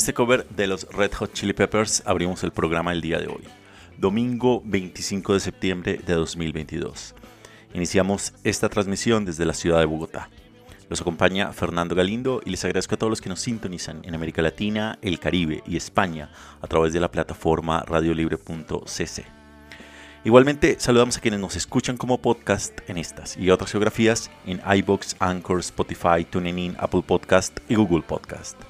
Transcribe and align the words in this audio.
Este 0.00 0.14
cover 0.14 0.48
de 0.48 0.66
los 0.66 0.88
Red 0.90 1.12
Hot 1.12 1.34
Chili 1.34 1.52
Peppers 1.52 2.02
abrimos 2.06 2.42
el 2.42 2.52
programa 2.52 2.90
el 2.90 3.02
día 3.02 3.18
de 3.18 3.26
hoy, 3.26 3.42
domingo 3.98 4.62
25 4.64 5.34
de 5.34 5.40
septiembre 5.40 6.00
de 6.06 6.14
2022. 6.14 7.14
Iniciamos 7.74 8.32
esta 8.42 8.70
transmisión 8.70 9.26
desde 9.26 9.44
la 9.44 9.52
ciudad 9.52 9.78
de 9.78 9.84
Bogotá. 9.84 10.30
Los 10.88 11.02
acompaña 11.02 11.52
Fernando 11.52 11.94
Galindo 11.94 12.40
y 12.46 12.48
les 12.48 12.64
agradezco 12.64 12.94
a 12.94 12.98
todos 12.98 13.10
los 13.10 13.20
que 13.20 13.28
nos 13.28 13.42
sintonizan 13.42 14.00
en 14.06 14.14
América 14.14 14.40
Latina, 14.40 14.98
el 15.02 15.20
Caribe 15.20 15.62
y 15.66 15.76
España 15.76 16.30
a 16.62 16.66
través 16.66 16.94
de 16.94 17.00
la 17.00 17.10
plataforma 17.10 17.84
radiolibre.cc. 17.86 19.26
Igualmente 20.24 20.76
saludamos 20.78 21.18
a 21.18 21.20
quienes 21.20 21.40
nos 21.40 21.56
escuchan 21.56 21.98
como 21.98 22.22
podcast 22.22 22.78
en 22.88 22.96
estas 22.96 23.36
y 23.36 23.50
otras 23.50 23.70
geografías 23.70 24.30
en 24.46 24.62
iBox, 24.78 25.16
Anchor, 25.18 25.60
Spotify, 25.60 26.24
TuneIn, 26.24 26.74
Apple 26.78 27.02
Podcast 27.06 27.58
y 27.68 27.74
Google 27.74 28.00
Podcast. 28.00 28.69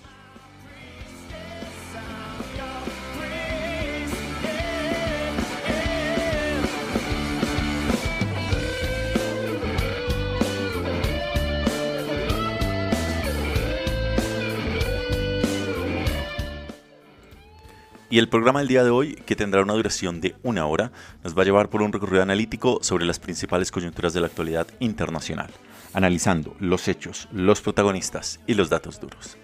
Y 18.11 18.19
el 18.19 18.27
programa 18.27 18.59
del 18.59 18.67
día 18.67 18.83
de 18.83 18.89
hoy, 18.89 19.15
que 19.25 19.37
tendrá 19.37 19.61
una 19.61 19.71
duración 19.71 20.19
de 20.19 20.35
una 20.43 20.65
hora, 20.65 20.91
nos 21.23 21.35
va 21.35 21.43
a 21.43 21.45
llevar 21.45 21.69
por 21.69 21.81
un 21.81 21.93
recorrido 21.93 22.21
analítico 22.21 22.79
sobre 22.81 23.05
las 23.05 23.19
principales 23.19 23.71
coyunturas 23.71 24.11
de 24.11 24.19
la 24.19 24.27
actualidad 24.27 24.67
internacional, 24.81 25.49
analizando 25.93 26.53
los 26.59 26.89
hechos, 26.89 27.29
los 27.31 27.61
protagonistas 27.61 28.41
y 28.47 28.55
los 28.55 28.69
datos 28.69 28.99
duros. 28.99 29.37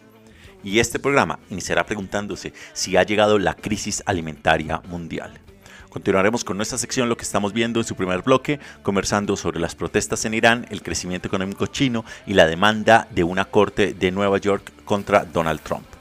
Y 0.66 0.80
este 0.80 1.00
programa 1.00 1.40
iniciará 1.50 1.86
preguntándose 1.86 2.52
si 2.74 2.98
ha 2.98 3.04
llegado 3.04 3.40
la 3.40 3.54
crisis 3.54 4.04
alimentaria 4.06 4.82
mundial. 4.90 5.40
Continuaremos 5.88 6.44
con 6.44 6.58
nuestra 6.58 6.78
sección 6.78 7.08
Lo 7.08 7.16
que 7.16 7.24
estamos 7.24 7.54
viendo 7.54 7.80
en 7.80 7.86
su 7.86 7.96
primer 7.96 8.22
bloque, 8.22 8.60
conversando 8.84 9.38
sobre 9.38 9.62
las 9.62 9.76
protestas 9.76 10.26
en 10.26 10.34
Irán, 10.34 10.68
el 10.72 10.84
crecimiento 10.84 11.30
económico 11.30 11.68
chino 11.68 12.04
y 12.26 12.34
la 12.34 12.46
demanda 12.46 13.08
de 13.12 13.24
una 13.24 13.46
corte 13.46 13.94
de 13.94 14.12
Nueva 14.12 14.40
York 14.40 14.74
contra 14.84 15.24
Donald 15.24 15.62
Trump. 15.62 15.97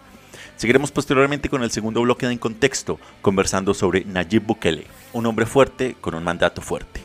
Seguiremos 0.56 0.90
posteriormente 0.90 1.50
con 1.50 1.62
el 1.62 1.70
segundo 1.70 2.00
bloque 2.00 2.26
de 2.26 2.32
En 2.32 2.38
Contexto, 2.38 2.98
conversando 3.20 3.74
sobre 3.74 4.06
Nayib 4.06 4.42
Bukele, 4.42 4.86
un 5.12 5.26
hombre 5.26 5.44
fuerte 5.44 5.96
con 6.00 6.14
un 6.14 6.24
mandato 6.24 6.62
fuerte. 6.62 7.02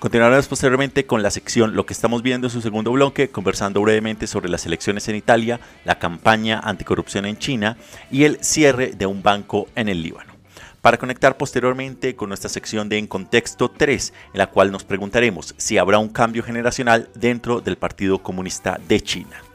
Continuaremos 0.00 0.48
posteriormente 0.48 1.06
con 1.06 1.22
la 1.22 1.30
sección 1.30 1.76
Lo 1.76 1.86
que 1.86 1.92
estamos 1.92 2.22
viendo 2.22 2.48
en 2.48 2.50
su 2.50 2.60
segundo 2.60 2.90
bloque, 2.90 3.30
conversando 3.30 3.80
brevemente 3.82 4.26
sobre 4.26 4.48
las 4.48 4.66
elecciones 4.66 5.06
en 5.06 5.14
Italia, 5.14 5.60
la 5.84 6.00
campaña 6.00 6.58
anticorrupción 6.58 7.24
en 7.24 7.38
China 7.38 7.76
y 8.10 8.24
el 8.24 8.42
cierre 8.42 8.90
de 8.90 9.06
un 9.06 9.22
banco 9.22 9.68
en 9.76 9.88
el 9.88 10.02
Líbano. 10.02 10.32
Para 10.80 10.98
conectar 10.98 11.36
posteriormente 11.36 12.16
con 12.16 12.30
nuestra 12.30 12.50
sección 12.50 12.88
de 12.88 12.98
En 12.98 13.06
Contexto 13.06 13.70
3, 13.70 14.12
en 14.32 14.38
la 14.38 14.48
cual 14.48 14.72
nos 14.72 14.82
preguntaremos 14.82 15.54
si 15.56 15.78
habrá 15.78 15.98
un 15.98 16.08
cambio 16.08 16.42
generacional 16.42 17.08
dentro 17.14 17.60
del 17.60 17.76
Partido 17.76 18.18
Comunista 18.24 18.80
de 18.88 19.00
China. 19.00 19.51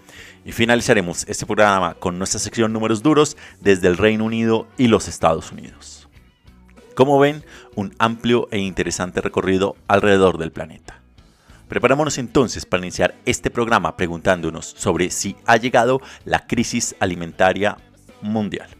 Y 0.47 0.53
finalizaremos 0.53 1.25
este 1.27 1.45
programa 1.45 1.95
con 1.95 2.17
nuestra 2.17 2.39
sección 2.39 2.71
números 2.71 3.03
duros 3.03 3.35
desde 3.59 3.89
el 3.89 3.97
Reino 3.97 4.23
Unido 4.23 4.65
y 4.77 4.87
los 4.87 5.09
Estados 5.09 5.51
Unidos. 5.51 6.07
Como 6.95 7.19
ven, 7.19 7.43
un 7.75 7.93
amplio 7.99 8.47
e 8.49 8.59
interesante 8.59 9.19
recorrido 9.19 9.75
alrededor 9.89 10.37
del 10.37 10.53
planeta. 10.53 11.01
Preparámonos 11.67 12.17
entonces 12.17 12.65
para 12.65 12.81
iniciar 12.81 13.13
este 13.25 13.49
programa 13.49 13.97
preguntándonos 13.97 14.65
sobre 14.65 15.09
si 15.09 15.35
ha 15.45 15.57
llegado 15.57 15.99
la 16.23 16.47
crisis 16.47 16.95
alimentaria 17.01 17.75
mundial. 18.21 18.76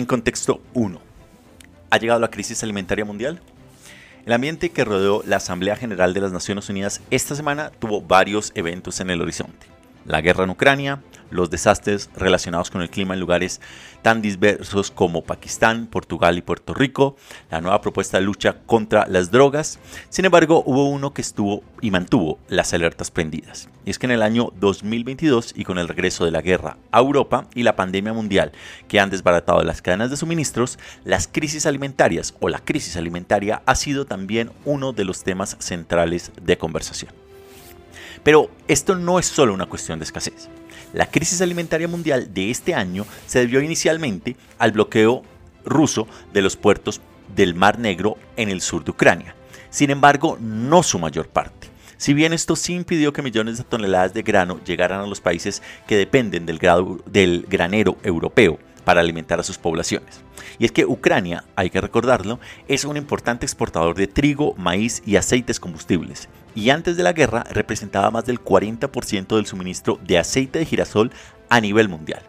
En 0.00 0.06
contexto 0.06 0.62
1. 0.72 0.98
¿Ha 1.90 1.98
llegado 1.98 2.20
la 2.20 2.30
crisis 2.30 2.62
alimentaria 2.62 3.04
mundial? 3.04 3.38
El 4.24 4.32
ambiente 4.32 4.70
que 4.70 4.82
rodeó 4.82 5.22
la 5.26 5.36
Asamblea 5.36 5.76
General 5.76 6.14
de 6.14 6.22
las 6.22 6.32
Naciones 6.32 6.70
Unidas 6.70 7.02
esta 7.10 7.34
semana 7.34 7.70
tuvo 7.78 8.00
varios 8.00 8.50
eventos 8.54 8.98
en 9.00 9.10
el 9.10 9.20
horizonte. 9.20 9.66
La 10.06 10.22
guerra 10.22 10.44
en 10.44 10.50
Ucrania, 10.50 11.02
los 11.30 11.50
desastres 11.50 12.10
relacionados 12.16 12.70
con 12.70 12.82
el 12.82 12.90
clima 12.90 13.14
en 13.14 13.20
lugares 13.20 13.60
tan 14.02 14.22
diversos 14.22 14.90
como 14.90 15.22
Pakistán, 15.22 15.86
Portugal 15.86 16.38
y 16.38 16.42
Puerto 16.42 16.74
Rico, 16.74 17.16
la 17.50 17.60
nueva 17.60 17.80
propuesta 17.80 18.18
de 18.18 18.24
lucha 18.24 18.56
contra 18.66 19.06
las 19.06 19.30
drogas. 19.30 19.78
Sin 20.08 20.24
embargo, 20.24 20.62
hubo 20.66 20.88
uno 20.88 21.12
que 21.12 21.22
estuvo 21.22 21.62
y 21.80 21.90
mantuvo 21.90 22.38
las 22.48 22.72
alertas 22.72 23.10
prendidas. 23.10 23.68
Y 23.84 23.90
es 23.90 23.98
que 23.98 24.06
en 24.06 24.12
el 24.12 24.22
año 24.22 24.52
2022 24.60 25.54
y 25.56 25.64
con 25.64 25.78
el 25.78 25.88
regreso 25.88 26.24
de 26.24 26.30
la 26.30 26.42
guerra 26.42 26.76
a 26.92 27.00
Europa 27.00 27.46
y 27.54 27.62
la 27.62 27.76
pandemia 27.76 28.12
mundial 28.12 28.52
que 28.88 29.00
han 29.00 29.10
desbaratado 29.10 29.62
las 29.62 29.82
cadenas 29.82 30.10
de 30.10 30.16
suministros, 30.16 30.78
las 31.04 31.28
crisis 31.28 31.66
alimentarias 31.66 32.34
o 32.40 32.48
la 32.48 32.58
crisis 32.58 32.96
alimentaria 32.96 33.62
ha 33.66 33.74
sido 33.74 34.04
también 34.04 34.50
uno 34.64 34.92
de 34.92 35.04
los 35.04 35.24
temas 35.24 35.56
centrales 35.60 36.32
de 36.40 36.58
conversación. 36.58 37.12
Pero 38.22 38.50
esto 38.68 38.96
no 38.96 39.18
es 39.18 39.26
solo 39.26 39.54
una 39.54 39.66
cuestión 39.66 39.98
de 39.98 40.04
escasez. 40.04 40.48
La 40.92 41.06
crisis 41.06 41.40
alimentaria 41.40 41.86
mundial 41.86 42.34
de 42.34 42.50
este 42.50 42.74
año 42.74 43.06
se 43.26 43.38
debió 43.38 43.60
inicialmente 43.62 44.36
al 44.58 44.72
bloqueo 44.72 45.22
ruso 45.64 46.08
de 46.32 46.42
los 46.42 46.56
puertos 46.56 47.00
del 47.34 47.54
Mar 47.54 47.78
Negro 47.78 48.16
en 48.36 48.48
el 48.48 48.60
sur 48.60 48.84
de 48.84 48.90
Ucrania. 48.90 49.36
Sin 49.70 49.90
embargo, 49.90 50.36
no 50.40 50.82
su 50.82 50.98
mayor 50.98 51.28
parte. 51.28 51.68
Si 51.96 52.14
bien 52.14 52.32
esto 52.32 52.56
sí 52.56 52.74
impidió 52.74 53.12
que 53.12 53.22
millones 53.22 53.58
de 53.58 53.64
toneladas 53.64 54.14
de 54.14 54.22
grano 54.22 54.58
llegaran 54.64 55.00
a 55.00 55.06
los 55.06 55.20
países 55.20 55.62
que 55.86 55.96
dependen 55.96 56.46
del, 56.46 56.58
del 57.06 57.46
granero 57.48 57.98
europeo 58.02 58.58
para 58.84 59.00
alimentar 59.00 59.38
a 59.38 59.44
sus 59.44 59.58
poblaciones. 59.58 60.22
Y 60.58 60.64
es 60.64 60.72
que 60.72 60.86
Ucrania, 60.86 61.44
hay 61.54 61.70
que 61.70 61.80
recordarlo, 61.80 62.40
es 62.66 62.84
un 62.84 62.96
importante 62.96 63.46
exportador 63.46 63.94
de 63.94 64.06
trigo, 64.06 64.54
maíz 64.56 65.02
y 65.06 65.16
aceites 65.16 65.60
combustibles. 65.60 66.28
Y 66.54 66.70
antes 66.70 66.96
de 66.96 67.02
la 67.02 67.12
guerra 67.12 67.44
representaba 67.50 68.10
más 68.10 68.24
del 68.24 68.42
40% 68.42 69.36
del 69.36 69.46
suministro 69.46 69.98
de 70.04 70.18
aceite 70.18 70.58
de 70.58 70.66
girasol 70.66 71.10
a 71.48 71.60
nivel 71.60 71.88
mundial. 71.88 72.22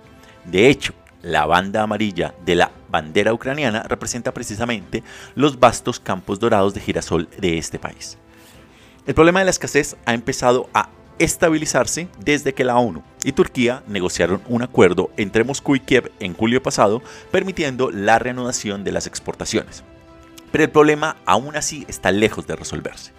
De 0.45 0.69
hecho, 0.69 0.94
la 1.21 1.45
banda 1.45 1.83
amarilla 1.83 2.33
de 2.45 2.56
la 2.56 2.71
bandera 2.89 3.33
ucraniana 3.33 3.83
representa 3.83 4.33
precisamente 4.33 5.03
los 5.35 5.59
vastos 5.59 6.00
campos 6.00 6.39
dorados 6.39 6.73
de 6.73 6.81
girasol 6.81 7.29
de 7.39 7.57
este 7.57 7.79
país. 7.79 8.18
El 9.06 9.13
problema 9.13 9.39
de 9.39 9.45
la 9.45 9.51
escasez 9.51 9.95
ha 10.06 10.13
empezado 10.13 10.69
a 10.73 10.89
estabilizarse 11.19 12.07
desde 12.19 12.53
que 12.53 12.63
la 12.63 12.77
ONU 12.77 13.03
y 13.23 13.31
Turquía 13.33 13.83
negociaron 13.88 14.41
un 14.47 14.63
acuerdo 14.63 15.12
entre 15.18 15.44
Moscú 15.44 15.75
y 15.75 15.79
Kiev 15.79 16.12
en 16.19 16.33
julio 16.33 16.63
pasado, 16.63 17.01
permitiendo 17.29 17.91
la 17.91 18.18
reanudación 18.18 18.83
de 18.83 18.91
las 18.91 19.06
exportaciones. 19.06 19.83
Pero 20.51 20.63
el 20.63 20.71
problema 20.71 21.18
aún 21.25 21.56
así 21.56 21.85
está 21.88 22.12
lejos 22.12 22.47
de 22.47 22.56
resolverse. 22.56 23.12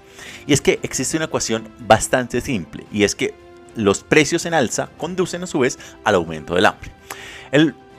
Y 0.46 0.52
es 0.52 0.60
que 0.60 0.78
existe 0.82 1.16
una 1.16 1.26
ecuación 1.26 1.68
bastante 1.78 2.40
simple, 2.40 2.84
y 2.92 3.04
es 3.04 3.14
que 3.14 3.34
los 3.74 4.02
precios 4.02 4.44
en 4.46 4.54
alza 4.54 4.90
conducen 4.98 5.42
a 5.42 5.46
su 5.46 5.60
vez 5.60 5.78
al 6.04 6.14
aumento 6.14 6.54
del 6.54 6.66
hambre. 6.66 6.90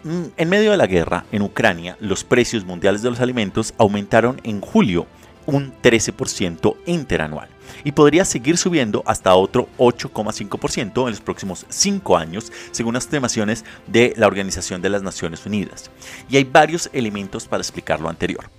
Mm, 0.04 0.24
en 0.36 0.50
medio 0.50 0.72
de 0.72 0.78
la 0.78 0.88
guerra 0.88 1.26
en 1.32 1.44
Ucrania, 1.44 1.96
los 2.02 2.26
precios 2.26 2.66
mundiales 2.66 3.02
de 3.02 3.10
los 3.10 3.22
alimentos 3.22 3.74
aumentaron 3.78 4.42
en 4.44 4.60
julio 4.60 5.08
un 5.46 5.74
13% 5.82 6.76
interanual 6.86 7.48
y 7.86 7.94
podría 7.94 8.26
seguir 8.26 8.58
subiendo 8.58 9.02
hasta 9.06 9.34
otro 9.36 9.70
8,5% 9.78 11.04
en 11.04 11.10
los 11.10 11.22
próximos 11.22 11.66
5 11.70 12.18
años, 12.18 12.52
según 12.72 12.96
las 12.96 13.06
estimaciones 13.06 13.64
de 13.88 14.14
la 14.18 14.28
Organización 14.28 14.82
de 14.82 14.90
las 14.90 15.04
Naciones 15.04 15.46
Unidas. 15.46 15.90
Y 16.30 16.36
hay 16.36 16.44
varios 16.44 16.90
elementos 16.94 17.48
para 17.48 17.62
explicar 17.62 18.02
lo 18.02 18.10
anterior. 18.10 18.50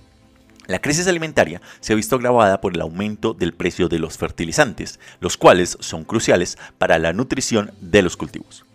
La 0.67 0.79
crisis 0.79 1.07
alimentaria 1.07 1.61
se 1.79 1.93
ha 1.93 1.95
visto 1.95 2.15
agravada 2.15 2.59
por 2.59 2.73
el 2.73 2.81
aumento 2.81 3.33
del 3.33 3.53
precio 3.53 3.87
de 3.87 3.99
los 3.99 4.17
fertilizantes, 4.17 4.99
los 5.19 5.37
cuales 5.37 5.77
son 5.79 6.03
cruciales 6.03 6.57
para 6.77 6.97
la 6.97 7.13
nutrición 7.13 7.71
de 7.81 8.01
los 8.01 8.17
cultivos. 8.17 8.65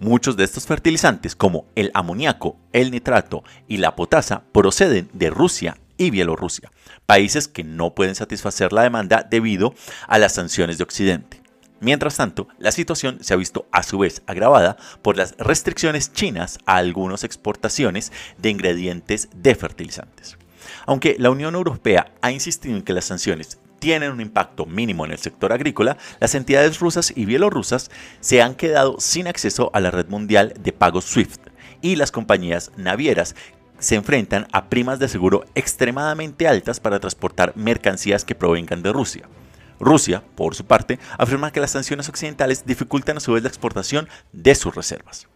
Muchos 0.00 0.36
de 0.36 0.44
estos 0.44 0.66
fertilizantes, 0.66 1.34
como 1.34 1.66
el 1.74 1.90
amoníaco, 1.94 2.56
el 2.72 2.90
nitrato 2.90 3.42
y 3.66 3.78
la 3.78 3.96
potasa, 3.96 4.42
proceden 4.52 5.08
de 5.12 5.30
Rusia 5.30 5.76
y 5.96 6.10
Bielorrusia, 6.10 6.70
países 7.06 7.48
que 7.48 7.64
no 7.64 7.94
pueden 7.94 8.14
satisfacer 8.14 8.72
la 8.72 8.82
demanda 8.82 9.26
debido 9.28 9.74
a 10.06 10.18
las 10.18 10.34
sanciones 10.34 10.78
de 10.78 10.84
Occidente. 10.84 11.42
Mientras 11.80 12.16
tanto, 12.16 12.48
la 12.58 12.72
situación 12.72 13.18
se 13.22 13.34
ha 13.34 13.36
visto 13.36 13.66
a 13.72 13.82
su 13.82 13.98
vez 13.98 14.22
agravada 14.26 14.76
por 15.02 15.16
las 15.16 15.36
restricciones 15.38 16.12
chinas 16.12 16.58
a 16.66 16.76
algunas 16.76 17.24
exportaciones 17.24 18.12
de 18.36 18.50
ingredientes 18.50 19.28
de 19.34 19.54
fertilizantes. 19.54 20.37
Aunque 20.88 21.16
la 21.18 21.28
Unión 21.28 21.54
Europea 21.54 22.14
ha 22.22 22.32
insistido 22.32 22.74
en 22.74 22.80
que 22.80 22.94
las 22.94 23.04
sanciones 23.04 23.58
tienen 23.78 24.10
un 24.10 24.22
impacto 24.22 24.64
mínimo 24.64 25.04
en 25.04 25.12
el 25.12 25.18
sector 25.18 25.52
agrícola, 25.52 25.98
las 26.18 26.34
entidades 26.34 26.80
rusas 26.80 27.12
y 27.14 27.26
bielorrusas 27.26 27.90
se 28.20 28.40
han 28.40 28.54
quedado 28.54 28.98
sin 28.98 29.28
acceso 29.28 29.70
a 29.74 29.80
la 29.80 29.90
red 29.90 30.08
mundial 30.08 30.54
de 30.58 30.72
pagos 30.72 31.04
SWIFT 31.04 31.48
y 31.82 31.96
las 31.96 32.10
compañías 32.10 32.72
navieras 32.78 33.36
se 33.78 33.96
enfrentan 33.96 34.48
a 34.50 34.70
primas 34.70 34.98
de 34.98 35.08
seguro 35.08 35.44
extremadamente 35.54 36.48
altas 36.48 36.80
para 36.80 37.00
transportar 37.00 37.54
mercancías 37.54 38.24
que 38.24 38.34
provengan 38.34 38.82
de 38.82 38.90
Rusia. 38.90 39.28
Rusia, 39.78 40.22
por 40.36 40.54
su 40.54 40.64
parte, 40.64 40.98
afirma 41.18 41.52
que 41.52 41.60
las 41.60 41.72
sanciones 41.72 42.08
occidentales 42.08 42.64
dificultan 42.64 43.18
a 43.18 43.20
su 43.20 43.34
vez 43.34 43.42
la 43.42 43.50
exportación 43.50 44.08
de 44.32 44.54
sus 44.54 44.74
reservas. 44.74 45.28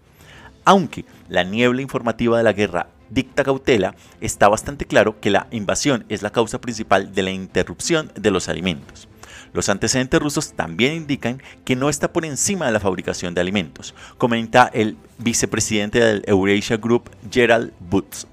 Aunque 0.65 1.05
la 1.29 1.45
niebla 1.45 1.83
informativa 1.83 2.39
de 2.39 2.43
la 2.43 2.55
guerra 2.55 2.87
dicta 3.13 3.45
cautela, 3.45 3.95
está 4.21 4.49
bastante 4.49 4.87
claro 4.87 5.21
que 5.21 5.31
la 5.31 5.47
invasión 5.51 6.05
es 6.09 6.23
la 6.23 6.31
causa 6.31 6.61
principal 6.61 7.15
de 7.15 7.23
la 7.23 7.31
interrupción 7.31 8.11
de 8.15 8.31
los 8.31 8.49
alimentos. 8.49 9.09
Los 9.53 9.69
antecedentes 9.69 10.21
rusos 10.21 10.53
también 10.55 10.95
indican 10.95 11.43
que 11.65 11.77
no 11.77 11.91
está 11.91 12.13
por 12.13 12.25
encima 12.25 12.67
de 12.67 12.73
la 12.73 12.81
fabricación 12.81 13.35
de 13.35 13.43
alimentos, 13.43 13.95
comenta 14.17 14.71
el 14.73 14.97
vicepresidente 15.19 16.01
del 16.01 16.25
Eurasia 16.27 16.79
Group, 16.79 17.11
Gerald 17.31 17.73
Butz. 17.79 18.27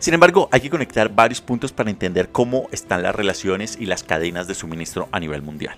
Sin 0.00 0.14
embargo, 0.14 0.48
hay 0.50 0.60
que 0.60 0.70
conectar 0.70 1.14
varios 1.14 1.40
puntos 1.40 1.72
para 1.72 1.90
entender 1.90 2.30
cómo 2.30 2.68
están 2.72 3.04
las 3.04 3.14
relaciones 3.14 3.76
y 3.78 3.86
las 3.86 4.02
cadenas 4.02 4.48
de 4.48 4.56
suministro 4.56 5.08
a 5.12 5.20
nivel 5.20 5.42
mundial. 5.42 5.76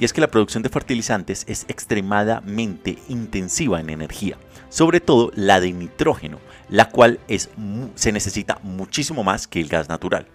Y 0.00 0.04
es 0.04 0.12
que 0.12 0.20
la 0.20 0.30
producción 0.30 0.64
de 0.64 0.70
fertilizantes 0.70 1.44
es 1.46 1.66
extremadamente 1.68 2.98
intensiva 3.08 3.78
en 3.78 3.90
energía, 3.90 4.38
sobre 4.70 5.00
todo 5.00 5.30
la 5.34 5.60
de 5.60 5.72
nitrógeno, 5.72 6.38
la 6.70 6.88
cual 6.88 7.20
es, 7.28 7.50
se 7.94 8.12
necesita 8.12 8.58
muchísimo 8.62 9.22
más 9.22 9.46
que 9.46 9.60
el 9.60 9.68
gas 9.68 9.90
natural. 9.90 10.26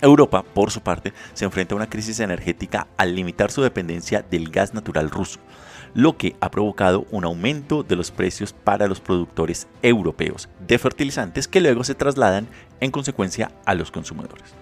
Europa, 0.00 0.42
por 0.42 0.70
su 0.70 0.80
parte, 0.80 1.12
se 1.34 1.44
enfrenta 1.44 1.74
a 1.74 1.76
una 1.76 1.88
crisis 1.88 2.20
energética 2.20 2.86
al 2.96 3.14
limitar 3.14 3.50
su 3.50 3.62
dependencia 3.62 4.22
del 4.22 4.50
gas 4.50 4.74
natural 4.74 5.10
ruso, 5.10 5.40
lo 5.94 6.16
que 6.16 6.36
ha 6.40 6.50
provocado 6.50 7.06
un 7.10 7.24
aumento 7.24 7.82
de 7.82 7.96
los 7.96 8.10
precios 8.10 8.52
para 8.52 8.86
los 8.86 9.00
productores 9.00 9.66
europeos 9.82 10.48
de 10.66 10.78
fertilizantes 10.78 11.48
que 11.48 11.60
luego 11.60 11.84
se 11.84 11.94
trasladan 11.94 12.48
en 12.80 12.90
consecuencia 12.90 13.52
a 13.64 13.74
los 13.74 13.90
consumidores. 13.90 14.54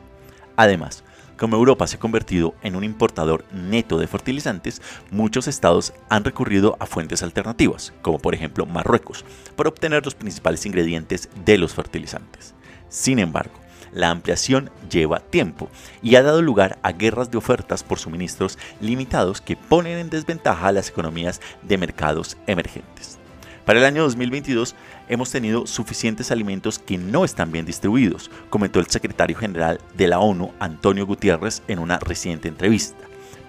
Además, 0.56 1.02
como 1.42 1.56
Europa 1.56 1.88
se 1.88 1.96
ha 1.96 1.98
convertido 1.98 2.54
en 2.62 2.76
un 2.76 2.84
importador 2.84 3.44
neto 3.50 3.98
de 3.98 4.06
fertilizantes, 4.06 4.80
muchos 5.10 5.48
estados 5.48 5.92
han 6.08 6.22
recurrido 6.22 6.76
a 6.78 6.86
fuentes 6.86 7.20
alternativas, 7.24 7.92
como 8.00 8.20
por 8.20 8.36
ejemplo 8.36 8.64
Marruecos, 8.64 9.24
para 9.56 9.68
obtener 9.68 10.04
los 10.04 10.14
principales 10.14 10.64
ingredientes 10.66 11.28
de 11.44 11.58
los 11.58 11.74
fertilizantes. 11.74 12.54
Sin 12.88 13.18
embargo, 13.18 13.54
la 13.90 14.10
ampliación 14.10 14.70
lleva 14.88 15.18
tiempo 15.18 15.68
y 16.00 16.14
ha 16.14 16.22
dado 16.22 16.42
lugar 16.42 16.78
a 16.84 16.92
guerras 16.92 17.32
de 17.32 17.38
ofertas 17.38 17.82
por 17.82 17.98
suministros 17.98 18.56
limitados 18.80 19.40
que 19.40 19.56
ponen 19.56 19.98
en 19.98 20.10
desventaja 20.10 20.68
a 20.68 20.72
las 20.72 20.90
economías 20.90 21.40
de 21.62 21.76
mercados 21.76 22.36
emergentes. 22.46 23.18
Para 23.64 23.80
el 23.80 23.84
año 23.84 24.02
2022 24.02 24.76
hemos 25.12 25.30
tenido 25.30 25.66
suficientes 25.66 26.30
alimentos 26.30 26.78
que 26.78 26.96
no 26.96 27.26
están 27.26 27.52
bien 27.52 27.66
distribuidos, 27.66 28.30
comentó 28.48 28.80
el 28.80 28.86
secretario 28.86 29.36
general 29.36 29.78
de 29.94 30.08
la 30.08 30.18
ONU, 30.20 30.52
Antonio 30.58 31.06
Gutiérrez, 31.06 31.62
en 31.68 31.80
una 31.80 31.98
reciente 31.98 32.48
entrevista. 32.48 32.96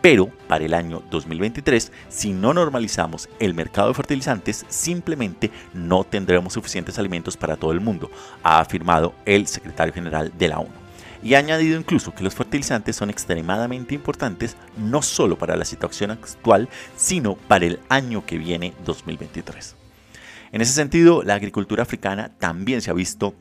Pero 0.01 0.27
para 0.50 0.65
el 0.65 0.74
año 0.74 1.01
2023, 1.10 1.93
si 2.10 2.34
no 2.34 2.53
normalizamos 2.53 3.29
el 3.39 3.53
mercado 3.53 3.88
de 3.88 3.93
fertilizantes, 3.93 4.65
simplemente 4.67 5.51
no 5.74 6.03
tendremos 6.03 6.51
suficientes 6.51 7.00
alimentos 7.00 7.38
para 7.38 7.55
todo 7.55 7.72
el 7.72 7.79
mundo, 7.79 8.12
ha 8.43 8.60
afirmado 8.60 9.15
el 9.25 9.48
secretario 9.48 9.93
general 9.93 10.34
de 10.38 10.50
la 10.50 10.60
ONU. 10.60 10.84
Y 11.24 11.36
ha 11.36 11.39
añadido 11.39 11.79
incluso 11.79 12.13
que 12.13 12.25
los 12.25 12.36
fertilizantes 12.36 12.98
son 12.98 13.10
extremadamente 13.10 13.96
importantes 13.96 14.58
no 14.75 15.01
solo 15.01 15.38
para 15.38 15.55
la 15.55 15.63
situación 15.63 16.12
actual, 16.12 16.67
sino 16.98 17.36
para 17.36 17.65
el 17.65 17.79
año 17.88 18.25
que 18.25 18.38
viene 18.38 18.74
2023. 18.84 19.82
En 20.53 20.62
ese 20.62 20.72
sentido, 20.72 21.24
la 21.24 21.33
agricultura 21.33 21.83
africana 21.83 22.31
también 22.39 22.81
se 22.81 22.89
ha 22.89 22.93
visto 22.93 23.36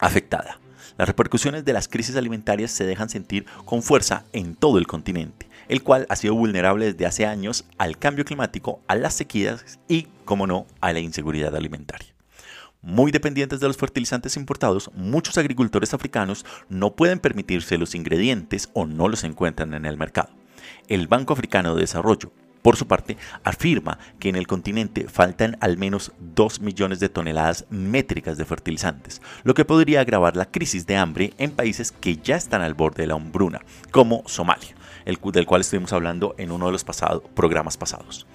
afectada. 0.00 0.58
Las 0.98 1.06
repercusiones 1.06 1.64
de 1.64 1.72
las 1.72 1.86
crisis 1.86 2.16
alimentarias 2.16 2.72
se 2.72 2.84
dejan 2.84 3.08
sentir 3.08 3.46
con 3.64 3.82
fuerza 3.82 4.24
en 4.32 4.56
todo 4.56 4.78
el 4.78 4.88
continente 4.88 5.46
el 5.68 5.82
cual 5.82 6.06
ha 6.08 6.16
sido 6.16 6.34
vulnerable 6.34 6.86
desde 6.86 7.06
hace 7.06 7.26
años 7.26 7.64
al 7.78 7.98
cambio 7.98 8.24
climático, 8.24 8.80
a 8.86 8.94
las 8.94 9.14
sequías 9.14 9.78
y, 9.88 10.08
como 10.24 10.46
no, 10.46 10.66
a 10.80 10.92
la 10.92 11.00
inseguridad 11.00 11.54
alimentaria. 11.56 12.14
Muy 12.82 13.10
dependientes 13.10 13.58
de 13.58 13.66
los 13.66 13.76
fertilizantes 13.76 14.36
importados, 14.36 14.90
muchos 14.94 15.38
agricultores 15.38 15.92
africanos 15.92 16.44
no 16.68 16.94
pueden 16.94 17.18
permitirse 17.18 17.78
los 17.78 17.94
ingredientes 17.94 18.70
o 18.74 18.86
no 18.86 19.08
los 19.08 19.24
encuentran 19.24 19.74
en 19.74 19.86
el 19.86 19.96
mercado. 19.96 20.30
El 20.88 21.08
Banco 21.08 21.32
Africano 21.32 21.74
de 21.74 21.80
Desarrollo, 21.80 22.32
por 22.66 22.76
su 22.76 22.88
parte, 22.88 23.16
afirma 23.44 24.00
que 24.18 24.28
en 24.28 24.34
el 24.34 24.48
continente 24.48 25.06
faltan 25.08 25.56
al 25.60 25.78
menos 25.78 26.10
2 26.18 26.62
millones 26.62 26.98
de 26.98 27.08
toneladas 27.08 27.64
métricas 27.70 28.38
de 28.38 28.44
fertilizantes, 28.44 29.22
lo 29.44 29.54
que 29.54 29.64
podría 29.64 30.00
agravar 30.00 30.34
la 30.34 30.50
crisis 30.50 30.84
de 30.84 30.96
hambre 30.96 31.32
en 31.38 31.52
países 31.52 31.92
que 31.92 32.16
ya 32.16 32.34
están 32.34 32.62
al 32.62 32.74
borde 32.74 33.04
de 33.04 33.06
la 33.06 33.14
hambruna, 33.14 33.60
como 33.92 34.24
Somalia 34.26 34.74
del 35.04 35.46
cual 35.46 35.60
estuvimos 35.60 35.92
hablando 35.92 36.34
en 36.38 36.50
uno 36.50 36.66
de 36.66 36.72
los 36.72 36.84
programas 37.34 37.76
pasados. 37.76 38.26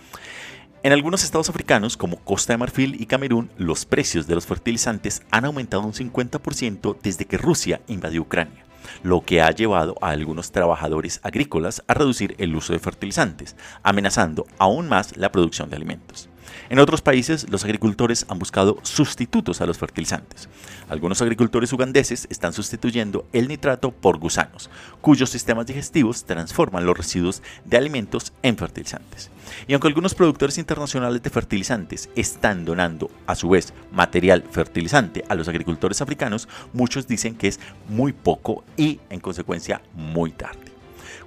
En 0.81 0.93
algunos 0.93 1.25
estados 1.25 1.49
africanos, 1.49 1.97
como 1.97 2.23
Costa 2.23 2.53
de 2.53 2.57
Marfil 2.57 3.01
y 3.01 3.07
Camerún, 3.07 3.51
los 3.57 3.85
precios 3.85 4.27
de 4.27 4.35
los 4.35 4.45
fertilizantes 4.45 5.23
han 5.31 5.43
aumentado 5.43 5.83
un 5.83 5.91
50% 5.91 6.95
desde 7.03 7.25
que 7.25 7.37
Rusia 7.37 7.81
invadió 7.89 8.21
Ucrania. 8.21 8.70
Lo 9.03 9.21
que 9.21 9.41
ha 9.41 9.51
llevado 9.51 9.95
a 10.01 10.09
algunos 10.09 10.51
trabajadores 10.51 11.19
agrícolas 11.23 11.83
a 11.87 11.93
reducir 11.93 12.35
el 12.37 12.55
uso 12.55 12.73
de 12.73 12.79
fertilizantes, 12.79 13.55
amenazando 13.83 14.45
aún 14.57 14.89
más 14.89 15.17
la 15.17 15.31
producción 15.31 15.69
de 15.69 15.75
alimentos. 15.75 16.30
En 16.71 16.79
otros 16.79 17.01
países, 17.01 17.49
los 17.49 17.65
agricultores 17.65 18.25
han 18.29 18.39
buscado 18.39 18.77
sustitutos 18.83 19.59
a 19.59 19.65
los 19.65 19.77
fertilizantes. 19.77 20.47
Algunos 20.87 21.21
agricultores 21.21 21.73
ugandeses 21.73 22.27
están 22.29 22.53
sustituyendo 22.53 23.27
el 23.33 23.49
nitrato 23.49 23.91
por 23.91 24.19
gusanos, 24.19 24.69
cuyos 25.01 25.29
sistemas 25.29 25.65
digestivos 25.65 26.23
transforman 26.23 26.85
los 26.85 26.95
residuos 26.95 27.43
de 27.65 27.75
alimentos 27.75 28.31
en 28.41 28.55
fertilizantes. 28.55 29.31
Y 29.67 29.73
aunque 29.73 29.89
algunos 29.89 30.15
productores 30.15 30.57
internacionales 30.57 31.21
de 31.21 31.29
fertilizantes 31.29 32.09
están 32.15 32.63
donando 32.63 33.11
a 33.27 33.35
su 33.35 33.49
vez 33.49 33.73
material 33.91 34.41
fertilizante 34.49 35.25
a 35.27 35.35
los 35.35 35.49
agricultores 35.49 36.01
africanos, 36.01 36.47
muchos 36.71 37.05
dicen 37.05 37.35
que 37.35 37.49
es 37.49 37.59
muy 37.89 38.13
poco 38.13 38.63
y 38.77 39.01
en 39.09 39.19
consecuencia 39.19 39.81
muy 39.93 40.31
tarde. 40.31 40.71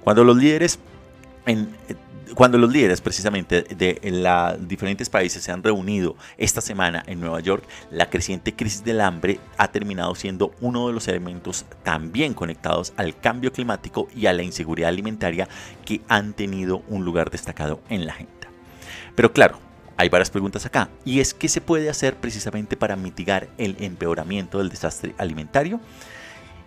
Cuando 0.03 0.23
los 0.23 0.37
líderes 0.37 0.79
en 1.45 1.69
cuando 2.33 2.57
los 2.57 2.71
líderes 2.71 3.01
precisamente 3.01 3.61
de 3.63 3.99
los 4.03 4.67
diferentes 4.67 5.09
países 5.09 5.43
se 5.43 5.51
han 5.51 5.63
reunido 5.63 6.15
esta 6.37 6.61
semana 6.61 7.03
en 7.07 7.19
Nueva 7.19 7.39
York, 7.39 7.63
la 7.91 8.09
creciente 8.09 8.55
crisis 8.55 8.83
del 8.83 9.01
hambre 9.01 9.39
ha 9.57 9.67
terminado 9.67 10.15
siendo 10.15 10.53
uno 10.61 10.87
de 10.87 10.93
los 10.93 11.07
elementos 11.07 11.65
también 11.83 12.33
conectados 12.33 12.93
al 12.97 13.17
cambio 13.19 13.51
climático 13.51 14.07
y 14.15 14.25
a 14.25 14.33
la 14.33 14.43
inseguridad 14.43 14.89
alimentaria 14.89 15.47
que 15.85 16.01
han 16.07 16.33
tenido 16.33 16.83
un 16.87 17.05
lugar 17.05 17.29
destacado 17.29 17.81
en 17.89 18.05
la 18.05 18.13
agenda. 18.13 18.31
Pero 19.15 19.31
claro, 19.31 19.59
hay 19.97 20.09
varias 20.09 20.29
preguntas 20.29 20.65
acá. 20.65 20.89
¿Y 21.05 21.19
es 21.19 21.33
qué 21.33 21.47
se 21.47 21.61
puede 21.61 21.89
hacer 21.89 22.15
precisamente 22.15 22.75
para 22.75 22.95
mitigar 22.95 23.47
el 23.57 23.77
empeoramiento 23.79 24.57
del 24.57 24.69
desastre 24.69 25.15
alimentario? 25.17 25.79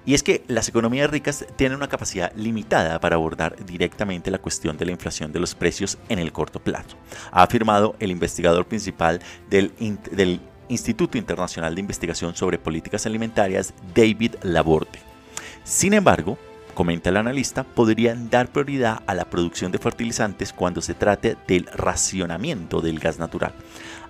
Y 0.06 0.14
es 0.14 0.22
que 0.22 0.42
las 0.48 0.68
economías 0.68 1.10
ricas 1.10 1.44
tienen 1.56 1.76
una 1.76 1.88
capacidad 1.88 2.32
limitada 2.34 2.98
para 3.00 3.16
abordar 3.16 3.56
directamente 3.66 4.30
la 4.30 4.38
cuestión 4.38 4.78
de 4.78 4.86
la 4.86 4.92
inflación 4.92 5.32
de 5.32 5.40
los 5.40 5.54
precios 5.54 5.98
en 6.08 6.18
el 6.18 6.32
corto 6.32 6.60
plazo, 6.60 6.96
ha 7.30 7.42
afirmado 7.42 7.94
el 7.98 8.10
investigador 8.10 8.66
principal 8.66 9.20
del, 9.50 9.72
Instituto 10.70 11.16
Internacional 11.16 11.74
de 11.74 11.80
Investigación 11.80 12.36
sobre 12.36 12.58
Políticas 12.58 13.06
Alimentarias, 13.06 13.72
David 13.94 14.34
Laborde. 14.42 14.98
Sin 15.64 15.94
embargo, 15.94 16.36
comenta 16.74 17.08
el 17.08 17.16
analista, 17.16 17.64
podrían 17.64 18.28
dar 18.28 18.52
prioridad 18.52 19.00
a 19.06 19.14
la 19.14 19.24
producción 19.24 19.72
de 19.72 19.78
fertilizantes 19.78 20.52
cuando 20.52 20.82
se 20.82 20.92
trate 20.92 21.38
del 21.46 21.64
racionamiento 21.72 22.82
del 22.82 22.98
gas 22.98 23.18
natural. 23.18 23.54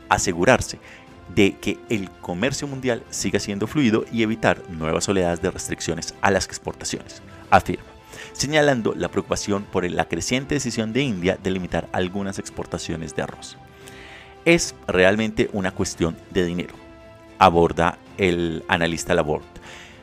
Asegurarse 0.09 0.80
de 1.35 1.56
que 1.58 1.78
el 1.88 2.11
comercio 2.11 2.66
mundial 2.66 3.02
siga 3.11 3.38
siendo 3.38 3.66
fluido 3.66 4.04
y 4.12 4.23
evitar 4.23 4.62
nuevas 4.70 5.08
oleadas 5.08 5.42
de 5.42 5.50
restricciones 5.50 6.14
a 6.20 6.30
las 6.30 6.47
exportaciones, 6.47 7.23
afirma, 7.50 7.85
señalando 8.32 8.94
la 8.94 9.08
preocupación 9.08 9.64
por 9.64 9.88
la 9.88 10.08
creciente 10.08 10.54
decisión 10.54 10.92
de 10.92 11.02
India 11.02 11.38
de 11.42 11.50
limitar 11.50 11.88
algunas 11.92 12.38
exportaciones 12.38 13.14
de 13.14 13.23
arroz. 13.23 13.56
Es 14.44 14.75
realmente 14.87 15.50
una 15.52 15.73
cuestión 15.73 16.16
de 16.30 16.44
dinero, 16.44 16.75
aborda 17.38 17.99
el 18.16 18.64
analista 18.68 19.14
Laborde, 19.14 19.47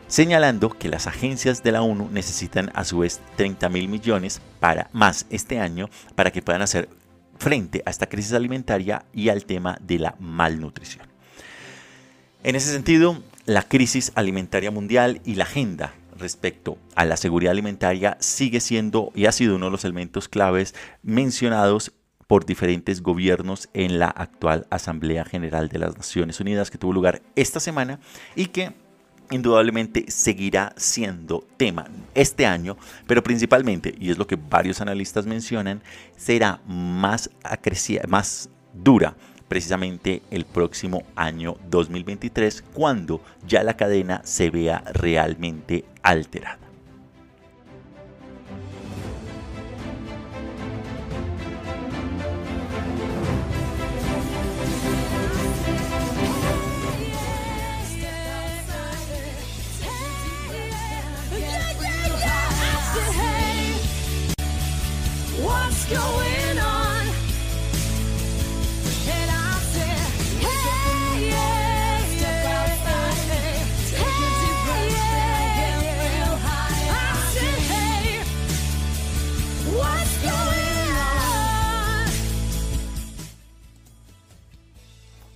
señalando 0.08 0.70
que 0.70 0.90
las 0.90 1.08
agencias 1.08 1.64
de 1.64 1.72
la 1.72 1.82
ONU 1.82 2.10
necesitan 2.12 2.72
a 2.76 2.84
su 2.84 3.00
vez 3.00 3.20
30 3.38 3.70
mil 3.70 3.88
millones 3.88 4.42
para 4.60 4.90
más 4.94 5.26
este 5.30 5.60
año 5.60 5.90
para 6.16 6.32
que 6.32 6.42
puedan 6.42 6.62
hacer 6.62 6.90
frente 7.38 7.82
a 7.86 7.90
esta 7.90 8.08
crisis 8.08 8.34
alimentaria 8.34 9.06
y 9.14 9.30
al 9.30 9.46
tema 9.46 9.78
de 9.82 10.00
la 10.00 10.16
malnutrición. 10.20 11.15
En 12.46 12.56
ese 12.56 12.72
sentido, 12.72 13.24
la 13.48 13.64
crisis 13.64 14.12
alimentaria 14.14 14.70
mundial 14.70 15.20
y 15.26 15.34
la 15.34 15.46
agenda 15.46 15.96
respecto 16.16 16.78
a 16.94 17.04
la 17.04 17.18
seguridad 17.18 17.50
alimentaria 17.50 18.18
sigue 18.20 18.60
siendo 18.60 19.12
y 19.16 19.26
ha 19.26 19.32
sido 19.32 19.56
uno 19.56 19.66
de 19.66 19.72
los 19.72 19.84
elementos 19.84 20.30
claves 20.30 20.76
mencionados 21.02 21.92
por 22.28 22.46
diferentes 22.46 23.02
gobiernos 23.02 23.68
en 23.74 23.98
la 23.98 24.10
actual 24.10 24.68
Asamblea 24.70 25.26
General 25.26 25.70
de 25.70 25.80
las 25.80 25.98
Naciones 25.98 26.40
Unidas 26.40 26.70
que 26.70 26.78
tuvo 26.78 26.94
lugar 26.94 27.24
esta 27.36 27.60
semana 27.60 28.00
y 28.36 28.46
que 28.46 28.74
indudablemente 29.32 30.06
seguirá 30.12 30.72
siendo 30.78 31.48
tema 31.58 31.88
este 32.14 32.46
año, 32.46 32.78
pero 33.08 33.24
principalmente, 33.24 33.96
y 34.00 34.12
es 34.12 34.20
lo 34.20 34.28
que 34.28 34.36
varios 34.36 34.82
analistas 34.82 35.26
mencionan, 35.26 35.82
será 36.16 36.62
más, 36.68 37.28
más 38.08 38.52
dura 38.72 39.16
precisamente 39.48 40.22
el 40.32 40.46
próximo 40.46 41.04
año 41.16 41.58
2023 41.70 42.64
cuando 42.74 43.22
ya 43.48 43.64
la 43.64 43.76
cadena 43.76 44.22
se 44.24 44.50
vea 44.50 44.84
realmente 44.94 45.86
alterada. 46.02 46.66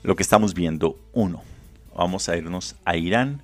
Lo 0.10 0.16
que 0.16 0.24
estamos 0.24 0.56
viendo, 0.56 0.98
uno, 1.14 1.44
vamos 1.96 2.30
a 2.30 2.36
irnos 2.36 2.76
a 2.84 2.98
Irán, 2.98 3.44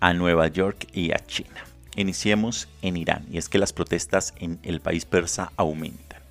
a 0.00 0.14
Nueva 0.14 0.48
York 0.48 0.86
y 0.94 1.12
a 1.12 1.18
China. 1.18 1.66
Iniciemos 1.96 2.66
en 2.80 2.96
Irán, 2.96 3.26
y 3.30 3.36
es 3.36 3.50
que 3.50 3.58
las 3.58 3.74
protestas 3.74 4.32
en 4.38 4.58
el 4.62 4.80
país 4.80 5.04
persa 5.04 5.52
aumentan. 5.58 6.22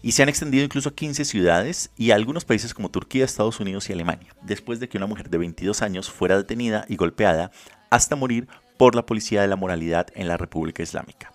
Y 0.00 0.12
se 0.12 0.22
han 0.22 0.30
extendido 0.30 0.64
incluso 0.64 0.88
a 0.88 0.94
15 0.94 1.26
ciudades 1.26 1.90
y 1.98 2.12
a 2.12 2.14
algunos 2.14 2.46
países 2.46 2.72
como 2.72 2.88
Turquía, 2.88 3.26
Estados 3.26 3.60
Unidos 3.60 3.90
y 3.90 3.92
Alemania, 3.92 4.34
después 4.40 4.80
de 4.80 4.88
que 4.88 4.96
una 4.96 5.06
mujer 5.06 5.28
de 5.28 5.36
22 5.36 5.82
años 5.82 6.08
fuera 6.08 6.38
detenida 6.38 6.86
y 6.88 6.96
golpeada 6.96 7.50
hasta 7.90 8.16
morir 8.16 8.48
por 8.78 8.94
la 8.94 9.04
policía 9.04 9.42
de 9.42 9.48
la 9.48 9.56
moralidad 9.56 10.06
en 10.14 10.28
la 10.28 10.38
República 10.38 10.82
Islámica. 10.82 11.30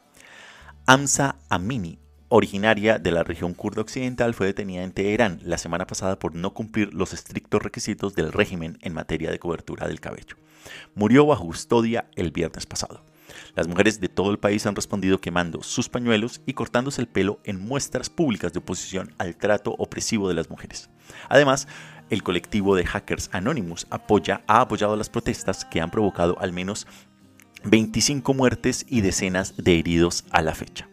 Amsa 0.87 1.35
Amini, 1.49 1.99
originaria 2.29 2.99
de 2.99 3.11
la 3.11 3.23
región 3.23 3.53
kurda 3.53 3.81
occidental, 3.81 4.33
fue 4.33 4.47
detenida 4.47 4.83
en 4.83 4.91
Teherán 4.91 5.39
la 5.43 5.57
semana 5.57 5.85
pasada 5.85 6.17
por 6.17 6.35
no 6.35 6.53
cumplir 6.53 6.93
los 6.93 7.13
estrictos 7.13 7.61
requisitos 7.61 8.15
del 8.15 8.31
régimen 8.31 8.77
en 8.81 8.93
materia 8.93 9.31
de 9.31 9.39
cobertura 9.39 9.87
del 9.87 9.99
cabello. 9.99 10.37
Murió 10.95 11.25
bajo 11.25 11.45
custodia 11.45 12.09
el 12.15 12.31
viernes 12.31 12.65
pasado. 12.65 13.03
Las 13.55 13.67
mujeres 13.67 13.99
de 13.99 14.09
todo 14.09 14.31
el 14.31 14.39
país 14.39 14.65
han 14.65 14.75
respondido 14.75 15.21
quemando 15.21 15.61
sus 15.63 15.89
pañuelos 15.89 16.41
y 16.45 16.53
cortándose 16.53 17.01
el 17.01 17.07
pelo 17.07 17.39
en 17.43 17.59
muestras 17.59 18.09
públicas 18.09 18.53
de 18.53 18.59
oposición 18.59 19.13
al 19.17 19.35
trato 19.35 19.75
opresivo 19.77 20.27
de 20.27 20.33
las 20.35 20.49
mujeres. 20.49 20.89
Además, 21.29 21.67
el 22.09 22.23
colectivo 22.23 22.75
de 22.75 22.85
hackers 22.85 23.29
Anonymous 23.33 23.87
apoya, 23.89 24.41
ha 24.47 24.61
apoyado 24.61 24.95
las 24.95 25.09
protestas 25.09 25.65
que 25.65 25.81
han 25.81 25.91
provocado 25.91 26.37
al 26.39 26.53
menos 26.53 26.87
25 27.63 28.33
muertes 28.33 28.85
y 28.87 29.01
decenas 29.01 29.55
de 29.57 29.77
heridos 29.79 30.25
a 30.31 30.41
la 30.41 30.55
fecha. 30.55 30.87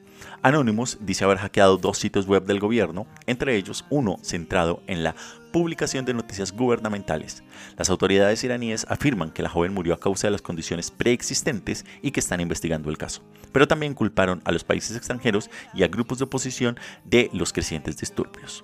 Anonymous 0.46 0.98
dice 1.00 1.24
haber 1.24 1.38
hackeado 1.38 1.76
dos 1.76 1.98
sitios 1.98 2.28
web 2.28 2.44
del 2.44 2.60
gobierno, 2.60 3.08
entre 3.26 3.56
ellos 3.56 3.84
uno 3.90 4.20
centrado 4.22 4.80
en 4.86 5.02
la 5.02 5.16
publicación 5.50 6.04
de 6.04 6.14
noticias 6.14 6.52
gubernamentales. 6.52 7.42
Las 7.76 7.90
autoridades 7.90 8.44
iraníes 8.44 8.86
afirman 8.88 9.32
que 9.32 9.42
la 9.42 9.48
joven 9.48 9.74
murió 9.74 9.92
a 9.92 9.98
causa 9.98 10.28
de 10.28 10.30
las 10.30 10.42
condiciones 10.42 10.92
preexistentes 10.92 11.84
y 12.00 12.12
que 12.12 12.20
están 12.20 12.40
investigando 12.40 12.90
el 12.90 12.96
caso, 12.96 13.22
pero 13.50 13.66
también 13.66 13.94
culparon 13.94 14.40
a 14.44 14.52
los 14.52 14.62
países 14.62 14.96
extranjeros 14.96 15.50
y 15.74 15.82
a 15.82 15.88
grupos 15.88 16.18
de 16.18 16.26
oposición 16.26 16.78
de 17.04 17.28
los 17.32 17.52
crecientes 17.52 17.96
disturbios. 17.96 18.62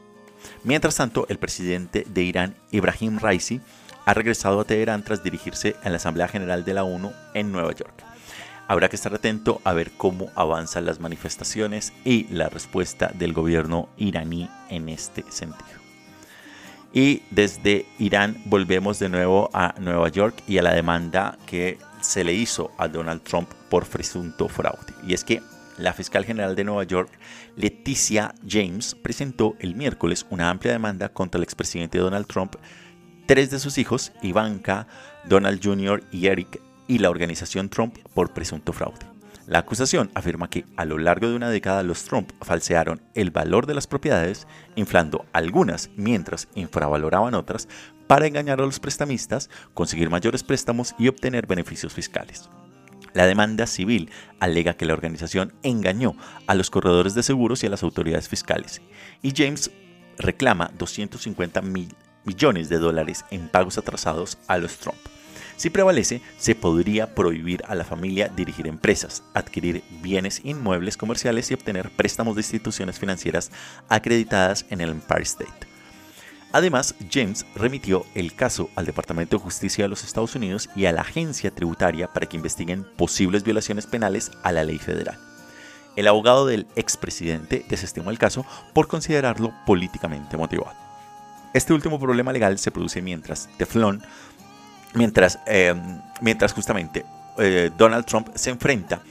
Mientras 0.63 0.95
tanto, 0.95 1.27
el 1.31 1.41
presidente 1.41 2.07
de 2.09 2.23
Irán, 2.23 2.55
Ibrahim 2.71 3.19
Raisi, 3.19 3.61
ha 4.05 4.15
regresado 4.15 4.61
a 4.61 4.65
Teherán 4.65 5.03
tras 5.03 5.25
dirigirse 5.25 5.75
a 5.83 5.91
la 5.91 5.97
Asamblea 5.97 6.29
General 6.29 6.65
de 6.65 6.75
la 6.75 6.85
ONU 6.85 7.13
en 7.35 7.51
Nueva 7.51 7.73
York. 7.73 8.12
Habrá 8.73 8.89
que 8.89 8.97
estar 8.97 9.13
atento 9.13 9.61
a 9.65 9.75
ver 9.75 9.91
cómo 9.99 10.31
avanzan 10.35 10.87
las 10.87 10.99
manifestaciones 10.99 11.93
y 12.07 12.25
la 12.29 12.49
respuesta 12.49 13.13
del 13.13 13.35
gobierno 13.35 13.91
iraní 13.99 14.49
en 14.71 14.89
este 14.89 15.31
sentido. 15.31 15.79
Y 16.95 17.21
desde 17.31 17.85
Irán 17.99 18.41
volvemos 18.47 18.99
de 18.99 19.11
nuevo 19.11 19.51
a 19.53 19.75
Nueva 19.79 20.09
York 20.09 20.43
y 20.49 20.57
a 20.57 20.63
la 20.63 20.73
demanda 20.73 21.37
que 21.45 21.77
se 22.01 22.25
le 22.25 22.33
hizo 22.33 22.71
a 22.79 22.89
Donald 22.89 23.21
Trump 23.25 23.51
por 23.69 23.87
presunto 23.87 24.49
fraude. 24.49 24.95
Y 25.07 25.13
es 25.13 25.23
que 25.23 25.43
la 25.77 25.93
fiscal 25.93 26.25
general 26.25 26.57
de 26.57 26.65
Nueva 26.65 26.85
York, 26.85 27.11
Leticia 27.57 28.35
James, 28.49 28.95
presentó 28.95 29.55
el 29.61 29.75
miércoles 29.75 30.25
una 30.31 30.49
amplia 30.49 30.73
demanda 30.73 31.11
contra 31.11 31.37
el 31.37 31.45
expresidente 31.45 31.99
Donald 31.99 32.27
Trump, 32.27 32.55
tres 33.27 33.51
de 33.51 33.59
sus 33.59 33.77
hijos, 33.77 34.13
Ivanka, 34.23 34.87
Donald 35.29 35.61
Jr. 35.63 36.03
y 36.11 36.29
Eric, 36.29 36.59
y 36.93 36.99
la 36.99 37.09
organización 37.09 37.71
Trump 37.71 37.97
por 38.13 38.35
presunto 38.35 38.75
fraude. 38.75 39.07
La 39.47 39.61
acusación 39.61 40.11
afirma 40.15 40.51
que 40.51 40.67
a 40.77 40.85
lo 40.85 40.99
largo 40.99 41.27
de 41.27 41.37
una 41.37 41.49
década 41.49 41.83
los 41.83 42.05
Trump 42.05 42.31
falsearon 42.43 43.01
el 43.15 43.31
valor 43.31 43.65
de 43.65 43.73
las 43.73 43.87
propiedades, 43.87 44.47
inflando 44.77 45.25
algunas 45.33 45.89
mientras 45.97 46.49
infravaloraban 46.55 47.33
otras, 47.33 47.67
para 48.09 48.27
engañar 48.27 48.61
a 48.61 48.67
los 48.67 48.79
prestamistas, 48.79 49.49
conseguir 49.73 50.11
mayores 50.11 50.43
préstamos 50.43 50.95
y 50.99 51.09
obtener 51.09 51.47
beneficios 51.47 51.95
fiscales. 51.95 52.51
La 53.15 53.25
demanda 53.25 53.67
civil 53.67 54.11
alega 54.39 54.75
que 54.75 54.85
la 54.85 54.93
organización 54.93 55.55
engañó 55.63 56.15
a 56.47 56.55
los 56.55 56.69
corredores 56.69 57.15
de 57.15 57.23
seguros 57.23 57.63
y 57.63 57.69
a 57.69 57.71
las 57.71 57.83
autoridades 57.83 58.29
fiscales, 58.29 58.83
y 59.23 59.33
James 59.35 59.71
reclama 60.19 60.71
250 60.77 61.63
mil 61.63 61.89
millones 62.25 62.69
de 62.69 62.79
dólares 62.79 63.25
en 63.31 63.49
pagos 63.49 63.79
atrasados 63.79 64.37
a 64.47 64.59
los 64.59 64.77
Trump. 64.77 65.12
Si 65.63 65.71
prevalece, 65.71 66.21
se 66.39 66.57
podría 66.57 67.15
prohibir 67.15 67.63
a 67.69 67.77
la 67.77 67.85
familia 67.85 68.27
dirigir 68.27 68.67
empresas, 68.67 69.23
adquirir 69.33 69.85
bienes 70.03 70.41
inmuebles 70.43 70.97
comerciales 70.97 71.49
y 71.49 71.55
obtener 71.55 71.89
préstamos 71.91 72.35
de 72.35 72.41
instituciones 72.41 72.99
financieras 72.99 73.53
acreditadas 73.89 74.67
en 74.71 74.81
el 74.81 74.91
Empire 74.91 75.23
State. 75.23 75.69
Además, 76.51 76.97
James 77.09 77.47
remitió 77.55 78.05
el 78.17 78.35
caso 78.35 78.71
al 78.75 78.87
Departamento 78.87 79.37
de 79.37 79.45
Justicia 79.45 79.85
de 79.85 79.89
los 79.89 80.03
Estados 80.03 80.35
Unidos 80.35 80.69
y 80.75 80.87
a 80.87 80.93
la 80.93 81.03
agencia 81.03 81.53
tributaria 81.53 82.13
para 82.13 82.27
que 82.27 82.37
investiguen 82.37 82.85
posibles 82.97 83.45
violaciones 83.45 83.87
penales 83.87 84.33
a 84.43 84.51
la 84.51 84.65
ley 84.65 84.79
federal. 84.79 85.17
El 85.95 86.09
abogado 86.09 86.45
del 86.45 86.67
expresidente 86.75 87.65
desestimó 87.69 88.11
el 88.11 88.19
caso 88.19 88.45
por 88.73 88.89
considerarlo 88.89 89.55
políticamente 89.65 90.37
motivado. 90.37 90.83
Este 91.55 91.75
último 91.75 92.01
problema 92.01 92.33
legal 92.33 92.59
se 92.59 92.71
produce 92.71 93.03
mientras 93.03 93.51
Teflon, 93.59 94.03
mientras, 94.95 95.39
eh, 95.47 95.75
mientras 96.21 96.53
justamente 96.53 97.05
eh, 97.39 97.71
Donald 97.77 98.05
Trump 98.05 98.29
se 98.35 98.51
enfrenta 98.51 99.03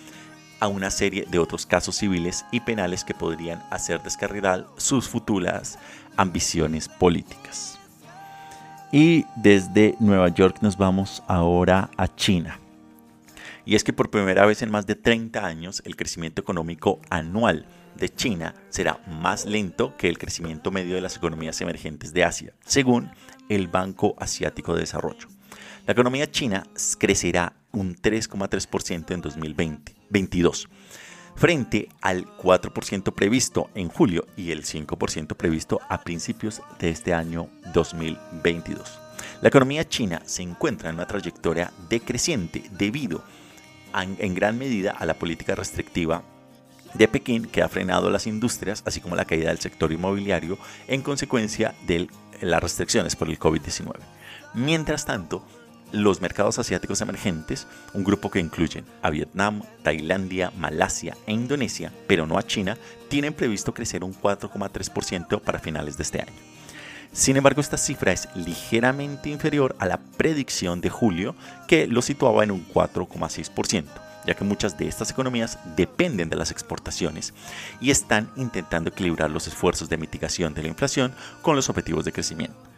a 0.60 0.68
una 0.68 0.92
serie 0.92 1.26
de 1.30 1.40
otros 1.40 1.66
casos 1.66 1.98
civiles 1.98 2.46
y 2.52 2.60
penales 2.60 3.04
que 3.04 3.16
podrían 3.16 3.64
hacer 3.72 4.02
descarrilar 4.04 4.68
sus 4.78 5.10
futuras 5.10 5.80
ambiciones 6.16 6.88
políticas. 6.88 7.80
Y 8.92 9.26
desde 9.36 9.96
Nueva 10.00 10.30
York 10.30 10.58
nos 10.62 10.78
vamos 10.78 11.24
ahora 11.28 11.90
a 11.98 12.14
China. 12.14 12.60
Y 13.66 13.76
es 13.76 13.84
que 13.84 13.94
por 13.94 14.12
primera 14.12 14.46
vez 14.46 14.62
en 14.62 14.70
más 14.70 14.86
de 14.86 14.96
30 14.96 15.46
años 15.46 15.82
el 15.86 15.96
crecimiento 15.96 16.42
económico 16.42 17.00
anual 17.10 17.66
de 17.96 18.10
China 18.10 18.54
será 18.70 19.00
más 19.08 19.46
lento 19.46 19.96
que 19.98 20.10
el 20.10 20.18
crecimiento 20.18 20.72
medio 20.72 20.96
de 20.96 21.02
las 21.02 21.16
economías 21.18 21.60
emergentes 21.62 22.14
de 22.14 22.24
Asia, 22.24 22.54
según 22.66 23.12
el 23.50 23.68
Banco 23.68 24.16
Asiático 24.20 24.74
de 24.74 24.82
Desarrollo. 24.82 25.28
La 25.86 25.94
economía 25.94 26.30
china 26.30 26.68
crecerá 27.00 27.54
un 27.72 27.96
3,3% 27.96 29.14
en 29.14 29.22
2022 29.22 30.70
frente 31.36 31.90
al 32.02 32.26
4% 32.38 33.14
previsto 33.14 33.70
en 33.74 33.90
julio 33.90 34.28
y 34.38 34.52
el 34.52 34.64
5% 34.64 35.36
previsto 35.36 35.80
a 35.90 36.02
principios 36.02 36.62
de 36.80 36.90
este 36.90 37.14
año 37.14 37.50
2022. 37.74 39.00
La 39.42 39.48
economía 39.48 39.88
china 39.88 40.22
se 40.26 40.44
encuentra 40.44 40.90
en 40.90 40.96
una 40.96 41.08
trayectoria 41.08 41.72
decreciente 41.90 42.64
debido 42.78 43.24
en 43.96 44.36
gran 44.36 44.58
medida 44.58 44.92
a 44.92 45.06
la 45.06 45.16
política 45.16 45.56
restrictiva 45.56 46.24
de 46.94 47.08
Pekín 47.08 47.46
que 47.46 47.62
ha 47.62 47.70
frenado 47.70 48.10
las 48.10 48.28
industrias, 48.28 48.84
así 48.86 49.02
como 49.02 49.16
la 49.16 49.26
caída 49.26 49.50
del 49.50 49.60
sector 49.60 49.92
inmobiliario 49.92 50.58
en 50.88 51.02
consecuencia 51.02 51.74
de 51.88 52.08
las 52.42 52.62
restricciones 52.62 53.16
por 53.16 53.30
el 53.30 53.40
COVID-19. 53.40 53.96
Mientras 54.54 55.06
tanto, 55.06 55.46
los 55.92 56.22
mercados 56.22 56.60
asiáticos 56.60 57.02
emergentes, 57.02 57.68
un 57.94 58.04
grupo 58.04 58.30
que 58.32 58.40
incluye 58.40 58.84
a 59.02 59.10
Vietnam, 59.10 59.62
Tailandia, 59.84 60.52
Malasia 60.58 61.18
e 61.26 61.34
Indonesia, 61.34 61.92
pero 62.08 62.26
no 62.26 62.38
a 62.38 62.44
China, 62.44 62.78
tienen 63.10 63.34
previsto 63.34 63.74
crecer 63.74 64.04
un 64.04 64.14
4,3% 64.14 65.42
para 65.42 65.60
finales 65.60 65.98
de 65.98 66.04
este 66.04 66.22
año. 66.22 66.34
Sin 67.14 67.36
embargo, 67.36 67.60
esta 67.60 67.78
cifra 67.78 68.14
es 68.14 68.30
ligeramente 68.36 69.30
inferior 69.30 69.76
a 69.80 69.86
la 69.86 69.98
predicción 69.98 70.80
de 70.80 70.90
julio, 70.90 71.36
que 71.68 71.86
lo 71.86 72.02
situaba 72.02 72.44
en 72.46 72.52
un 72.52 72.66
4,6%, 72.66 73.86
ya 74.26 74.34
que 74.34 74.46
muchas 74.46 74.78
de 74.78 74.88
estas 74.88 75.12
economías 75.12 75.60
dependen 75.76 76.30
de 76.30 76.38
las 76.38 76.52
exportaciones 76.52 77.34
y 77.82 77.92
están 77.92 78.30
intentando 78.38 78.92
equilibrar 78.92 79.30
los 79.30 79.48
esfuerzos 79.48 79.90
de 79.90 79.98
mitigación 79.98 80.54
de 80.54 80.62
la 80.62 80.70
inflación 80.70 81.14
con 81.42 81.58
los 81.58 81.70
objetivos 81.70 82.06
de 82.06 82.14
crecimiento. 82.14 82.71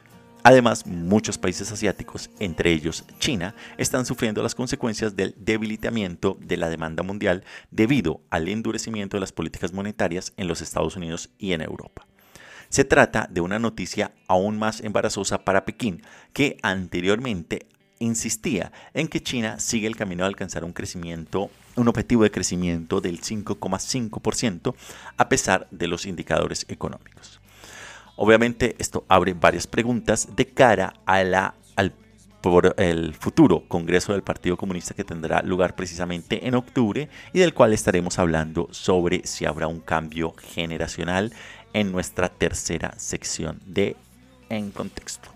Además, 0.44 0.86
muchos 0.86 1.38
países 1.38 1.72
asiáticos, 1.72 2.30
entre 2.40 2.74
ellos 2.74 3.06
China, 3.18 3.56
están 3.78 4.06
sufriendo 4.06 4.44
las 4.44 4.56
consecuencias 4.56 5.16
del 5.16 5.34
debilitamiento 5.38 6.38
de 6.42 6.58
la 6.58 6.70
demanda 6.70 7.02
mundial 7.02 7.46
debido 7.72 8.20
al 8.30 8.50
endurecimiento 8.50 9.16
de 9.16 9.22
las 9.22 9.32
políticas 9.32 9.72
monetarias 9.72 10.34
en 10.36 10.50
los 10.50 10.62
Estados 10.62 10.98
Unidos 10.98 11.30
y 11.38 11.54
en 11.54 11.62
Europa. 11.62 12.06
Se 12.68 12.84
trata 12.84 13.30
de 13.32 13.40
una 13.40 13.58
noticia 13.58 14.12
aún 14.28 14.58
más 14.58 14.82
embarazosa 14.82 15.46
para 15.46 15.64
Pekín, 15.64 16.02
que 16.34 16.58
anteriormente 16.62 17.68
insistía 18.00 18.74
en 18.94 19.08
que 19.08 19.22
China 19.22 19.62
sigue 19.62 19.88
el 19.88 19.96
camino 19.96 20.24
de 20.24 20.28
alcanzar 20.28 20.66
un 20.66 20.74
crecimiento, 20.74 21.52
un 21.76 21.88
objetivo 21.88 22.24
de 22.24 22.32
crecimiento 22.32 23.00
del 23.00 23.22
5,5% 23.22 24.76
a 25.16 25.30
pesar 25.30 25.68
de 25.72 25.88
los 25.88 26.06
indicadores 26.06 26.66
económicos. 26.68 27.40
Obviamente 28.16 28.76
esto 28.80 29.06
abre 29.08 29.34
varias 29.34 29.68
preguntas 29.68 30.36
de 30.36 30.46
cara 30.48 30.94
a 31.06 31.24
la, 31.24 31.56
al 31.76 31.94
por 32.42 32.76
el 32.78 33.14
futuro 33.14 33.64
Congreso 33.70 34.12
del 34.12 34.22
Partido 34.22 34.58
Comunista 34.58 34.94
que 34.94 35.06
tendrá 35.06 35.42
lugar 35.42 35.76
precisamente 35.76 36.46
en 36.46 36.56
octubre 36.56 37.08
y 37.32 37.40
del 37.40 37.54
cual 37.54 37.72
estaremos 37.72 38.20
hablando 38.20 38.68
sobre 38.72 39.26
si 39.26 39.46
habrá 39.46 39.68
un 39.68 39.80
cambio 39.80 40.34
generacional 40.54 41.32
en 41.72 41.94
nuestra 41.94 42.28
tercera 42.28 42.94
sección 42.98 43.62
de 43.66 43.96
En 44.50 44.72
Contexto. 44.72 45.30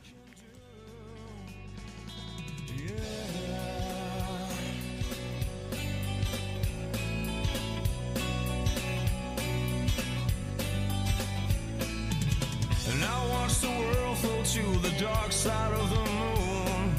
To 14.58 14.80
the 14.80 14.94
dark 14.98 15.32
side 15.32 15.74
of 15.74 15.90
the 15.90 16.04
moon. 16.12 16.96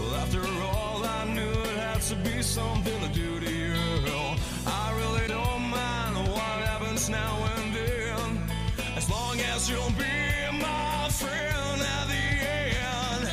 Well, 0.00 0.14
after 0.16 0.42
all, 0.64 1.04
I 1.04 1.24
knew 1.32 1.50
it 1.50 1.78
had 1.78 2.00
to 2.02 2.16
be 2.16 2.42
something 2.42 3.00
to 3.00 3.08
do 3.08 3.38
to 3.38 3.50
you. 3.50 3.74
I 4.66 4.92
really 5.00 5.28
don't 5.28 5.62
mind 5.62 6.16
what 6.28 6.58
happens 6.68 7.08
now 7.08 7.34
and 7.56 7.74
then, 7.74 8.42
as 8.96 9.08
long 9.08 9.38
as 9.54 9.70
you'll 9.70 9.96
be 9.96 10.18
my 10.58 11.08
friend 11.10 11.80
at 11.98 12.06
the 12.12 12.26
end. 13.04 13.24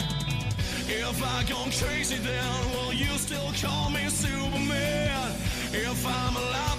If 0.87 1.23
I 1.23 1.43
go 1.49 1.59
crazy, 1.81 2.17
then 2.17 2.71
will 2.73 2.93
you 2.93 3.17
still 3.17 3.51
call 3.61 3.89
me 3.89 4.07
Superman? 4.09 5.31
If 5.71 6.05
I'm 6.05 6.35
alive 6.35 6.78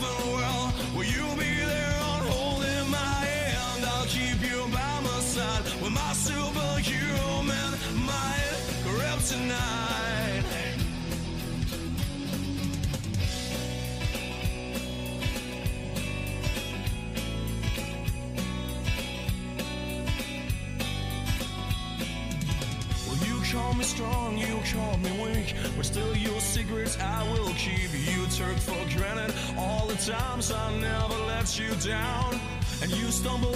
let 31.26 31.58
you 31.58 31.70
down, 31.88 32.40
and 32.82 32.90
you 32.90 33.10
and. 33.10 33.50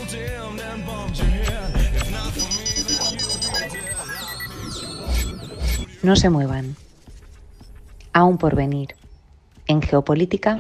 No 6.03 6.17
se 6.17 6.29
muevan. 6.29 6.77
Aún 8.13 8.37
por 8.37 8.55
venir. 8.55 8.95
En 9.67 9.81
geopolítica 9.81 10.59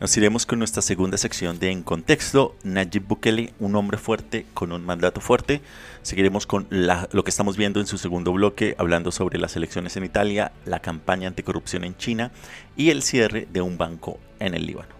Nos 0.00 0.16
iremos 0.16 0.46
con 0.46 0.60
nuestra 0.60 0.80
segunda 0.80 1.18
sección 1.18 1.58
de 1.58 1.72
En 1.72 1.82
Contexto, 1.82 2.54
Nayib 2.62 3.08
Bukele, 3.08 3.52
un 3.58 3.74
hombre 3.74 3.98
fuerte 3.98 4.46
con 4.54 4.70
un 4.70 4.86
mandato 4.86 5.20
fuerte. 5.20 5.60
Seguiremos 6.02 6.46
con 6.46 6.68
lo 6.70 7.24
que 7.24 7.30
estamos 7.30 7.56
viendo 7.56 7.80
en 7.80 7.88
su 7.88 7.98
segundo 7.98 8.32
bloque, 8.32 8.76
hablando 8.78 9.10
sobre 9.10 9.40
las 9.40 9.56
elecciones 9.56 9.96
en 9.96 10.04
Italia, 10.04 10.52
la 10.66 10.78
campaña 10.78 11.26
anticorrupción 11.26 11.82
en 11.82 11.96
China 11.96 12.30
y 12.76 12.90
el 12.90 13.02
cierre 13.02 13.48
de 13.50 13.60
un 13.60 13.76
banco 13.76 14.20
en 14.38 14.54
el 14.54 14.66
Líbano. 14.66 14.94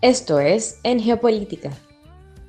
Esto 0.00 0.38
es 0.38 0.78
En 0.84 1.00
Geopolítica, 1.00 1.72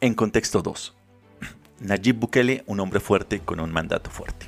En 0.00 0.14
contexto 0.14 0.62
2. 0.62 0.94
Nayib 1.80 2.20
Bukele, 2.20 2.62
un 2.66 2.78
hombre 2.78 3.00
fuerte 3.00 3.40
con 3.40 3.58
un 3.58 3.72
mandato 3.72 4.10
fuerte. 4.10 4.46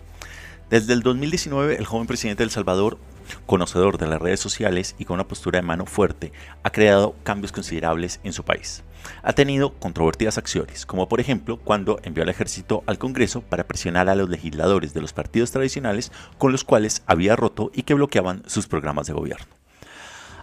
Desde 0.71 0.93
el 0.93 1.03
2019, 1.03 1.77
el 1.77 1.87
joven 1.87 2.07
presidente 2.07 2.45
de 2.45 2.45
El 2.45 2.53
Salvador, 2.53 2.99
conocedor 3.47 3.99
de 3.99 4.07
las 4.07 4.23
redes 4.23 4.39
sociales 4.39 4.95
y 4.97 5.07
con 5.07 5.15
una 5.15 5.27
postura 5.27 5.59
de 5.59 5.67
mano 5.67 5.87
fuerte, 5.87 6.33
ha 6.63 6.71
creado 6.71 7.17
cambios 7.25 7.51
considerables 7.51 8.21
en 8.23 8.33
su 8.33 8.45
país. 8.45 8.85
Ha 9.25 9.33
tenido 9.33 9.75
controvertidas 9.75 10.39
acciones, 10.39 10.87
como 10.87 11.09
por 11.09 11.19
ejemplo 11.19 11.57
cuando 11.57 11.99
envió 12.05 12.23
al 12.23 12.29
ejército 12.29 12.85
al 12.87 12.99
Congreso 12.99 13.41
para 13.41 13.67
presionar 13.67 14.09
a 14.09 14.15
los 14.15 14.29
legisladores 14.29 14.95
de 14.95 15.01
los 15.01 15.13
partidos 15.13 15.51
tradicionales 15.51 16.13
con 16.39 16.53
los 16.53 16.63
cuales 16.63 17.03
había 17.07 17.35
roto 17.35 17.73
y 17.75 17.83
que 17.83 17.95
bloqueaban 17.95 18.45
sus 18.47 18.69
programas 18.69 19.09
de 19.09 19.15
gobierno. 19.15 19.60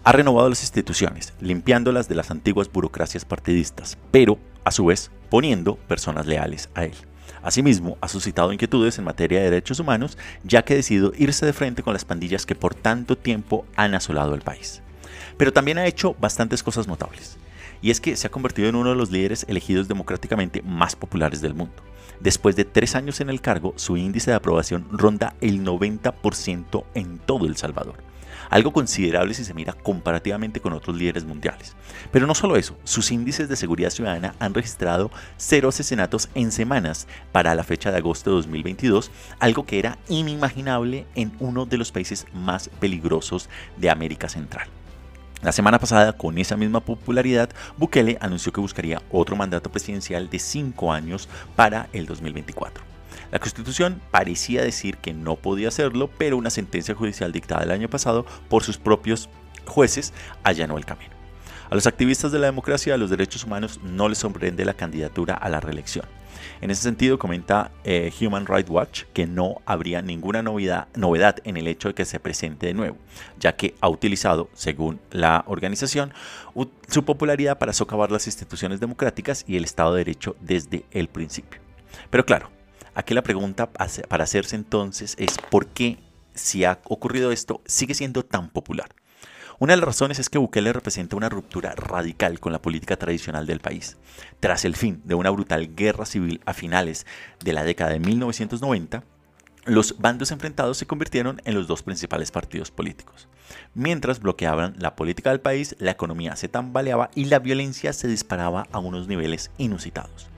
Ha 0.08 0.14
renovado 0.14 0.48
las 0.48 0.62
instituciones, 0.62 1.34
limpiándolas 1.42 2.08
de 2.08 2.16
las 2.16 2.32
antiguas 2.32 2.72
burocracias 2.72 3.26
partidistas, 3.26 3.98
pero 4.10 4.40
a 4.64 4.72
su 4.72 4.86
vez 4.86 5.12
poniendo 5.30 5.76
personas 5.76 6.26
leales 6.26 6.70
a 6.76 6.86
él. 6.86 6.94
Asimismo, 7.44 7.98
ha 8.00 8.08
suscitado 8.08 8.54
inquietudes 8.54 8.98
en 8.98 9.04
materia 9.04 9.40
de 9.40 9.50
derechos 9.50 9.82
humanos, 9.82 10.18
ya 10.46 10.62
que 10.62 10.72
ha 10.72 10.78
decidido 10.78 11.12
irse 11.18 11.46
de 11.46 11.52
frente 11.52 11.84
con 11.84 11.92
las 11.92 12.06
pandillas 12.06 12.46
que 12.46 12.56
por 12.56 12.74
tanto 12.74 13.18
tiempo 13.18 13.66
han 13.76 13.96
asolado 13.96 14.34
el 14.34 14.44
país. 14.44 14.82
Pero 15.36 15.52
también 15.52 15.78
ha 15.78 15.86
hecho 15.86 16.16
bastantes 16.22 16.64
cosas 16.64 16.88
notables, 16.88 17.36
y 17.82 17.92
es 17.92 18.00
que 18.00 18.16
se 18.16 18.28
ha 18.28 18.32
convertido 18.32 18.70
en 18.70 18.76
uno 18.76 18.92
de 18.92 18.96
los 18.96 19.12
líderes 19.12 19.46
elegidos 19.50 19.90
democráticamente 19.90 20.62
más 20.62 20.96
populares 20.96 21.42
del 21.42 21.54
mundo. 21.54 21.84
Después 22.22 22.56
de 22.56 22.64
tres 22.64 22.96
años 22.96 23.20
en 23.20 23.30
el 23.30 23.42
cargo, 23.42 23.74
su 23.76 23.98
índice 23.98 24.32
de 24.32 24.38
aprobación 24.38 24.88
ronda 24.90 25.36
el 25.42 25.66
90% 25.66 26.86
en 26.94 27.20
todo 27.20 27.46
El 27.46 27.58
Salvador 27.58 28.08
algo 28.50 28.72
considerable 28.72 29.34
si 29.34 29.44
se 29.44 29.54
mira 29.54 29.74
comparativamente 29.74 30.60
con 30.60 30.74
otros 30.74 30.96
líderes 30.96 31.26
mundiales. 31.26 31.76
Pero 32.12 32.28
no 32.28 32.36
solo 32.36 32.56
eso, 32.56 32.78
sus 32.84 33.12
índices 33.12 33.50
de 33.50 33.56
seguridad 33.56 33.90
ciudadana 33.90 34.36
han 34.40 34.54
registrado 34.54 35.12
cero 35.38 35.70
asesinatos 35.70 36.30
en 36.36 36.52
semanas 36.52 37.08
para 37.32 37.56
la 37.56 37.64
fecha 37.64 37.92
de 37.92 37.98
agosto 37.98 38.30
de 38.30 38.36
2022, 38.38 39.12
algo 39.40 39.66
que 39.66 39.80
era 39.80 39.98
inimaginable 40.08 41.06
en 41.16 41.32
uno 41.40 41.66
de 41.66 41.78
los 41.78 41.92
países 41.92 42.26
más 42.34 42.70
peligrosos 42.80 43.50
de 43.78 43.90
América 43.90 44.30
Central. 44.30 44.68
La 45.44 45.52
semana 45.52 45.78
pasada, 45.78 46.14
con 46.14 46.38
esa 46.40 46.58
misma 46.58 46.80
popularidad, 46.80 47.50
Bukele 47.78 48.18
anunció 48.22 48.52
que 48.52 48.62
buscaría 48.62 49.04
otro 49.12 49.36
mandato 49.36 49.72
presidencial 49.72 50.30
de 50.32 50.40
cinco 50.40 50.92
años 50.92 51.30
para 51.56 51.90
el 51.94 52.08
2024. 52.08 52.97
La 53.32 53.40
Constitución 53.40 54.02
parecía 54.12 54.62
decir 54.62 54.98
que 54.98 55.14
no 55.14 55.36
podía 55.36 55.68
hacerlo, 55.68 56.10
pero 56.18 56.38
una 56.38 56.50
sentencia 56.50 56.96
judicial 56.96 57.32
dictada 57.32 57.64
el 57.64 57.72
año 57.72 57.90
pasado 57.90 58.26
por 58.50 58.64
sus 58.64 58.78
propios 58.78 59.30
jueces 59.66 60.14
allanó 60.44 60.78
el 60.78 60.86
camino. 60.86 61.12
A 61.70 61.76
los 61.76 61.88
activistas 61.88 62.32
de 62.32 62.40
la 62.40 62.48
democracia 62.48 62.96
y 62.96 63.00
los 63.00 63.10
derechos 63.10 63.44
humanos 63.44 63.82
no 63.84 64.08
les 64.08 64.20
sorprende 64.20 64.64
la 64.64 64.74
candidatura 64.74 65.34
a 65.34 65.50
la 65.50 65.60
reelección. 65.60 66.06
En 66.62 66.72
ese 66.72 66.82
sentido, 66.82 67.20
comenta 67.20 67.72
eh, 67.84 68.12
Human 68.22 68.46
Rights 68.46 68.70
Watch 68.70 69.04
que 69.14 69.28
no 69.28 69.62
habría 69.66 70.02
ninguna 70.02 70.42
novedad, 70.42 70.88
novedad 70.96 71.38
en 71.44 71.58
el 71.58 71.68
hecho 71.68 71.90
de 71.90 71.94
que 71.94 72.06
se 72.06 72.20
presente 72.20 72.68
de 72.68 72.74
nuevo, 72.74 72.98
ya 73.40 73.56
que 73.56 73.76
ha 73.82 73.90
utilizado, 73.90 74.50
según 74.54 75.00
la 75.12 75.44
organización, 75.48 76.14
su 76.88 77.04
popularidad 77.04 77.60
para 77.60 77.74
socavar 77.74 78.12
las 78.12 78.28
instituciones 78.28 78.80
democráticas 78.80 79.44
y 79.48 79.58
el 79.58 79.66
Estado 79.66 79.94
de 79.94 80.00
Derecho 80.00 80.36
desde 80.40 80.86
el 80.92 81.10
principio. 81.10 81.60
Pero 82.10 82.26
claro, 82.26 82.50
Aquí 82.98 83.14
la 83.14 83.22
pregunta 83.22 83.72
para 83.72 84.24
hacerse 84.24 84.56
entonces 84.56 85.14
es 85.20 85.38
¿por 85.52 85.68
qué 85.68 86.00
si 86.34 86.66
ha 86.66 86.80
ocurrido 86.86 87.32
esto 87.32 87.62
sigue 87.68 87.94
siendo 87.94 88.26
tan 88.26 88.50
popular? 88.50 88.90
Una 89.60 89.74
de 89.74 89.78
las 89.78 89.86
razones 89.86 90.18
es 90.18 90.30
que 90.30 90.40
Bukele 90.40 90.74
representa 90.74 91.16
una 91.16 91.30
ruptura 91.30 91.76
radical 91.76 92.40
con 92.40 92.54
la 92.54 92.60
política 92.60 92.98
tradicional 92.98 93.46
del 93.46 93.60
país. 93.60 93.98
Tras 94.40 94.66
el 94.66 94.76
fin 94.76 95.04
de 95.06 95.14
una 95.14 95.30
brutal 95.30 95.76
guerra 95.76 96.08
civil 96.08 96.42
a 96.48 96.56
finales 96.56 97.06
de 97.46 97.54
la 97.54 97.64
década 97.64 97.92
de 97.92 98.00
1990, 98.00 99.04
los 99.66 100.00
bandos 100.00 100.32
enfrentados 100.32 100.80
se 100.80 100.88
convirtieron 100.88 101.40
en 101.46 101.54
los 101.54 101.68
dos 101.68 101.84
principales 101.84 102.32
partidos 102.32 102.72
políticos. 102.72 103.28
Mientras 103.76 104.22
bloqueaban 104.22 104.74
la 104.80 104.96
política 104.96 105.30
del 105.30 105.40
país, 105.40 105.76
la 105.78 105.92
economía 105.92 106.36
se 106.36 106.48
tambaleaba 106.48 107.12
y 107.14 107.26
la 107.26 107.38
violencia 107.38 107.94
se 107.94 108.08
disparaba 108.08 108.66
a 108.72 108.80
unos 108.80 109.08
niveles 109.08 109.52
inusitados 109.60 110.32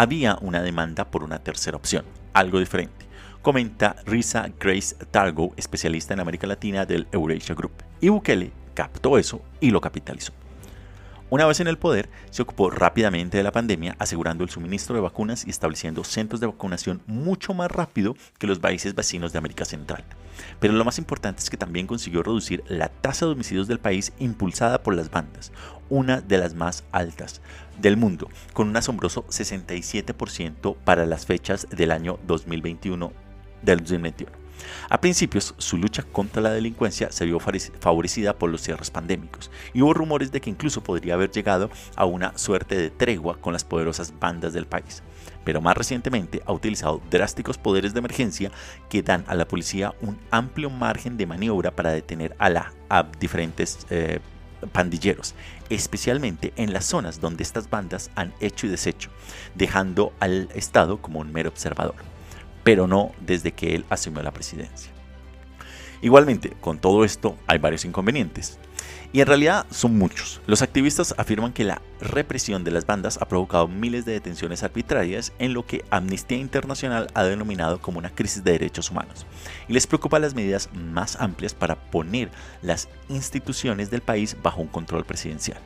había 0.00 0.38
una 0.40 0.62
demanda 0.62 1.04
por 1.04 1.22
una 1.22 1.40
tercera 1.40 1.76
opción, 1.76 2.06
algo 2.32 2.58
diferente. 2.58 3.04
Comenta 3.42 3.96
Risa 4.06 4.50
Grace 4.58 4.96
Targo, 5.10 5.52
especialista 5.58 6.14
en 6.14 6.20
América 6.20 6.46
Latina 6.46 6.86
del 6.86 7.06
Eurasia 7.12 7.54
Group. 7.54 7.82
Y 8.00 8.08
Bukele 8.08 8.50
captó 8.72 9.18
eso 9.18 9.42
y 9.60 9.70
lo 9.70 9.82
capitalizó. 9.82 10.32
Una 11.30 11.46
vez 11.46 11.60
en 11.60 11.68
el 11.68 11.78
poder, 11.78 12.08
se 12.30 12.42
ocupó 12.42 12.70
rápidamente 12.70 13.36
de 13.36 13.44
la 13.44 13.52
pandemia, 13.52 13.94
asegurando 14.00 14.42
el 14.42 14.50
suministro 14.50 14.96
de 14.96 15.00
vacunas 15.00 15.46
y 15.46 15.50
estableciendo 15.50 16.02
centros 16.02 16.40
de 16.40 16.48
vacunación 16.48 17.02
mucho 17.06 17.54
más 17.54 17.70
rápido 17.70 18.16
que 18.38 18.48
los 18.48 18.58
países 18.58 18.96
vecinos 18.96 19.30
de 19.30 19.38
América 19.38 19.64
Central. 19.64 20.02
Pero 20.58 20.72
lo 20.72 20.84
más 20.84 20.98
importante 20.98 21.40
es 21.40 21.48
que 21.48 21.56
también 21.56 21.86
consiguió 21.86 22.24
reducir 22.24 22.64
la 22.66 22.88
tasa 22.88 23.26
de 23.26 23.32
homicidios 23.32 23.68
del 23.68 23.78
país 23.78 24.12
impulsada 24.18 24.82
por 24.82 24.96
las 24.96 25.12
bandas, 25.12 25.52
una 25.88 26.20
de 26.20 26.38
las 26.38 26.54
más 26.54 26.82
altas 26.90 27.40
del 27.80 27.96
mundo, 27.96 28.28
con 28.52 28.68
un 28.68 28.76
asombroso 28.76 29.24
67% 29.28 30.76
para 30.84 31.06
las 31.06 31.26
fechas 31.26 31.68
del 31.70 31.92
año 31.92 32.18
2021 32.26 33.12
del 33.62 33.78
2021. 33.78 34.39
A 34.88 35.00
principios, 35.00 35.54
su 35.58 35.76
lucha 35.76 36.02
contra 36.02 36.42
la 36.42 36.50
delincuencia 36.50 37.12
se 37.12 37.24
vio 37.24 37.38
favorecida 37.38 38.38
por 38.38 38.50
los 38.50 38.60
cierres 38.60 38.90
pandémicos 38.90 39.50
y 39.72 39.82
hubo 39.82 39.94
rumores 39.94 40.32
de 40.32 40.40
que 40.40 40.50
incluso 40.50 40.82
podría 40.82 41.14
haber 41.14 41.30
llegado 41.30 41.70
a 41.96 42.04
una 42.04 42.36
suerte 42.36 42.76
de 42.76 42.90
tregua 42.90 43.40
con 43.40 43.52
las 43.52 43.64
poderosas 43.64 44.12
bandas 44.18 44.52
del 44.52 44.66
país. 44.66 45.02
Pero 45.44 45.60
más 45.60 45.76
recientemente 45.76 46.42
ha 46.44 46.52
utilizado 46.52 47.00
drásticos 47.10 47.56
poderes 47.56 47.94
de 47.94 48.00
emergencia 48.00 48.50
que 48.88 49.02
dan 49.02 49.24
a 49.26 49.34
la 49.34 49.48
policía 49.48 49.94
un 50.00 50.18
amplio 50.30 50.70
margen 50.70 51.16
de 51.16 51.26
maniobra 51.26 51.70
para 51.70 51.92
detener 51.92 52.36
a, 52.38 52.50
la, 52.50 52.72
diferentes 53.18 53.86
eh, 53.90 54.20
pandilleros, 54.72 55.34
especialmente 55.70 56.52
en 56.56 56.72
las 56.72 56.84
zonas 56.84 57.20
donde 57.20 57.42
estas 57.42 57.70
bandas 57.70 58.10
han 58.14 58.34
hecho 58.40 58.66
y 58.66 58.70
deshecho, 58.70 59.10
dejando 59.54 60.12
al 60.20 60.48
Estado 60.54 61.00
como 61.00 61.20
un 61.20 61.32
mero 61.32 61.48
observador 61.48 61.94
pero 62.62 62.86
no 62.86 63.12
desde 63.20 63.52
que 63.52 63.74
él 63.74 63.84
asumió 63.90 64.22
la 64.22 64.32
presidencia. 64.32 64.92
Igualmente, 66.02 66.50
con 66.60 66.78
todo 66.78 67.04
esto 67.04 67.36
hay 67.46 67.58
varios 67.58 67.84
inconvenientes. 67.84 68.58
Y 69.12 69.20
en 69.20 69.26
realidad 69.26 69.66
son 69.70 69.98
muchos. 69.98 70.40
Los 70.46 70.62
activistas 70.62 71.14
afirman 71.18 71.52
que 71.52 71.64
la 71.64 71.82
represión 72.00 72.62
de 72.62 72.70
las 72.70 72.86
bandas 72.86 73.18
ha 73.20 73.26
provocado 73.26 73.66
miles 73.66 74.04
de 74.04 74.12
detenciones 74.12 74.62
arbitrarias 74.62 75.32
en 75.40 75.52
lo 75.52 75.66
que 75.66 75.84
Amnistía 75.90 76.38
Internacional 76.38 77.08
ha 77.14 77.24
denominado 77.24 77.80
como 77.80 77.98
una 77.98 78.14
crisis 78.14 78.44
de 78.44 78.52
derechos 78.52 78.90
humanos. 78.90 79.26
Y 79.68 79.72
les 79.72 79.88
preocupa 79.88 80.20
las 80.20 80.34
medidas 80.34 80.70
más 80.72 81.20
amplias 81.20 81.54
para 81.54 81.74
poner 81.90 82.30
las 82.62 82.88
instituciones 83.08 83.90
del 83.90 84.00
país 84.00 84.36
bajo 84.42 84.60
un 84.60 84.68
control 84.68 85.04
presidencial. 85.04 85.58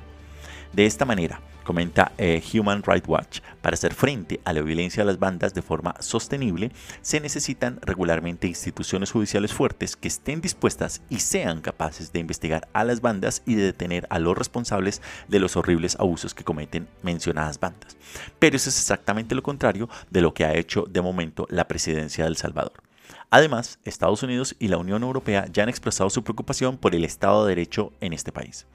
De 0.75 0.87
esta 0.87 1.05
manera, 1.05 1.41
comenta 1.63 2.11
eh, 2.19 2.43
Human 2.53 2.83
Rights 2.83 3.07
Watch, 3.07 3.39
para 3.63 3.75
hacer 3.75 3.95
frente 3.95 4.41
a 4.45 4.53
la 4.53 4.61
violencia 4.61 5.05
de 5.05 5.07
las 5.07 5.21
bandas 5.21 5.55
de 5.55 5.63
forma 5.63 5.95
sostenible, 6.01 6.73
se 7.01 7.21
necesitan 7.21 7.79
regularmente 7.81 8.49
instituciones 8.49 9.13
judiciales 9.13 9.53
fuertes 9.53 9.95
que 9.95 10.09
estén 10.09 10.41
dispuestas 10.41 11.01
y 11.09 11.21
sean 11.21 11.61
capaces 11.61 12.13
de 12.13 12.19
investigar 12.19 12.67
a 12.73 12.83
las 12.83 13.01
bandas 13.01 13.43
y 13.47 13.55
de 13.55 13.67
detener 13.67 14.09
a 14.11 14.19
los 14.19 14.37
responsables 14.37 15.01
de 15.29 15.39
los 15.39 15.57
horribles 15.57 15.95
abusos 16.01 16.35
que 16.35 16.43
cometen 16.43 16.89
mencionadas 17.05 17.61
bandas. 17.61 17.97
Pero 18.41 18.57
eso 18.57 18.69
es 18.69 18.77
exactamente 18.77 19.37
lo 19.37 19.45
contrario 19.45 19.89
de 20.11 20.23
lo 20.23 20.35
que 20.35 20.45
ha 20.45 20.57
hecho 20.57 20.87
de 20.91 21.03
momento 21.03 21.47
la 21.51 21.69
presidencia 21.69 22.25
de 22.25 22.31
El 22.31 22.37
Salvador. 22.37 22.83
Además, 23.31 23.79
Estados 23.85 24.25
Unidos 24.25 24.57
y 24.59 24.67
la 24.67 24.79
Unión 24.79 25.05
Europea 25.05 25.47
ya 25.53 25.63
han 25.63 25.69
expresado 25.69 26.11
su 26.11 26.25
preocupación 26.25 26.79
por 26.79 26.97
el 26.97 27.05
Estado 27.05 27.45
de 27.45 27.51
Derecho 27.51 27.93
en 28.01 28.13
este 28.13 28.33
país. 28.33 28.67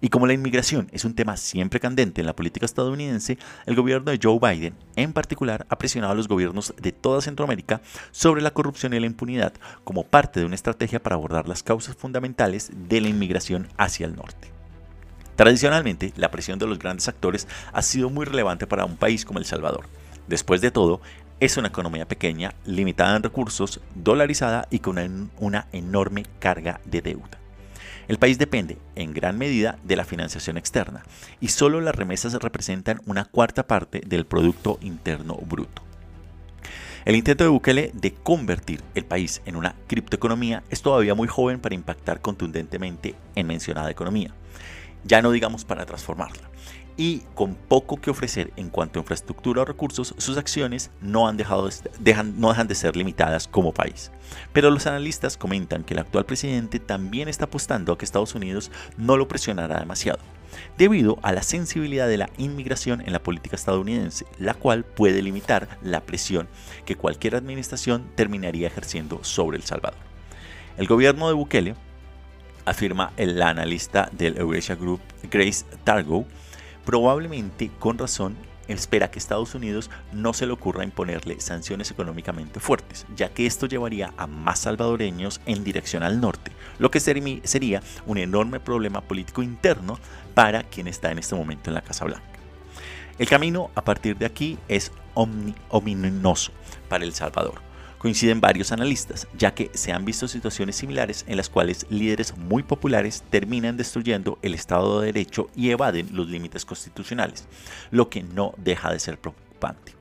Y 0.00 0.08
como 0.08 0.26
la 0.26 0.32
inmigración 0.32 0.88
es 0.92 1.04
un 1.04 1.14
tema 1.14 1.36
siempre 1.36 1.78
candente 1.78 2.22
en 2.22 2.26
la 2.26 2.34
política 2.34 2.64
estadounidense, 2.64 3.36
el 3.66 3.76
gobierno 3.76 4.10
de 4.10 4.18
Joe 4.22 4.38
Biden 4.40 4.74
en 4.96 5.12
particular 5.12 5.66
ha 5.68 5.76
presionado 5.76 6.12
a 6.12 6.16
los 6.16 6.28
gobiernos 6.28 6.74
de 6.80 6.92
toda 6.92 7.20
Centroamérica 7.20 7.82
sobre 8.10 8.40
la 8.40 8.52
corrupción 8.52 8.94
y 8.94 9.00
la 9.00 9.06
impunidad 9.06 9.52
como 9.84 10.04
parte 10.04 10.40
de 10.40 10.46
una 10.46 10.54
estrategia 10.54 11.02
para 11.02 11.16
abordar 11.16 11.48
las 11.48 11.62
causas 11.62 11.96
fundamentales 11.96 12.70
de 12.88 13.00
la 13.02 13.08
inmigración 13.08 13.68
hacia 13.76 14.06
el 14.06 14.16
norte. 14.16 14.48
Tradicionalmente, 15.36 16.12
la 16.16 16.30
presión 16.30 16.58
de 16.58 16.66
los 16.66 16.78
grandes 16.78 17.08
actores 17.08 17.46
ha 17.72 17.82
sido 17.82 18.10
muy 18.10 18.24
relevante 18.24 18.66
para 18.66 18.84
un 18.84 18.96
país 18.96 19.24
como 19.24 19.38
El 19.38 19.44
Salvador. 19.44 19.86
Después 20.28 20.60
de 20.60 20.70
todo, 20.70 21.00
es 21.40 21.56
una 21.56 21.68
economía 21.68 22.06
pequeña, 22.06 22.54
limitada 22.66 23.16
en 23.16 23.22
recursos, 23.22 23.80
dolarizada 23.94 24.66
y 24.70 24.80
con 24.80 25.30
una 25.38 25.66
enorme 25.72 26.24
carga 26.38 26.80
de 26.84 27.00
deuda. 27.00 27.40
El 28.10 28.18
país 28.18 28.38
depende, 28.38 28.76
en 28.96 29.14
gran 29.14 29.38
medida, 29.38 29.78
de 29.84 29.94
la 29.94 30.04
financiación 30.04 30.56
externa, 30.56 31.04
y 31.40 31.46
solo 31.46 31.80
las 31.80 31.94
remesas 31.94 32.34
representan 32.34 33.00
una 33.06 33.24
cuarta 33.24 33.68
parte 33.68 34.02
del 34.04 34.26
Producto 34.26 34.80
Interno 34.80 35.36
Bruto. 35.36 35.82
El 37.04 37.14
intento 37.14 37.44
de 37.44 37.50
Bukele 37.50 37.92
de 37.94 38.12
convertir 38.12 38.82
el 38.96 39.04
país 39.04 39.42
en 39.46 39.54
una 39.54 39.76
criptoeconomía 39.86 40.64
es 40.70 40.82
todavía 40.82 41.14
muy 41.14 41.28
joven 41.28 41.60
para 41.60 41.76
impactar 41.76 42.20
contundentemente 42.20 43.14
en 43.36 43.46
mencionada 43.46 43.92
economía, 43.92 44.34
ya 45.04 45.22
no 45.22 45.30
digamos 45.30 45.64
para 45.64 45.86
transformarla 45.86 46.50
y 46.96 47.20
con 47.34 47.54
poco 47.54 48.00
que 48.00 48.10
ofrecer 48.10 48.52
en 48.56 48.68
cuanto 48.68 48.98
a 48.98 49.02
infraestructura 49.02 49.62
o 49.62 49.64
recursos, 49.64 50.14
sus 50.18 50.36
acciones 50.36 50.90
no, 51.00 51.28
han 51.28 51.36
dejado 51.36 51.68
dejan, 51.98 52.40
no 52.40 52.48
dejan 52.48 52.68
de 52.68 52.74
ser 52.74 52.96
limitadas 52.96 53.48
como 53.48 53.72
país. 53.72 54.10
Pero 54.52 54.70
los 54.70 54.86
analistas 54.86 55.36
comentan 55.36 55.84
que 55.84 55.94
el 55.94 56.00
actual 56.00 56.26
presidente 56.26 56.78
también 56.78 57.28
está 57.28 57.46
apostando 57.46 57.92
a 57.92 57.98
que 57.98 58.04
Estados 58.04 58.34
Unidos 58.34 58.70
no 58.96 59.16
lo 59.16 59.28
presionará 59.28 59.80
demasiado, 59.80 60.20
debido 60.78 61.18
a 61.22 61.32
la 61.32 61.42
sensibilidad 61.42 62.08
de 62.08 62.18
la 62.18 62.30
inmigración 62.38 63.00
en 63.00 63.12
la 63.12 63.22
política 63.22 63.56
estadounidense, 63.56 64.26
la 64.38 64.54
cual 64.54 64.84
puede 64.84 65.22
limitar 65.22 65.78
la 65.82 66.00
presión 66.00 66.48
que 66.84 66.96
cualquier 66.96 67.34
administración 67.34 68.10
terminaría 68.14 68.66
ejerciendo 68.66 69.24
sobre 69.24 69.56
El 69.56 69.64
Salvador. 69.64 69.98
El 70.76 70.86
gobierno 70.86 71.28
de 71.28 71.34
Bukele, 71.34 71.74
afirma 72.64 73.12
el 73.16 73.40
analista 73.42 74.08
del 74.12 74.38
Eurasia 74.38 74.76
Group 74.76 75.00
Grace 75.30 75.64
Targo, 75.84 76.24
probablemente 76.90 77.70
con 77.78 77.98
razón 77.98 78.36
espera 78.66 79.12
que 79.12 79.20
Estados 79.20 79.54
Unidos 79.54 79.90
no 80.12 80.32
se 80.32 80.44
le 80.44 80.52
ocurra 80.52 80.82
imponerle 80.82 81.40
sanciones 81.40 81.92
económicamente 81.92 82.58
fuertes, 82.58 83.06
ya 83.14 83.28
que 83.28 83.46
esto 83.46 83.66
llevaría 83.66 84.12
a 84.16 84.26
más 84.26 84.58
salvadoreños 84.58 85.40
en 85.46 85.62
dirección 85.62 86.02
al 86.02 86.20
norte, 86.20 86.50
lo 86.80 86.90
que 86.90 86.98
sería 86.98 87.80
un 88.06 88.18
enorme 88.18 88.58
problema 88.58 89.02
político 89.02 89.40
interno 89.40 90.00
para 90.34 90.64
quien 90.64 90.88
está 90.88 91.12
en 91.12 91.20
este 91.20 91.36
momento 91.36 91.70
en 91.70 91.74
la 91.74 91.82
Casa 91.82 92.06
Blanca. 92.06 92.24
El 93.20 93.28
camino 93.28 93.70
a 93.76 93.84
partir 93.84 94.18
de 94.18 94.26
aquí 94.26 94.58
es 94.66 94.90
ominoso 95.14 96.50
para 96.88 97.04
El 97.04 97.14
Salvador 97.14 97.69
coinciden 98.00 98.40
varios 98.40 98.72
analistas, 98.72 99.28
ya 99.36 99.52
que 99.52 99.70
se 99.74 99.92
han 99.92 100.06
visto 100.06 100.26
situaciones 100.26 100.76
similares 100.76 101.26
en 101.28 101.36
las 101.36 101.50
cuales 101.50 101.84
líderes 101.90 102.34
muy 102.34 102.62
populares 102.62 103.22
terminan 103.28 103.76
destruyendo 103.76 104.38
el 104.40 104.54
Estado 104.54 105.00
de 105.00 105.12
Derecho 105.12 105.50
y 105.54 105.68
evaden 105.68 106.08
los 106.12 106.26
límites 106.26 106.64
constitucionales, 106.64 107.46
lo 107.90 108.08
que 108.08 108.22
no 108.22 108.54
deja 108.56 108.90
de 108.90 108.98
ser 108.98 109.18
preocupante. 109.18 109.94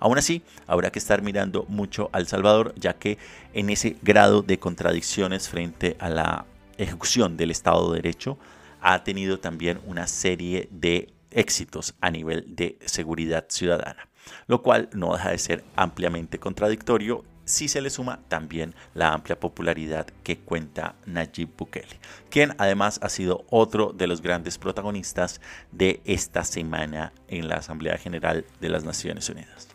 Aún 0.00 0.16
así, 0.16 0.40
habrá 0.66 0.90
que 0.90 0.98
estar 0.98 1.20
mirando 1.20 1.66
mucho 1.68 2.08
al 2.12 2.26
Salvador, 2.26 2.74
ya 2.76 2.94
que 2.94 3.18
en 3.52 3.68
ese 3.68 3.98
grado 4.00 4.40
de 4.40 4.58
contradicciones 4.58 5.50
frente 5.50 5.94
a 6.00 6.08
la 6.08 6.46
ejecución 6.78 7.36
del 7.36 7.50
Estado 7.50 7.92
de 7.92 8.00
Derecho, 8.00 8.38
ha 8.80 9.04
tenido 9.04 9.40
también 9.40 9.78
una 9.84 10.06
serie 10.06 10.70
de 10.70 11.12
éxitos 11.30 11.94
a 12.00 12.10
nivel 12.10 12.56
de 12.56 12.78
seguridad 12.86 13.44
ciudadana, 13.50 14.08
lo 14.46 14.62
cual 14.62 14.88
no 14.94 15.12
deja 15.12 15.30
de 15.30 15.38
ser 15.38 15.64
ampliamente 15.76 16.38
contradictorio 16.38 17.24
si 17.44 17.68
se 17.68 17.80
le 17.80 17.90
suma 17.90 18.20
también 18.28 18.74
la 18.94 19.12
amplia 19.12 19.38
popularidad 19.38 20.06
que 20.22 20.38
cuenta 20.38 20.94
Nayib 21.06 21.50
Bukele, 21.56 21.98
quien 22.30 22.54
además 22.58 23.00
ha 23.02 23.08
sido 23.08 23.44
otro 23.50 23.92
de 23.92 24.06
los 24.06 24.22
grandes 24.22 24.58
protagonistas 24.58 25.40
de 25.70 26.00
esta 26.04 26.44
semana 26.44 27.12
en 27.28 27.48
la 27.48 27.56
Asamblea 27.56 27.98
General 27.98 28.44
de 28.60 28.68
las 28.68 28.84
Naciones 28.84 29.28
Unidas. 29.28 29.71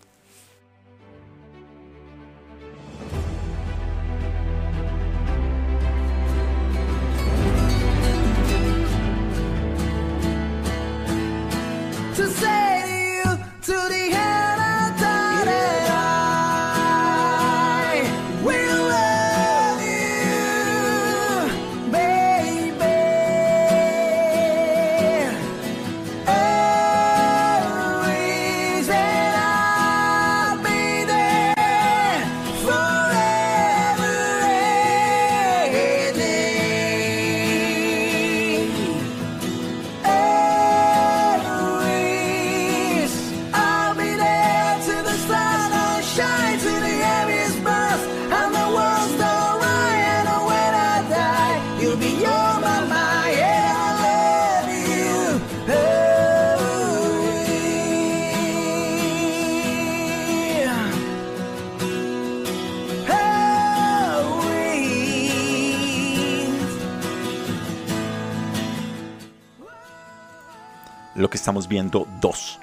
Lo 71.28 71.32
que 71.32 71.36
estamos 71.36 71.68
viendo 71.68 72.08
dos. 72.22 72.58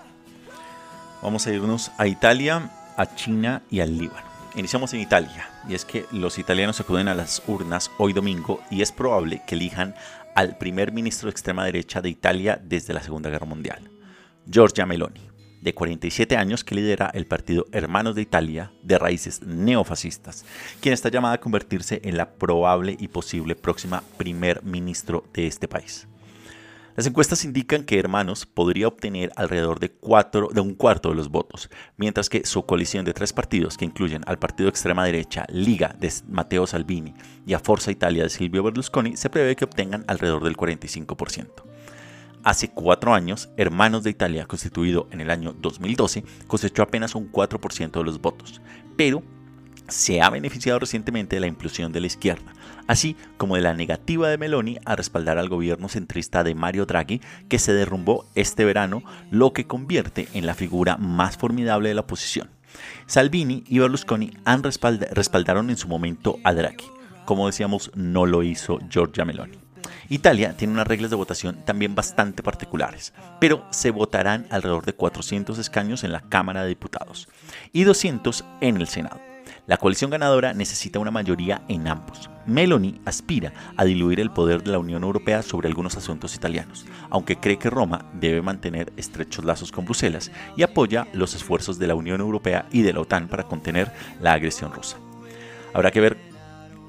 Vamos 1.21 1.47
a 1.47 1.53
irnos 1.53 1.91
a 1.99 2.07
Italia, 2.07 2.71
a 2.97 3.15
China 3.15 3.61
y 3.71 3.81
al 3.81 3.99
Líbano. 3.99 4.27
Iniciamos 4.55 4.95
en 4.95 5.01
Italia, 5.01 5.51
y 5.69 5.75
es 5.75 5.85
que 5.85 6.07
los 6.13 6.39
italianos 6.39 6.81
acuden 6.81 7.09
a 7.09 7.15
las 7.15 7.43
urnas 7.47 7.91
hoy 7.99 8.15
domingo 8.15 8.63
y 8.71 8.81
es 8.81 8.91
probable 8.91 9.43
que 9.47 9.55
elijan 9.57 9.95
al 10.35 10.57
primer 10.57 10.93
ministro 10.93 11.27
de 11.27 11.33
extrema 11.33 11.67
derecha 11.67 12.01
de 12.01 12.09
Italia 12.09 12.59
desde 12.65 12.95
la 12.95 13.03
Segunda 13.03 13.29
Guerra 13.29 13.45
Mundial, 13.45 13.91
Giorgia 14.51 14.87
Meloni, 14.87 15.29
de 15.61 15.75
47 15.75 16.35
años 16.35 16.65
que 16.65 16.75
lidera 16.75 17.11
el 17.13 17.27
partido 17.27 17.67
Hermanos 17.71 18.15
de 18.15 18.23
Italia 18.23 18.73
de 18.83 18.97
raíces 18.97 19.43
neofascistas, 19.43 20.47
quien 20.81 20.95
está 20.95 21.11
llamada 21.11 21.35
a 21.35 21.41
convertirse 21.41 22.01
en 22.03 22.17
la 22.17 22.31
probable 22.31 22.97
y 22.99 23.09
posible 23.09 23.57
próxima 23.57 24.03
primer 24.17 24.63
ministro 24.63 25.23
de 25.35 25.49
este 25.49 25.69
país. 25.69 26.09
Las 26.97 27.09
encuestas 27.09 27.45
indican 27.45 27.83
que 27.83 27.99
Hermanos 27.99 28.47
podría 28.47 28.87
obtener 28.87 29.33
alrededor 29.35 29.81
de, 29.81 29.91
un 30.61 30.75
cuarto 30.75 31.09
de 31.09 31.15
los 31.17 31.29
votos, 31.29 31.69
mientras 31.97 32.29
que 32.29 32.47
su 32.47 32.65
coalición 32.67 33.05
de 33.05 33.13
tres 33.13 33.33
partidos, 33.33 33.77
que 33.77 33.85
incluyen 33.85 34.23
al 34.27 34.39
partido 34.39 34.69
extrema 34.69 35.05
derecha 35.05 35.45
Liga 35.49 35.97
de 35.99 36.13
Matteo 36.29 36.69
Salvini 36.69 37.13
y 37.47 37.55
a 37.55 37.59
Forza 37.59 37.91
Italia 37.91 38.23
de 38.23 38.31
Silvio 38.31 38.63
Berlusconi, 38.63 39.17
se 39.17 39.29
prevé 39.29 39.57
que 39.57 39.65
obtengan 39.65 40.05
alrededor 40.07 40.45
del 40.45 40.57
45%. 40.57 41.65
Hace 42.45 42.69
cuatro 42.69 43.13
años, 43.13 43.49
Hermanos 43.57 44.05
de 44.05 44.11
Italia, 44.11 44.47
constituido 44.47 45.09
en 45.11 45.21
el 45.21 45.31
año 45.31 45.53
2012, 45.53 46.23
cosechó 46.47 46.83
apenas 46.83 47.17
un 47.17 47.33
4% 47.33 47.91
de 47.91 48.05
los 48.05 48.21
votos, 48.21 48.61
pero 48.97 49.25
se 49.89 50.23
ha 50.23 50.31
beneficiado 50.31 50.79
recientemente 50.79 51.37
de 51.37 51.41
la 51.41 51.47
inclusión 51.49 51.91
de 51.91 52.01
la 52.01 52.07
izquierda, 52.07 52.53
así 52.87 53.17
como 53.37 53.57
de 53.57 53.63
la 53.63 53.75
negativa 53.75 54.29
de 54.29 54.39
Meloni 54.39 54.79
a 54.85 54.97
respaldar 54.97 55.39
al 55.39 55.49
gobierno 55.49 55.89
centrista 55.89 56.45
de 56.45 56.55
Mario 56.55 56.87
Draghi, 56.87 57.21
que 57.49 57.59
se 57.59 57.73
derrumbó 57.73 58.27
este 58.35 58.65
verano, 58.65 59.03
lo 59.31 59.53
que 59.53 59.67
convierte 59.67 60.29
en 60.35 60.47
la 60.47 60.55
figura 60.55 60.97
más 60.97 61.37
formidable 61.37 61.89
de 61.89 61.95
la 61.95 62.03
oposición. 62.03 62.51
Salvini 63.07 63.65
y 63.69 63.79
Berlusconi 63.79 64.33
han 64.45 64.63
respaldaron 64.63 65.71
en 65.71 65.77
su 65.77 65.89
momento 65.89 66.39
a 66.45 66.53
Draghi. 66.55 66.87
Como 67.25 67.47
decíamos, 67.47 67.91
no 67.95 68.27
lo 68.27 68.43
hizo 68.43 68.81
Giorgia 68.91 69.25
Meloni. 69.25 69.59
Italia 70.09 70.57
tiene 70.57 70.75
unas 70.75 70.87
reglas 70.87 71.11
de 71.11 71.17
votación 71.17 71.65
también 71.65 71.95
bastante 71.95 72.43
particulares, 72.43 73.13
pero 73.41 73.65
se 73.71 73.91
votarán 73.91 74.47
alrededor 74.51 74.85
de 74.85 74.93
400 74.93 75.59
escaños 75.59 76.05
en 76.05 76.13
la 76.13 76.21
Cámara 76.21 76.63
de 76.63 76.69
Diputados 76.69 77.29
y 77.73 77.85
200 77.85 78.45
en 78.61 78.77
el 78.77 78.89
Senado. 78.89 79.34
La 79.67 79.79
coalición 79.79 80.11
ganadora 80.11 80.53
necesita 80.53 80.99
una 80.99 81.11
mayoría 81.11 81.63
en 81.69 81.89
ambos. 81.89 82.29
Meloni 82.45 83.01
aspira 83.07 83.55
a 83.79 83.85
diluir 83.87 84.21
el 84.21 84.31
poder 84.31 84.63
de 84.63 84.71
la 84.71 84.79
Unión 84.79 85.05
Europea 85.05 85.41
sobre 85.41 85.69
algunos 85.69 85.97
asuntos 85.97 86.35
italianos, 86.35 86.85
aunque 87.09 87.37
cree 87.37 87.57
que 87.57 87.71
Roma 87.71 88.05
debe 88.13 88.43
mantener 88.43 88.93
estrechos 88.99 89.43
lazos 89.43 89.73
con 89.73 89.87
Bruselas 89.87 90.31
y 90.55 90.65
apoya 90.65 91.09
los 91.15 91.35
esfuerzos 91.35 91.79
de 91.79 91.87
la 91.87 91.95
Unión 91.95 92.21
Europea 92.21 92.67
y 92.73 92.83
de 92.83 92.93
la 92.93 93.01
OTAN 93.01 93.27
para 93.27 93.45
contener 93.45 93.91
la 94.21 94.35
agresión 94.35 94.71
rusa. 94.71 94.99
Habrá 95.73 95.91
que 95.91 96.03
ver 96.03 96.19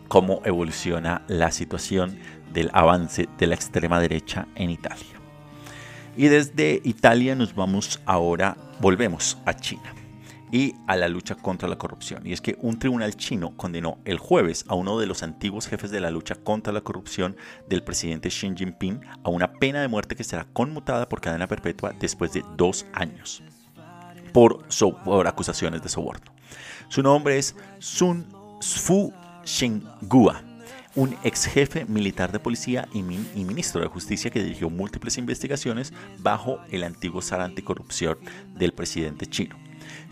cómo 0.09 0.41
evoluciona 0.43 1.21
la 1.29 1.51
situación 1.51 2.19
del 2.51 2.69
avance 2.73 3.29
de 3.37 3.47
la 3.47 3.55
extrema 3.55 4.01
derecha 4.01 4.47
en 4.55 4.69
Italia. 4.69 5.15
Y 6.17 6.27
desde 6.27 6.81
Italia 6.83 7.35
nos 7.35 7.55
vamos 7.55 8.01
ahora, 8.05 8.57
volvemos 8.81 9.37
a 9.45 9.53
China 9.53 9.93
y 10.55 10.73
a 10.87 10.95
la 10.95 11.09
lucha 11.09 11.35
contra 11.35 11.67
la 11.67 11.77
corrupción. 11.77 12.25
Y 12.25 12.31
es 12.31 12.39
que 12.39 12.57
un 12.61 12.79
tribunal 12.79 13.17
chino 13.17 13.57
condenó 13.57 13.97
el 14.05 14.19
jueves 14.19 14.63
a 14.69 14.75
uno 14.75 14.97
de 14.97 15.05
los 15.05 15.21
antiguos 15.21 15.67
jefes 15.67 15.91
de 15.91 15.99
la 15.99 16.11
lucha 16.11 16.35
contra 16.35 16.71
la 16.71 16.79
corrupción 16.79 17.35
del 17.67 17.83
presidente 17.83 18.29
Xi 18.29 18.53
Jinping 18.55 19.01
a 19.25 19.29
una 19.29 19.51
pena 19.51 19.81
de 19.81 19.89
muerte 19.89 20.15
que 20.15 20.23
será 20.23 20.45
conmutada 20.53 21.09
por 21.09 21.19
cadena 21.19 21.47
perpetua 21.47 21.93
después 21.99 22.31
de 22.31 22.41
dos 22.55 22.85
años 22.93 23.43
por, 24.31 24.65
por 25.03 25.27
acusaciones 25.27 25.83
de 25.83 25.89
soborno. 25.89 26.33
Su 26.87 27.03
nombre 27.03 27.37
es 27.37 27.53
Sun 27.79 28.25
Fu 28.61 29.11
Shenghua 29.43 30.41
un 30.95 31.17
ex 31.25 31.47
jefe 31.47 31.83
militar 31.83 32.31
de 32.31 32.39
policía 32.39 32.87
y, 32.93 33.03
ministro 33.03 33.81
de 33.81 33.87
justicia 33.87 34.31
que 34.31 34.41
dirigió 34.41 34.69
múltiples 34.69 35.17
investigaciones 35.17 35.91
bajo 36.19 36.61
el 36.71 36.85
antiguo 36.85 37.21
zar 37.21 37.41
anticorrupción 37.41 38.17
del 38.55 38.71
presidente 38.71 39.25
chino 39.25 39.64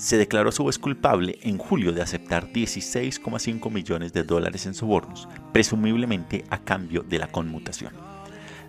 se 0.04 0.18
declaró 0.18 0.52
su 0.52 0.66
vez 0.66 0.78
culpable 0.78 1.40
en 1.44 1.58
julio 1.58 1.94
de 1.94 2.02
aceptar 2.02 2.52
16,5 2.52 3.72
millones 3.72 4.12
de 4.12 4.24
dólares 4.24 4.66
en 4.66 4.74
sobornos, 4.74 5.30
presumiblemente 5.54 6.44
a 6.50 6.58
cambio 6.58 7.04
de 7.04 7.20
la 7.20 7.28
conmutación. 7.32 7.94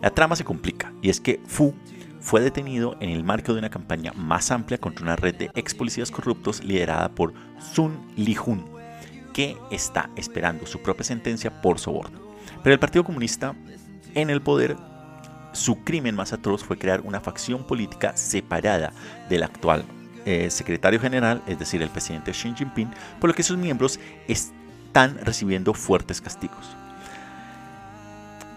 La 0.00 0.10
trama 0.10 0.36
se 0.36 0.44
complica 0.44 0.92
y 1.02 1.10
es 1.10 1.20
que 1.20 1.40
Fu 1.44 1.74
fue 2.20 2.40
detenido 2.40 2.96
en 3.00 3.10
el 3.10 3.24
marco 3.24 3.52
de 3.52 3.58
una 3.58 3.68
campaña 3.68 4.12
más 4.12 4.52
amplia 4.52 4.78
contra 4.78 5.02
una 5.02 5.16
red 5.16 5.34
de 5.34 5.50
ex 5.56 5.74
policías 5.74 6.12
corruptos 6.12 6.62
liderada 6.62 7.08
por 7.08 7.34
Sun 7.58 7.98
Li-hun, 8.14 8.64
que 9.32 9.56
está 9.72 10.10
esperando 10.14 10.66
su 10.66 10.82
propia 10.82 11.02
sentencia 11.02 11.60
por 11.60 11.80
soborno. 11.80 12.20
Pero 12.62 12.74
el 12.74 12.78
Partido 12.78 13.02
Comunista 13.02 13.56
en 14.14 14.30
el 14.30 14.40
poder 14.40 14.76
su 15.50 15.82
crimen 15.82 16.14
más 16.14 16.32
atroz 16.32 16.62
fue 16.62 16.78
crear 16.78 17.00
una 17.00 17.20
facción 17.20 17.66
política 17.66 18.16
separada 18.16 18.92
del 19.28 19.42
actual 19.42 19.84
eh, 20.24 20.50
secretario 20.50 21.00
general, 21.00 21.42
es 21.46 21.58
decir, 21.58 21.82
el 21.82 21.90
presidente 21.90 22.32
Xi 22.32 22.54
Jinping, 22.54 22.90
por 23.20 23.30
lo 23.30 23.34
que 23.34 23.42
sus 23.42 23.56
miembros 23.56 24.00
están 24.28 25.18
recibiendo 25.22 25.74
fuertes 25.74 26.20
castigos. 26.20 26.76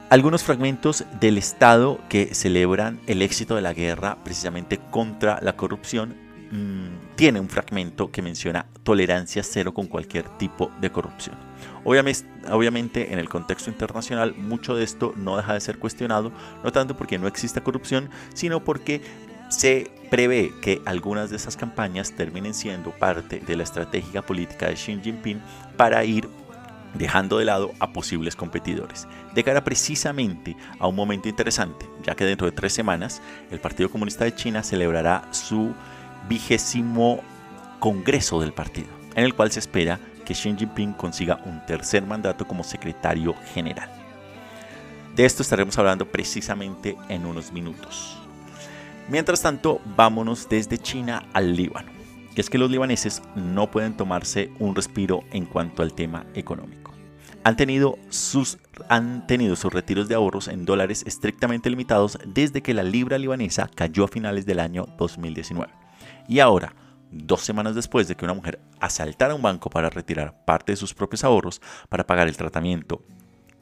Algunos 0.10 0.42
fragmentos 0.44 1.04
del 1.20 1.38
Estado 1.38 2.00
que 2.08 2.34
celebran 2.34 3.02
el 3.08 3.22
éxito 3.22 3.56
de 3.56 3.62
la 3.62 3.74
guerra 3.74 4.18
precisamente 4.24 4.80
contra 4.90 5.40
la 5.42 5.58
corrupción 5.58 6.16
mm, 6.50 7.16
tiene 7.18 7.42
un 7.42 7.50
fragmento 7.50 8.10
que 8.10 8.22
menciona 8.22 8.68
tolerancia 8.84 9.44
cero 9.44 9.74
con 9.74 9.88
cualquier 9.88 10.30
tipo 10.38 10.72
de 10.80 10.92
corrupción. 10.92 11.36
Obviamente, 11.84 12.26
obviamente, 12.50 13.12
en 13.12 13.20
el 13.20 13.28
contexto 13.28 13.70
internacional 13.70 14.34
mucho 14.34 14.76
de 14.76 14.86
esto 14.86 15.14
no 15.18 15.36
deja 15.36 15.54
de 15.54 15.60
ser 15.60 15.78
cuestionado, 15.78 16.32
no 16.64 16.72
tanto 16.72 16.96
porque 16.96 17.18
no 17.18 17.28
exista 17.28 17.62
corrupción, 17.62 18.10
sino 18.34 18.64
porque 18.64 19.02
se 19.50 19.92
prevé 20.10 20.54
que 20.62 20.82
algunas 20.86 21.30
de 21.30 21.36
esas 21.36 21.58
campañas 21.58 22.14
terminen 22.16 22.54
siendo 22.54 22.92
parte 22.92 23.40
de 23.40 23.56
la 23.56 23.64
estrategia 23.64 24.22
política 24.22 24.68
de 24.68 24.76
Xi 24.76 25.00
Jinping 25.02 25.42
para 25.76 26.04
ir 26.04 26.30
dejando 26.94 27.38
de 27.38 27.46
lado 27.46 27.72
a 27.80 27.92
posibles 27.92 28.36
competidores, 28.36 29.08
de 29.34 29.44
cara 29.44 29.64
precisamente 29.64 30.56
a 30.80 30.88
un 30.88 30.96
momento 30.96 31.30
interesante, 31.30 31.86
ya 32.04 32.16
que 32.16 32.26
dentro 32.26 32.48
de 32.48 32.54
tres 32.54 32.74
semanas 32.74 33.22
el 33.52 33.60
Partido 33.60 33.90
Comunista 33.90 34.24
de 34.24 34.34
China 34.34 34.64
celebrará 34.64 35.28
su 35.32 35.74
vigésimo 36.28 37.22
Congreso 37.80 38.40
del 38.42 38.54
partido, 38.54 38.88
en 39.16 39.24
el 39.24 39.36
cual 39.36 39.52
se 39.52 39.60
espera 39.60 40.00
que 40.26 40.34
Xi 40.34 40.56
Jinping 40.58 40.94
consiga 40.94 41.40
un 41.46 41.64
tercer 41.66 42.04
mandato 42.04 42.48
como 42.48 42.64
secretario 42.64 43.36
general. 43.54 43.90
De 45.16 45.26
esto 45.26 45.42
estaremos 45.44 45.78
hablando 45.78 46.08
precisamente 46.08 46.96
en 47.10 47.26
unos 47.26 47.52
minutos. 47.52 48.27
Mientras 49.10 49.42
tanto, 49.42 49.80
vámonos 49.96 50.50
desde 50.50 50.78
China 50.78 51.30
al 51.32 51.56
Líbano. 51.56 51.90
Y 52.36 52.42
es 52.42 52.50
que 52.50 52.58
los 52.58 52.70
libaneses 52.70 53.22
no 53.36 53.72
pueden 53.72 53.96
tomarse 53.96 54.52
un 54.60 54.76
respiro 54.76 55.24
en 55.32 55.46
cuanto 55.46 55.82
al 55.82 55.94
tema 55.94 56.26
económico. 56.34 56.92
Han 57.46 57.56
tenido, 57.56 57.98
sus, 58.10 58.58
han 58.90 59.26
tenido 59.26 59.56
sus 59.56 59.72
retiros 59.72 60.10
de 60.10 60.16
ahorros 60.16 60.50
en 60.50 60.66
dólares 60.66 61.06
estrictamente 61.08 61.70
limitados 61.70 62.20
desde 62.26 62.62
que 62.62 62.74
la 62.74 62.84
libra 62.84 63.18
libanesa 63.18 63.70
cayó 63.74 64.04
a 64.04 64.10
finales 64.10 64.46
del 64.46 64.60
año 64.60 64.88
2019. 64.98 65.72
Y 66.28 66.40
ahora, 66.40 66.76
dos 67.10 67.42
semanas 67.42 67.76
después 67.76 68.10
de 68.10 68.16
que 68.16 68.26
una 68.26 68.34
mujer 68.34 68.60
asaltara 68.82 69.36
un 69.36 69.42
banco 69.42 69.70
para 69.70 69.90
retirar 69.90 70.44
parte 70.44 70.74
de 70.74 70.76
sus 70.76 70.94
propios 70.94 71.24
ahorros 71.24 71.62
para 71.88 72.06
pagar 72.06 72.28
el 72.28 72.36
tratamiento 72.36 73.02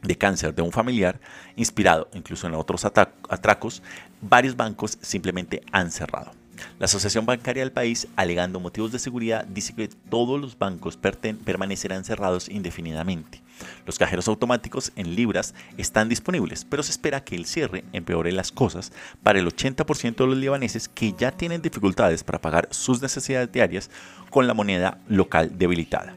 de 0.05 0.17
cáncer 0.17 0.53
de 0.53 0.61
un 0.61 0.71
familiar, 0.71 1.19
inspirado 1.55 2.09
incluso 2.13 2.47
en 2.47 2.55
otros 2.55 2.85
atracos, 2.85 3.81
varios 4.21 4.55
bancos 4.55 4.97
simplemente 5.01 5.61
han 5.71 5.91
cerrado. 5.91 6.31
La 6.79 6.85
Asociación 6.85 7.25
Bancaria 7.25 7.63
del 7.63 7.71
país, 7.71 8.07
alegando 8.15 8.59
motivos 8.59 8.91
de 8.91 8.99
seguridad, 8.99 9.45
dice 9.45 9.73
que 9.73 9.87
todos 9.87 10.39
los 10.39 10.57
bancos 10.57 10.97
permanecerán 10.97 12.05
cerrados 12.05 12.49
indefinidamente. 12.49 13.41
Los 13.85 13.97
cajeros 13.97 14.27
automáticos 14.27 14.91
en 14.95 15.15
libras 15.15 15.53
están 15.77 16.09
disponibles, 16.09 16.65
pero 16.65 16.83
se 16.83 16.91
espera 16.91 17.23
que 17.23 17.35
el 17.35 17.45
cierre 17.45 17.85
empeore 17.93 18.31
las 18.31 18.51
cosas 18.51 18.91
para 19.23 19.39
el 19.39 19.47
80% 19.47 20.15
de 20.15 20.27
los 20.27 20.37
libaneses 20.37 20.89
que 20.89 21.13
ya 21.13 21.31
tienen 21.31 21.61
dificultades 21.61 22.23
para 22.23 22.41
pagar 22.41 22.67
sus 22.71 23.01
necesidades 23.01 23.51
diarias 23.51 23.89
con 24.29 24.47
la 24.47 24.53
moneda 24.53 24.99
local 25.07 25.57
debilitada. 25.57 26.15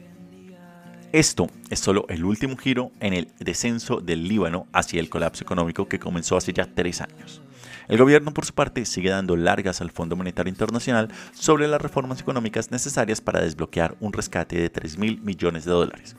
Esto 1.11 1.47
es 1.71 1.79
solo 1.79 2.05
el 2.07 2.23
último 2.23 2.55
giro 2.55 2.91
en 2.99 3.13
el 3.13 3.29
descenso 3.39 3.99
del 3.99 4.27
Líbano 4.27 4.67
hacia 4.73 4.99
el 4.99 5.09
colapso 5.09 5.43
económico 5.43 5.87
que 5.87 5.97
comenzó 5.97 6.37
hace 6.37 6.53
ya 6.53 6.67
tres 6.67 7.01
años. 7.01 7.41
El 7.87 7.97
gobierno, 7.97 8.31
por 8.31 8.45
su 8.45 8.53
parte, 8.53 8.85
sigue 8.85 9.09
dando 9.09 9.35
largas 9.35 9.81
al 9.81 9.89
Fondo 9.89 10.15
Monetario 10.15 10.51
Internacional 10.51 11.09
sobre 11.33 11.67
las 11.67 11.81
reformas 11.81 12.21
económicas 12.21 12.69
necesarias 12.69 13.21
para 13.21 13.41
desbloquear 13.41 13.95
un 13.99 14.13
rescate 14.13 14.59
de 14.59 14.69
3 14.69 14.99
mil 14.99 15.19
millones 15.21 15.65
de 15.65 15.71
dólares. 15.71 16.15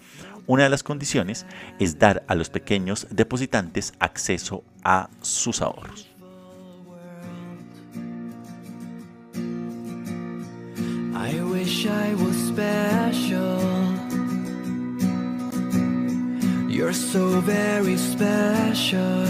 Una 0.48 0.64
de 0.64 0.70
las 0.70 0.82
condiciones 0.82 1.46
es 1.78 2.00
dar 2.00 2.24
a 2.26 2.34
los 2.34 2.50
pequeños 2.50 3.06
depositantes 3.12 3.92
acceso 4.00 4.64
a 4.82 5.08
sus 5.20 5.62
ahorros. 5.62 6.08
You're 16.70 16.92
so 16.92 17.40
very 17.40 17.96
special. 17.96 19.26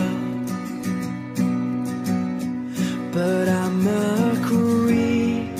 But 3.14 3.48
I'm 3.48 3.86
a 3.86 4.38
creep 4.44 5.58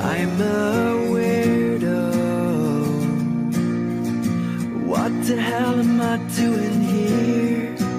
I'm 0.00 0.40
a 0.40 0.94
weirdo. 1.12 2.06
What 4.86 5.12
the 5.26 5.36
hell 5.36 5.80
am 5.80 6.00
I 6.00 6.16
doing 6.36 6.80
here? 6.82 7.89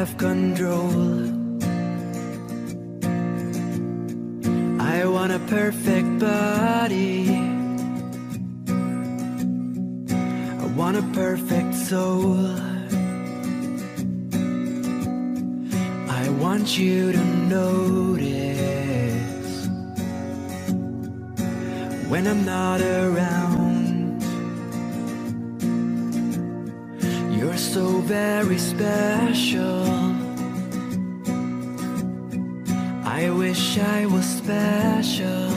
Have 0.00 0.16
control. 0.16 0.90
I 4.80 5.04
want 5.04 5.30
a 5.30 5.38
perfect 5.40 6.18
body. 6.18 7.28
I 10.62 10.66
want 10.80 10.96
a 10.96 11.02
perfect 11.12 11.74
soul. 11.74 12.46
I 16.20 16.24
want 16.44 16.78
you 16.78 17.12
to 17.12 17.22
notice 17.56 18.30
when 22.08 22.26
I'm 22.26 22.46
not 22.46 22.80
around. 22.80 23.49
Very 28.10 28.58
special. 28.58 29.84
I 33.04 33.30
wish 33.30 33.78
I 33.78 34.06
was 34.06 34.24
special. 34.24 35.49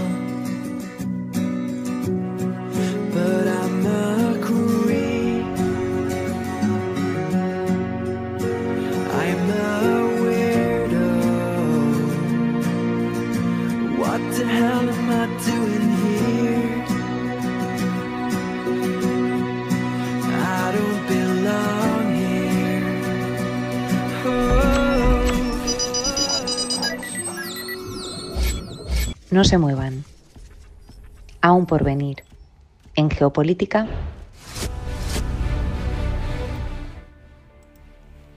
No 29.34 29.44
se 29.44 29.58
muevan. 29.58 30.04
Aún 31.42 31.66
por 31.66 31.84
venir. 31.84 32.24
En 32.94 33.10
geopolítica. 33.10 33.88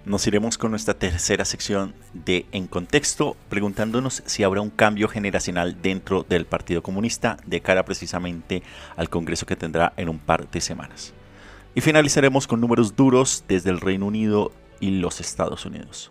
Nos 0.06 0.26
iremos 0.26 0.56
con 0.56 0.70
nuestra 0.70 0.94
tercera 0.94 1.44
sección 1.44 1.92
de 2.14 2.46
En 2.50 2.66
Contexto, 2.66 3.36
preguntándonos 3.50 4.22
si 4.24 4.42
habrá 4.42 4.62
un 4.62 4.70
cambio 4.70 5.06
generacional 5.08 5.82
dentro 5.82 6.24
del 6.26 6.46
Partido 6.46 6.82
Comunista 6.82 7.36
de 7.44 7.60
cara 7.60 7.84
precisamente 7.84 8.62
al 8.96 9.10
Congreso 9.10 9.44
que 9.44 9.54
tendrá 9.54 9.92
en 9.98 10.08
un 10.08 10.18
par 10.18 10.50
de 10.50 10.62
semanas. 10.62 11.12
Y 11.74 11.82
finalizaremos 11.82 12.46
con 12.46 12.62
números 12.62 12.96
duros 12.96 13.44
desde 13.46 13.68
el 13.68 13.82
Reino 13.82 14.06
Unido 14.06 14.50
y 14.80 14.92
los 14.92 15.20
Estados 15.20 15.66
Unidos. 15.66 16.10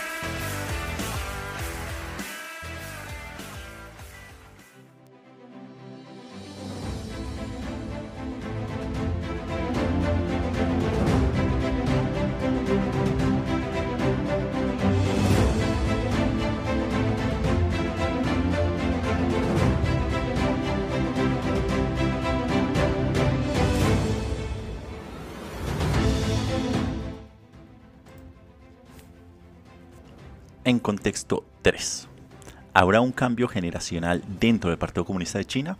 ¿Habrá 32.73 33.01
un 33.01 33.11
cambio 33.11 33.49
generacional 33.49 34.23
dentro 34.39 34.69
del 34.69 34.79
Partido 34.79 35.03
Comunista 35.03 35.37
de 35.37 35.43
China? 35.45 35.77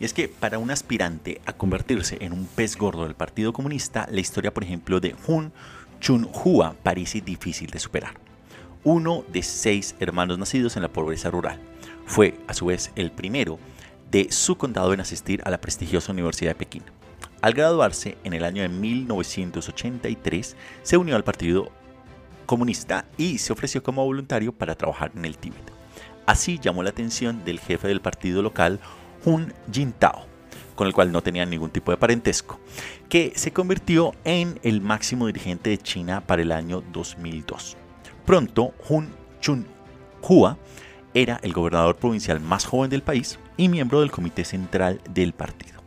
Y 0.00 0.04
es 0.04 0.12
que 0.12 0.28
para 0.28 0.58
un 0.58 0.72
aspirante 0.72 1.40
a 1.46 1.52
convertirse 1.52 2.18
en 2.20 2.32
un 2.32 2.46
pez 2.46 2.76
gordo 2.76 3.04
del 3.04 3.14
Partido 3.14 3.52
Comunista, 3.52 4.08
la 4.10 4.18
historia, 4.20 4.52
por 4.52 4.64
ejemplo, 4.64 4.98
de 4.98 5.14
Hun 5.28 5.52
Chun-hua 6.00 6.74
parece 6.82 7.20
difícil 7.20 7.70
de 7.70 7.78
superar. 7.78 8.14
Uno 8.82 9.24
de 9.32 9.44
seis 9.44 9.94
hermanos 10.00 10.38
nacidos 10.38 10.74
en 10.76 10.82
la 10.82 10.92
pobreza 10.92 11.30
rural. 11.30 11.60
Fue, 12.04 12.34
a 12.48 12.54
su 12.54 12.66
vez, 12.66 12.90
el 12.96 13.12
primero 13.12 13.60
de 14.10 14.32
su 14.32 14.56
condado 14.56 14.92
en 14.92 15.00
asistir 15.00 15.40
a 15.44 15.50
la 15.50 15.60
prestigiosa 15.60 16.10
Universidad 16.10 16.50
de 16.50 16.56
Pekín. 16.56 16.82
Al 17.42 17.54
graduarse 17.54 18.18
en 18.24 18.32
el 18.32 18.42
año 18.42 18.62
de 18.62 18.68
1983, 18.68 20.56
se 20.82 20.96
unió 20.96 21.14
al 21.14 21.22
Partido 21.22 21.70
comunista 22.44 23.04
y 23.16 23.38
se 23.38 23.52
ofreció 23.52 23.84
como 23.84 24.04
voluntario 24.04 24.52
para 24.52 24.74
trabajar 24.74 25.12
en 25.14 25.24
el 25.24 25.38
Tíbet. 25.38 25.77
Así 26.28 26.58
llamó 26.58 26.82
la 26.82 26.90
atención 26.90 27.42
del 27.42 27.58
jefe 27.58 27.88
del 27.88 28.02
partido 28.02 28.42
local, 28.42 28.80
Hun 29.24 29.54
Jintao, 29.72 30.26
con 30.74 30.86
el 30.86 30.92
cual 30.92 31.10
no 31.10 31.22
tenía 31.22 31.46
ningún 31.46 31.70
tipo 31.70 31.90
de 31.90 31.96
parentesco, 31.96 32.60
que 33.08 33.32
se 33.34 33.54
convirtió 33.54 34.12
en 34.24 34.60
el 34.62 34.82
máximo 34.82 35.26
dirigente 35.26 35.70
de 35.70 35.78
China 35.78 36.20
para 36.20 36.42
el 36.42 36.52
año 36.52 36.82
2002. 36.92 37.78
Pronto, 38.26 38.74
Hun 38.90 39.08
Chun-hua 39.40 40.58
era 41.14 41.40
el 41.42 41.54
gobernador 41.54 41.96
provincial 41.96 42.40
más 42.40 42.66
joven 42.66 42.90
del 42.90 43.00
país 43.00 43.38
y 43.56 43.70
miembro 43.70 44.00
del 44.00 44.10
comité 44.10 44.44
central 44.44 45.00
del 45.08 45.32
partido. 45.32 45.80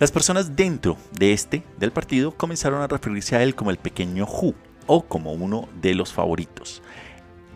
Las 0.00 0.10
personas 0.10 0.56
dentro 0.56 0.96
de 1.12 1.32
este 1.32 1.62
del 1.78 1.92
partido 1.92 2.32
comenzaron 2.32 2.82
a 2.82 2.88
referirse 2.88 3.36
a 3.36 3.44
él 3.44 3.54
como 3.54 3.70
el 3.70 3.76
pequeño 3.76 4.24
Hu, 4.24 4.56
o 4.88 5.02
como 5.02 5.32
uno 5.32 5.68
de 5.80 5.94
los 5.94 6.12
favoritos, 6.12 6.82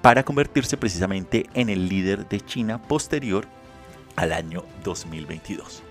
para 0.05 0.23
convertirse 0.23 0.77
precisamente 0.77 1.47
en 1.55 1.71
el 1.71 1.89
líder 1.89 2.29
de 2.29 2.39
China 2.39 2.77
posterior 2.77 3.47
al 4.17 4.35
año 4.35 4.63
2022. 4.85 5.83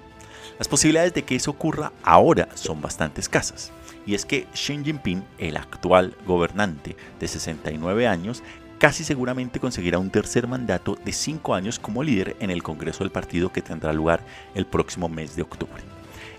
Las 0.59 0.67
posibilidades 0.67 1.15
de 1.15 1.23
que 1.23 1.35
eso 1.35 1.49
ocurra 1.49 1.91
ahora 2.03 2.47
son 2.53 2.79
bastante 2.79 3.21
escasas, 3.21 3.71
y 4.05 4.13
es 4.13 4.23
que 4.23 4.45
Xi 4.53 4.83
Jinping, 4.83 5.23
el 5.39 5.57
actual 5.57 6.15
gobernante 6.27 6.95
de 7.19 7.27
69 7.27 8.05
años, 8.05 8.43
casi 8.77 9.03
seguramente 9.03 9.59
conseguirá 9.59 9.97
un 9.97 10.11
tercer 10.11 10.45
mandato 10.47 10.95
de 11.03 11.11
5 11.11 11.55
años 11.55 11.79
como 11.79 12.03
líder 12.03 12.35
en 12.39 12.51
el 12.51 12.61
Congreso 12.61 13.03
del 13.03 13.11
partido 13.11 13.51
que 13.51 13.63
tendrá 13.63 13.93
lugar 13.93 14.23
el 14.53 14.67
próximo 14.67 15.09
mes 15.09 15.35
de 15.35 15.41
octubre. 15.41 15.81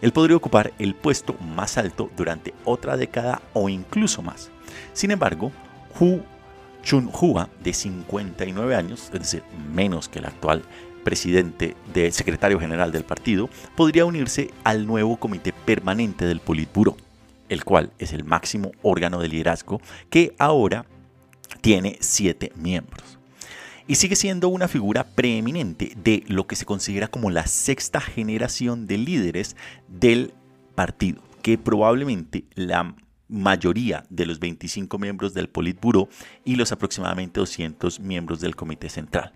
Él 0.01 0.12
podría 0.12 0.37
ocupar 0.37 0.72
el 0.79 0.95
puesto 0.95 1.35
más 1.41 1.77
alto 1.77 2.09
durante 2.16 2.55
otra 2.64 2.97
década 2.97 3.43
o 3.53 3.68
incluso 3.68 4.22
más. 4.22 4.49
Sin 4.93 5.11
embargo, 5.11 5.51
Hu 5.99 6.22
Chun-hua, 6.85 7.49
de 7.62 7.72
59 7.72 8.76
años, 8.76 9.11
es 9.12 9.20
decir, 9.20 9.43
menos 9.72 10.09
que 10.09 10.18
el 10.18 10.26
actual 10.26 10.62
presidente 11.05 11.76
del 11.93 12.12
secretario 12.12 12.59
general 12.59 12.93
del 12.93 13.05
partido, 13.05 13.49
podría 13.76 14.05
unirse 14.05 14.51
al 14.64 14.87
nuevo 14.87 15.16
comité 15.16 15.53
permanente 15.53 16.24
del 16.24 16.41
Politburo, 16.41 16.97
el 17.49 17.64
cual 17.64 17.93
es 17.99 18.12
el 18.12 18.24
máximo 18.24 18.72
órgano 18.82 19.20
de 19.20 19.28
liderazgo 19.28 19.80
que 20.11 20.35
ahora 20.39 20.87
tiene 21.61 21.99
siete 22.01 22.53
miembros. 22.57 23.18
Y 23.87 23.97
sigue 23.97 24.16
siendo 24.16 24.49
una 24.49 24.66
figura 24.66 25.05
preeminente 25.05 25.93
de 26.03 26.24
lo 26.26 26.47
que 26.47 26.57
se 26.57 26.64
considera 26.64 27.09
como 27.09 27.30
la 27.30 27.47
sexta 27.47 28.01
generación 28.01 28.87
de 28.87 28.97
líderes 28.97 29.57
del 29.89 30.32
partido, 30.74 31.22
que 31.43 31.59
probablemente 31.59 32.45
la 32.55 32.95
mayoría 33.29 34.05
de 34.11 34.27
los 34.27 34.39
25 34.39 34.99
miembros 34.99 35.35
del 35.35 35.49
Politburo 35.49 36.09
y 36.45 36.57
los 36.57 36.72
aproximadamente 36.72 37.41
200 37.41 38.01
miembros 38.01 38.41
del 38.41 38.57
Comité 38.57 38.89
Central. 38.89 39.33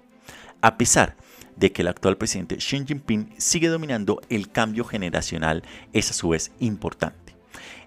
A 0.61 0.76
pesar 0.76 1.16
de 1.57 1.72
que 1.72 1.82
el 1.82 1.89
actual 1.89 2.16
presidente 2.16 2.57
Xi 2.57 2.84
Jinping 2.86 3.34
sigue 3.36 3.68
dominando, 3.68 4.20
el 4.28 4.51
cambio 4.51 4.84
generacional 4.84 5.62
es 5.93 6.11
a 6.11 6.14
su 6.14 6.30
vez 6.30 6.53
importante. 6.61 7.34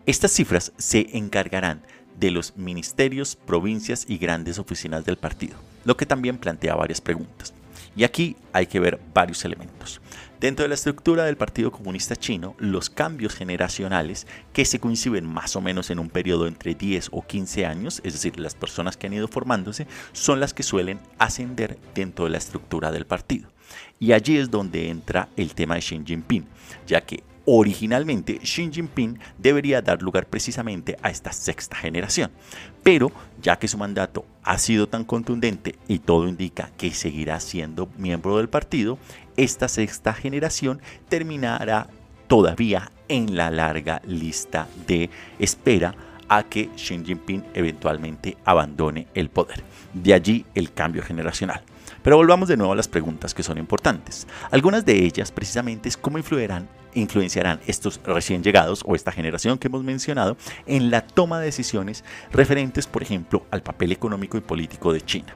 Estas 0.06 0.32
cifras 0.32 0.74
se 0.78 1.18
encargarán 1.18 1.82
de 2.20 2.32
los 2.32 2.58
ministerios, 2.58 3.36
provincias 3.36 4.06
y 4.08 4.18
grandes 4.18 4.60
oficinas 4.60 5.06
del 5.06 5.18
partido, 5.18 5.56
lo 5.86 5.96
que 5.96 6.06
también 6.06 6.38
plantea 6.38 6.76
varias 6.76 7.02
preguntas. 7.02 7.54
Y 7.96 8.04
aquí 8.04 8.36
hay 8.54 8.68
que 8.68 8.80
ver 8.80 9.00
varios 9.14 9.44
elementos. 9.46 10.02
Dentro 10.42 10.64
de 10.64 10.70
la 10.70 10.74
estructura 10.74 11.26
del 11.26 11.38
Partido 11.38 11.72
Comunista 11.72 12.16
Chino, 12.16 12.56
los 12.58 12.90
cambios 12.90 13.36
generacionales 13.36 14.26
que 14.54 14.66
se 14.66 14.80
coinciden 14.80 15.28
más 15.28 15.56
o 15.56 15.62
menos 15.62 15.92
en 15.92 16.00
un 16.00 16.10
periodo 16.10 16.48
entre 16.48 16.74
10 16.74 17.10
o 17.12 17.22
15 17.22 17.68
años, 17.68 18.02
es 18.04 18.14
decir, 18.14 18.40
las 18.40 18.56
personas 18.56 18.98
que 18.98 19.06
han 19.06 19.14
ido 19.14 19.28
formándose, 19.28 19.86
son 20.14 20.40
las 20.40 20.56
que 20.56 20.64
suelen 20.64 21.00
ascender 21.20 21.78
dentro 21.94 22.26
de 22.26 22.32
la 22.32 22.40
estructura 22.40 22.92
del 22.92 23.06
partido. 23.06 23.52
Y 24.00 24.14
allí 24.14 24.38
es 24.38 24.50
donde 24.50 24.90
entra 24.90 25.30
el 25.38 25.54
tema 25.54 25.76
de 25.76 25.82
Xi 25.82 26.02
Jinping, 26.04 26.48
ya 26.88 27.02
que 27.02 27.24
Originalmente, 27.46 28.40
Xi 28.40 28.70
Jinping 28.72 29.18
debería 29.40 29.82
dar 29.82 30.04
lugar 30.04 30.28
precisamente 30.28 30.98
a 31.02 31.10
esta 31.10 31.34
sexta 31.34 31.76
generación, 31.76 32.30
pero 32.84 33.12
ya 33.42 33.58
que 33.58 33.68
su 33.68 33.80
mandato 33.80 34.26
ha 34.44 34.60
sido 34.60 34.88
tan 34.88 35.04
contundente 35.04 35.76
y 35.88 36.00
todo 36.00 36.28
indica 36.28 36.72
que 36.78 36.92
seguirá 36.92 37.40
siendo 37.40 37.90
miembro 37.98 38.38
del 38.38 38.48
partido, 38.48 39.00
esta 39.38 39.68
sexta 39.68 40.14
generación 40.14 40.82
terminará 41.10 41.88
todavía 42.28 42.92
en 43.08 43.36
la 43.36 43.52
larga 43.52 44.02
lista 44.06 44.68
de 44.88 45.10
espera 45.40 45.94
a 46.30 46.44
que 46.44 46.70
Xi 46.78 47.04
Jinping 47.04 47.44
eventualmente 47.54 48.38
abandone 48.46 49.08
el 49.14 49.30
poder. 49.30 49.62
De 49.94 50.14
allí 50.14 50.46
el 50.56 50.72
cambio 50.72 51.04
generacional. 51.04 51.62
Pero 52.02 52.16
volvamos 52.16 52.48
de 52.48 52.56
nuevo 52.56 52.72
a 52.72 52.76
las 52.76 52.88
preguntas 52.88 53.34
que 53.34 53.44
son 53.44 53.58
importantes. 53.58 54.28
Algunas 54.50 54.86
de 54.86 55.04
ellas 55.04 55.32
precisamente 55.32 55.90
es 55.90 55.98
cómo 55.98 56.18
influirán, 56.18 56.70
influenciarán 56.94 57.60
estos 57.68 58.00
recién 58.06 58.44
llegados 58.44 58.82
o 58.86 58.96
esta 58.96 59.12
generación 59.12 59.58
que 59.58 59.68
hemos 59.68 59.84
mencionado 59.84 60.38
en 60.66 60.90
la 60.90 61.06
toma 61.06 61.40
de 61.40 61.46
decisiones 61.46 62.04
referentes, 62.32 62.88
por 62.88 63.04
ejemplo, 63.04 63.46
al 63.52 63.62
papel 63.62 63.92
económico 63.92 64.38
y 64.38 64.42
político 64.42 64.94
de 64.94 65.02
China. 65.02 65.36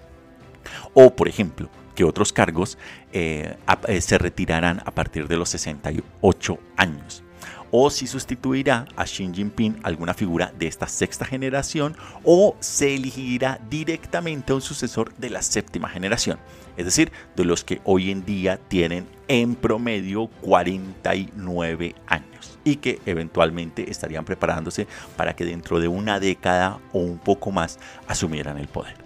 O, 0.94 1.14
por 1.14 1.28
ejemplo, 1.28 1.70
que 1.96 2.04
otros 2.04 2.34
cargos 2.34 2.78
eh, 3.14 3.58
eh, 3.88 4.02
se 4.02 4.18
retirarán 4.18 4.82
a 4.86 4.92
partir 4.92 5.28
de 5.28 5.38
los 5.38 5.50
68 5.50 6.60
años. 6.78 7.24
o 7.72 7.90
si 7.90 8.08
sustituirá 8.08 8.86
a 8.96 9.06
Xi 9.06 9.30
Jinping 9.34 9.80
alguna 9.84 10.14
figura 10.14 10.54
de 10.58 10.68
esta 10.68 10.88
sexta 10.88 11.26
generación 11.26 11.98
o 12.24 12.56
se 12.60 12.96
elegirá 12.96 13.60
directamente 13.70 14.54
a 14.54 14.56
un 14.56 14.62
sucesor 14.62 15.14
de 15.16 15.30
la 15.30 15.42
séptima 15.42 15.90
generación, 15.90 16.38
es 16.78 16.86
decir, 16.86 17.12
de 17.36 17.44
los 17.44 17.64
que 17.64 17.82
hoy 17.84 18.12
en 18.12 18.24
día 18.24 18.60
tienen 18.70 19.08
en 19.28 19.56
promedio 19.56 20.28
49 20.42 21.96
años 22.08 22.60
y 22.64 22.78
que 22.78 23.00
eventualmente 23.06 23.90
estarían 23.90 24.26
preparándose 24.26 24.88
para 25.16 25.36
que 25.36 25.46
dentro 25.46 25.80
de 25.80 25.88
una 25.88 26.20
década 26.20 26.80
o 26.94 27.00
un 27.00 27.18
poco 27.18 27.52
más 27.52 27.80
asumieran 28.08 28.58
el 28.58 28.68
poder. 28.68 29.05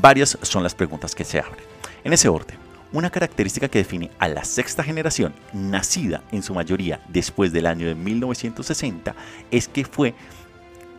Varias 0.00 0.38
son 0.42 0.62
las 0.62 0.76
preguntas 0.76 1.12
que 1.12 1.24
se 1.24 1.40
abren. 1.40 1.64
En 2.04 2.12
ese 2.12 2.28
orden, 2.28 2.56
una 2.92 3.10
característica 3.10 3.66
que 3.66 3.80
define 3.80 4.12
a 4.20 4.28
la 4.28 4.44
sexta 4.44 4.84
generación, 4.84 5.34
nacida 5.52 6.22
en 6.30 6.44
su 6.44 6.54
mayoría 6.54 7.00
después 7.08 7.52
del 7.52 7.66
año 7.66 7.88
de 7.88 7.96
1960, 7.96 9.16
es 9.50 9.66
que 9.66 9.84
fue 9.84 10.14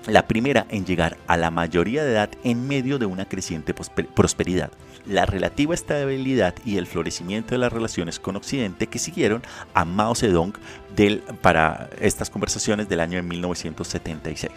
la 0.05 0.27
primera 0.27 0.65
en 0.69 0.85
llegar 0.85 1.15
a 1.27 1.37
la 1.37 1.49
mayoría 1.49 2.03
de 2.03 2.11
edad 2.11 2.29
en 2.43 2.67
medio 2.67 2.99
de 2.99 3.05
una 3.05 3.23
creciente 3.23 3.73
prosperidad, 3.73 4.69
la 5.05 5.25
relativa 5.25 5.73
estabilidad 5.73 6.55
y 6.65 6.75
el 6.75 6.85
florecimiento 6.85 7.51
de 7.51 7.59
las 7.59 7.71
relaciones 7.71 8.19
con 8.19 8.35
Occidente 8.35 8.87
que 8.87 8.99
siguieron 8.99 9.43
a 9.73 9.85
Mao 9.85 10.13
Zedong 10.13 10.53
del, 10.93 11.19
para 11.41 11.89
estas 12.01 12.29
conversaciones 12.29 12.89
del 12.89 12.99
año 12.99 13.15
de 13.15 13.23
1976. 13.23 14.51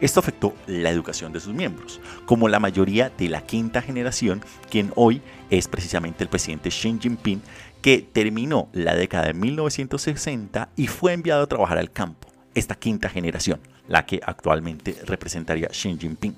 Esto 0.00 0.20
afectó 0.20 0.54
la 0.66 0.90
educación 0.90 1.32
de 1.32 1.40
sus 1.40 1.52
miembros, 1.52 2.00
como 2.24 2.48
la 2.48 2.60
mayoría 2.60 3.10
de 3.10 3.28
la 3.28 3.40
quinta 3.40 3.82
generación, 3.82 4.42
quien 4.70 4.92
hoy 4.94 5.22
es 5.50 5.66
precisamente 5.66 6.22
el 6.22 6.30
presidente 6.30 6.68
Xi 6.68 6.98
Jinping, 7.00 7.42
que 7.82 8.02
terminó 8.12 8.68
la 8.72 8.94
década 8.94 9.26
de 9.26 9.34
1960 9.34 10.68
y 10.76 10.86
fue 10.86 11.14
enviado 11.14 11.42
a 11.42 11.46
trabajar 11.48 11.78
al 11.78 11.90
campo, 11.90 12.28
esta 12.54 12.76
quinta 12.76 13.08
generación, 13.08 13.60
la 13.88 14.06
que 14.06 14.20
actualmente 14.24 14.96
representaría 15.04 15.68
Xi 15.68 15.96
Jinping. 15.98 16.36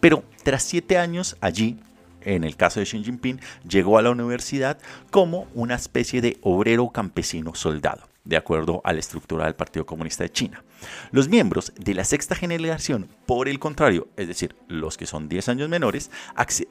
Pero 0.00 0.24
tras 0.42 0.62
siete 0.62 0.96
años 0.96 1.36
allí, 1.42 1.78
en 2.24 2.44
el 2.44 2.56
caso 2.56 2.80
de 2.80 2.86
Xi 2.86 3.02
Jinping, 3.02 3.40
llegó 3.68 3.98
a 3.98 4.02
la 4.02 4.10
universidad 4.10 4.78
como 5.10 5.46
una 5.54 5.74
especie 5.74 6.20
de 6.20 6.38
obrero 6.42 6.90
campesino 6.90 7.54
soldado 7.54 8.08
de 8.24 8.36
acuerdo 8.38 8.80
a 8.84 8.92
la 8.92 9.00
estructura 9.00 9.44
del 9.44 9.54
Partido 9.54 9.84
Comunista 9.84 10.24
de 10.24 10.32
China. 10.32 10.64
Los 11.12 11.28
miembros 11.28 11.72
de 11.78 11.94
la 11.94 12.04
sexta 12.04 12.34
generación, 12.34 13.08
por 13.26 13.48
el 13.48 13.58
contrario, 13.58 14.08
es 14.16 14.28
decir, 14.28 14.56
los 14.66 14.96
que 14.96 15.06
son 15.06 15.28
10 15.28 15.48
años 15.50 15.68
menores, 15.68 16.10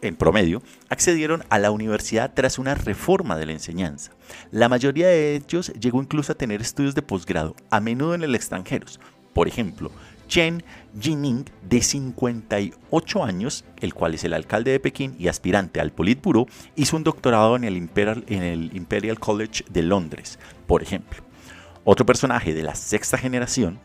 en 0.02 0.16
promedio, 0.16 0.62
accedieron 0.90 1.44
a 1.50 1.60
la 1.60 1.72
universidad 1.72 2.34
tras 2.34 2.58
una 2.58 2.76
reforma 2.76 3.38
de 3.38 3.46
la 3.46 3.54
enseñanza. 3.54 4.12
La 4.52 4.70
mayoría 4.70 5.08
de 5.08 5.36
ellos 5.36 5.72
llegó 5.80 6.02
incluso 6.02 6.32
a 6.32 6.38
tener 6.38 6.62
estudios 6.62 6.96
de 6.96 7.02
posgrado, 7.02 7.56
a 7.70 7.80
menudo 7.80 8.16
en 8.16 8.24
el 8.24 8.36
extranjero. 8.36 8.88
Por 9.34 9.48
ejemplo, 9.48 9.92
Chen 10.28 10.64
Jining, 11.00 11.46
de 11.62 11.82
58 11.82 13.24
años, 13.24 13.66
el 13.80 13.94
cual 13.94 14.14
es 14.14 14.24
el 14.24 14.34
alcalde 14.34 14.72
de 14.72 14.80
Pekín 14.80 15.16
y 15.20 15.28
aspirante 15.28 15.80
al 15.80 15.92
Politburo, 15.92 16.48
hizo 16.76 16.98
un 16.98 17.04
doctorado 17.04 17.56
en 17.56 17.64
el 17.64 17.78
Imperial, 17.78 18.24
en 18.28 18.44
el 18.44 18.76
Imperial 18.76 19.20
College 19.20 19.66
de 19.70 19.84
Londres, 19.84 20.40
por 20.68 20.82
ejemplo. 20.82 21.24
Otro 21.84 22.06
personaje 22.06 22.54
de 22.54 22.64
la 22.64 22.76
sexta 22.76 23.18
generación 23.18 23.80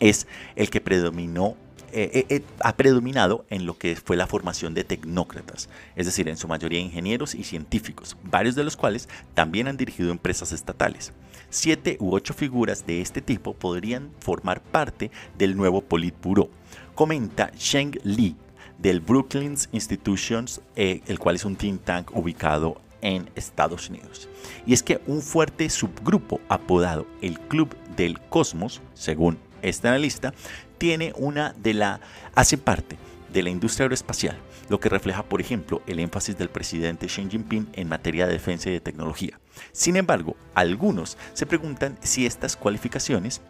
es 0.00 0.26
el 0.56 0.70
que 0.70 0.80
predominó 0.80 1.56
eh, 1.90 2.10
eh, 2.12 2.26
eh, 2.28 2.42
ha 2.60 2.76
predominado 2.76 3.46
en 3.48 3.64
lo 3.64 3.78
que 3.78 3.96
fue 3.96 4.16
la 4.16 4.26
formación 4.26 4.74
de 4.74 4.84
tecnócratas, 4.84 5.70
es 5.96 6.04
decir, 6.04 6.28
en 6.28 6.36
su 6.36 6.46
mayoría 6.46 6.80
ingenieros 6.80 7.34
y 7.34 7.44
científicos, 7.44 8.16
varios 8.24 8.54
de 8.54 8.64
los 8.64 8.76
cuales 8.76 9.08
también 9.32 9.68
han 9.68 9.78
dirigido 9.78 10.10
empresas 10.10 10.52
estatales. 10.52 11.12
Siete 11.50 11.96
u 11.98 12.14
ocho 12.14 12.34
figuras 12.34 12.86
de 12.86 13.00
este 13.00 13.22
tipo 13.22 13.54
podrían 13.54 14.10
formar 14.18 14.60
parte 14.62 15.10
del 15.38 15.56
nuevo 15.56 15.80
Politburo, 15.80 16.50
comenta 16.94 17.50
Sheng 17.56 17.98
Li 18.04 18.36
del 18.76 19.00
Brookings 19.00 19.70
Institutions, 19.72 20.60
el 20.76 21.18
cual 21.18 21.36
es 21.36 21.44
un 21.44 21.56
think 21.56 21.84
tank 21.84 22.14
ubicado 22.14 22.80
en 23.00 23.30
Estados 23.34 23.88
Unidos. 23.88 24.28
Y 24.66 24.74
es 24.74 24.82
que 24.82 25.00
un 25.06 25.22
fuerte 25.22 25.70
subgrupo 25.70 26.40
apodado 26.48 27.06
el 27.22 27.38
Club 27.40 27.74
del 27.96 28.20
Cosmos, 28.20 28.82
según 28.92 29.38
este 29.62 29.88
analista, 29.88 30.34
tiene 30.76 31.12
una 31.16 31.54
de 31.54 31.74
la 31.74 32.00
hace 32.34 32.58
parte 32.58 32.96
de 33.32 33.42
la 33.42 33.50
industria 33.50 33.84
aeroespacial, 33.84 34.38
lo 34.68 34.80
que 34.80 34.88
refleja, 34.88 35.22
por 35.22 35.40
ejemplo, 35.40 35.82
el 35.86 35.98
énfasis 35.98 36.36
del 36.36 36.48
presidente 36.50 37.06
Xi 37.06 37.28
Jinping 37.28 37.68
en 37.72 37.88
materia 37.88 38.26
de 38.26 38.34
defensa 38.34 38.68
y 38.68 38.72
de 38.72 38.80
tecnología. 38.80 39.38
Sin 39.72 39.96
embargo, 39.96 40.36
algunos 40.54 41.16
se 41.34 41.46
preguntan 41.46 41.98
si 42.02 42.26
estas 42.26 42.56
cualificaciones 42.56 43.40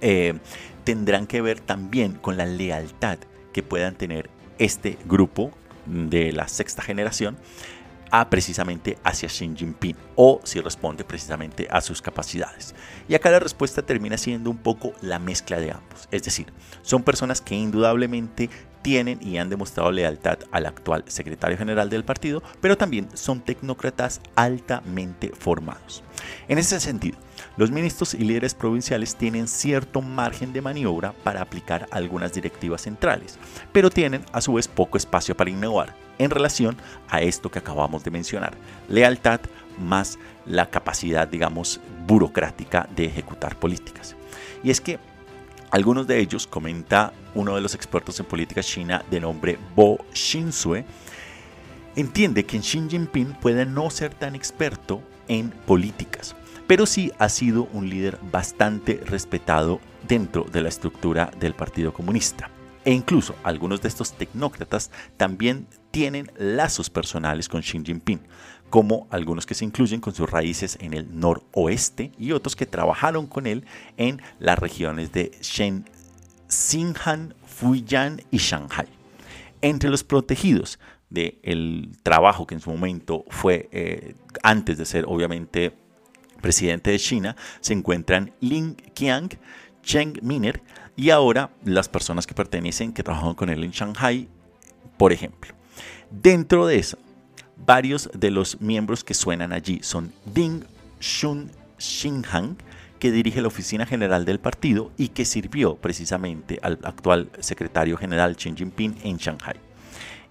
eh, 0.00 0.34
tendrán 0.84 1.26
que 1.26 1.40
ver 1.40 1.60
también 1.60 2.12
con 2.14 2.36
la 2.36 2.46
lealtad 2.46 3.18
que 3.52 3.62
puedan 3.62 3.94
tener 3.94 4.30
este 4.58 4.98
grupo 5.06 5.50
de 5.86 6.32
la 6.32 6.48
sexta 6.48 6.82
generación 6.82 7.36
precisamente 8.30 8.96
hacia 9.02 9.28
Xi 9.28 9.54
Jinping 9.56 9.96
o 10.14 10.40
si 10.44 10.60
responde 10.60 11.02
precisamente 11.02 11.66
a 11.68 11.80
sus 11.80 12.00
capacidades. 12.00 12.74
Y 13.08 13.14
acá 13.14 13.30
la 13.30 13.40
respuesta 13.40 13.82
termina 13.82 14.16
siendo 14.16 14.50
un 14.50 14.58
poco 14.58 14.92
la 15.02 15.18
mezcla 15.18 15.58
de 15.58 15.72
ambos. 15.72 16.08
Es 16.12 16.22
decir, 16.22 16.52
son 16.82 17.02
personas 17.02 17.40
que 17.40 17.56
indudablemente 17.56 18.50
tienen 18.84 19.18
y 19.22 19.38
han 19.38 19.48
demostrado 19.48 19.90
lealtad 19.90 20.40
al 20.52 20.66
actual 20.66 21.04
secretario 21.06 21.56
general 21.56 21.88
del 21.88 22.04
partido, 22.04 22.42
pero 22.60 22.76
también 22.76 23.08
son 23.14 23.40
tecnócratas 23.40 24.20
altamente 24.36 25.32
formados. 25.36 26.04
En 26.48 26.58
ese 26.58 26.78
sentido, 26.78 27.16
los 27.56 27.70
ministros 27.70 28.12
y 28.12 28.18
líderes 28.18 28.54
provinciales 28.54 29.16
tienen 29.16 29.48
cierto 29.48 30.02
margen 30.02 30.52
de 30.52 30.60
maniobra 30.60 31.12
para 31.24 31.40
aplicar 31.40 31.88
algunas 31.90 32.34
directivas 32.34 32.82
centrales, 32.82 33.38
pero 33.72 33.88
tienen 33.88 34.22
a 34.32 34.42
su 34.42 34.52
vez 34.52 34.68
poco 34.68 34.98
espacio 34.98 35.34
para 35.34 35.50
innovar 35.50 35.96
en 36.18 36.28
relación 36.28 36.76
a 37.08 37.22
esto 37.22 37.50
que 37.50 37.60
acabamos 37.60 38.04
de 38.04 38.10
mencionar, 38.10 38.54
lealtad 38.88 39.40
más 39.78 40.18
la 40.44 40.68
capacidad, 40.68 41.26
digamos, 41.26 41.80
burocrática 42.06 42.86
de 42.94 43.06
ejecutar 43.06 43.58
políticas. 43.58 44.14
Y 44.62 44.70
es 44.70 44.82
que 44.82 44.98
algunos 45.74 46.06
de 46.06 46.20
ellos, 46.20 46.46
comenta 46.46 47.12
uno 47.34 47.56
de 47.56 47.60
los 47.60 47.74
expertos 47.74 48.20
en 48.20 48.26
política 48.26 48.62
china 48.62 49.04
de 49.10 49.18
nombre 49.18 49.58
Bo 49.74 49.98
Xinsue, 50.12 50.84
entiende 51.96 52.46
que 52.46 52.60
Xi 52.60 52.86
Jinping 52.88 53.32
puede 53.40 53.66
no 53.66 53.90
ser 53.90 54.14
tan 54.14 54.36
experto 54.36 55.02
en 55.26 55.50
políticas, 55.50 56.36
pero 56.68 56.86
sí 56.86 57.10
ha 57.18 57.28
sido 57.28 57.64
un 57.72 57.90
líder 57.90 58.20
bastante 58.30 59.02
respetado 59.04 59.80
dentro 60.06 60.44
de 60.44 60.62
la 60.62 60.68
estructura 60.68 61.32
del 61.40 61.54
Partido 61.54 61.92
Comunista. 61.92 62.50
E 62.84 62.92
incluso 62.92 63.34
algunos 63.42 63.82
de 63.82 63.88
estos 63.88 64.12
tecnócratas 64.12 64.92
también 65.16 65.66
tienen 65.90 66.30
lazos 66.38 66.88
personales 66.88 67.48
con 67.48 67.62
Xi 67.62 67.82
Jinping, 67.84 68.20
como 68.70 69.06
algunos 69.10 69.46
que 69.46 69.54
se 69.54 69.64
incluyen 69.64 70.00
con 70.00 70.14
sus 70.14 70.28
raíces 70.28 70.76
en 70.80 70.94
el 70.94 71.18
noroeste 71.18 72.12
y 72.18 72.32
otros 72.32 72.56
que 72.56 72.66
trabajaron 72.66 73.26
con 73.26 73.46
él 73.46 73.64
en 73.96 74.20
las 74.38 74.58
regiones 74.58 75.12
de 75.12 75.30
Shen, 75.40 75.84
Xinjiang, 76.48 77.34
Fujian 77.46 78.20
y 78.30 78.38
Shanghai. 78.38 78.88
Entre 79.62 79.90
los 79.90 80.04
protegidos 80.04 80.78
del 81.08 81.92
trabajo 82.02 82.46
que 82.46 82.54
en 82.54 82.60
su 82.60 82.70
momento 82.70 83.24
fue, 83.28 83.68
eh, 83.72 84.16
antes 84.42 84.76
de 84.78 84.84
ser 84.84 85.04
obviamente 85.06 85.72
presidente 86.40 86.90
de 86.90 86.98
China, 86.98 87.36
se 87.60 87.72
encuentran 87.72 88.32
Lin 88.40 88.74
Qiang, 88.94 89.30
Cheng 89.82 90.18
Miner 90.22 90.60
y 90.96 91.10
ahora 91.10 91.50
las 91.64 91.88
personas 91.88 92.26
que 92.26 92.34
pertenecen, 92.34 92.92
que 92.92 93.02
trabajan 93.02 93.34
con 93.34 93.50
él 93.50 93.64
en 93.64 93.70
Shanghai, 93.70 94.28
por 94.98 95.12
ejemplo. 95.12 95.54
Dentro 96.10 96.66
de 96.66 96.78
eso, 96.78 96.98
varios 97.56 98.10
de 98.14 98.30
los 98.30 98.60
miembros 98.60 99.04
que 99.04 99.14
suenan 99.14 99.52
allí 99.52 99.80
son 99.82 100.12
Ding 100.26 100.64
Shun 101.00 101.50
Xinhang, 101.78 102.56
que 102.98 103.10
dirige 103.10 103.42
la 103.42 103.48
oficina 103.48 103.86
general 103.86 104.24
del 104.24 104.40
partido 104.40 104.90
y 104.96 105.08
que 105.08 105.24
sirvió 105.24 105.76
precisamente 105.76 106.58
al 106.62 106.78
actual 106.84 107.30
secretario 107.40 107.96
general 107.96 108.36
Xi 108.36 108.54
Jinping 108.56 108.96
en 109.02 109.16
Shanghai. 109.18 109.56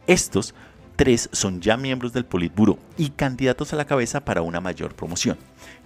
Estos 0.08 0.54
tres 0.96 1.30
son 1.32 1.62
ya 1.62 1.78
miembros 1.78 2.14
del 2.14 2.26
Politburo 2.26 2.80
y 2.98 3.10
candidatos 3.10 3.74
a 3.74 3.76
la 3.76 3.86
cabeza 3.86 4.26
para 4.26 4.42
una 4.42 4.60
mayor 4.60 4.96
promoción. 4.96 5.38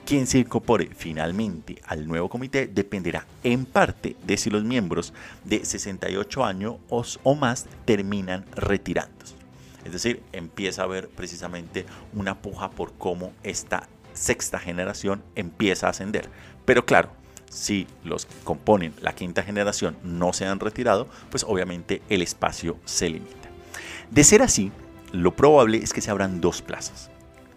Quien 0.05 0.27
se 0.27 0.39
incorpore 0.39 0.89
finalmente 0.95 1.81
al 1.85 2.07
nuevo 2.07 2.29
comité 2.29 2.67
dependerá 2.67 3.25
en 3.43 3.65
parte 3.65 4.15
de 4.25 4.37
si 4.37 4.49
los 4.49 4.63
miembros 4.63 5.13
de 5.43 5.65
68 5.65 6.45
años 6.45 6.77
o 6.89 7.35
más 7.35 7.65
terminan 7.83 8.45
retirándose. 8.55 9.36
Es 9.87 9.93
decir, 9.93 10.21
empieza 10.33 10.81
a 10.81 10.85
haber 10.85 11.07
precisamente 11.07 11.85
una 12.13 12.41
puja 12.41 12.69
por 12.69 12.91
cómo 12.97 13.31
esta 13.41 13.87
sexta 14.11 14.59
generación 14.59 15.23
empieza 15.35 15.87
a 15.87 15.91
ascender. 15.91 16.29
Pero 16.65 16.85
claro, 16.85 17.09
si 17.49 17.87
los 18.03 18.25
que 18.25 18.35
componen 18.43 18.93
la 18.99 19.15
quinta 19.15 19.43
generación 19.43 19.95
no 20.03 20.33
se 20.33 20.45
han 20.45 20.59
retirado, 20.59 21.07
pues 21.29 21.45
obviamente 21.47 22.01
el 22.09 22.21
espacio 22.21 22.77
se 22.83 23.09
limita. 23.09 23.47
De 24.11 24.25
ser 24.25 24.41
así, 24.41 24.73
lo 25.13 25.37
probable 25.37 25.77
es 25.77 25.93
que 25.93 26.01
se 26.01 26.11
abran 26.11 26.41
dos 26.41 26.61
plazas. 26.61 27.09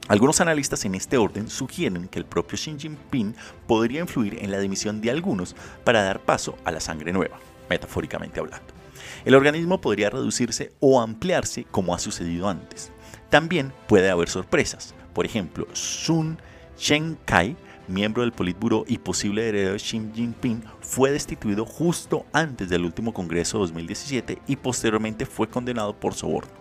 Algunos 0.07 0.41
analistas 0.41 0.85
en 0.85 0.95
este 0.95 1.17
orden 1.17 1.51
sugieren 1.51 2.07
que 2.07 2.21
el 2.21 2.27
propio 2.27 2.57
Xi 2.57 2.77
Jinping 2.79 3.35
podría 3.67 4.03
influir 4.03 4.39
en 4.41 4.53
la 4.53 4.61
dimisión 4.61 5.01
de 5.01 5.11
algunos 5.11 5.57
para 5.83 6.05
dar 6.05 6.21
paso 6.21 6.57
a 6.65 6.71
la 6.71 6.79
sangre 6.79 7.13
nueva, 7.13 7.41
metafóricamente 7.69 8.39
hablando. 8.39 8.80
El 9.25 9.35
organismo 9.35 9.81
podría 9.81 10.11
reducirse 10.11 10.73
o 10.81 11.01
ampliarse 11.01 11.65
como 11.71 11.95
ha 11.95 11.99
sucedido 11.99 12.49
antes. 12.49 12.93
También 13.29 13.73
puede 13.87 14.11
haber 14.11 14.29
sorpresas. 14.29 14.95
Por 15.15 15.27
ejemplo, 15.27 15.67
Sun 15.73 16.39
Chen-kai, 16.77 17.57
miembro 17.89 18.23
del 18.23 18.33
Politburo 18.33 18.85
y 18.87 18.99
posible 18.99 19.49
heredero 19.49 19.73
de 19.73 19.79
Xi 19.79 20.11
Jinping, 20.15 20.63
fue 20.81 21.11
destituido 21.11 21.67
justo 21.67 22.25
antes 22.33 22.69
del 22.69 22.85
último 22.85 23.13
Congreso 23.13 23.59
2017 23.59 24.39
y 24.47 24.57
posteriormente 24.57 25.27
fue 25.27 25.49
condenado 25.49 25.95
por 25.95 26.15
soborno. 26.15 26.61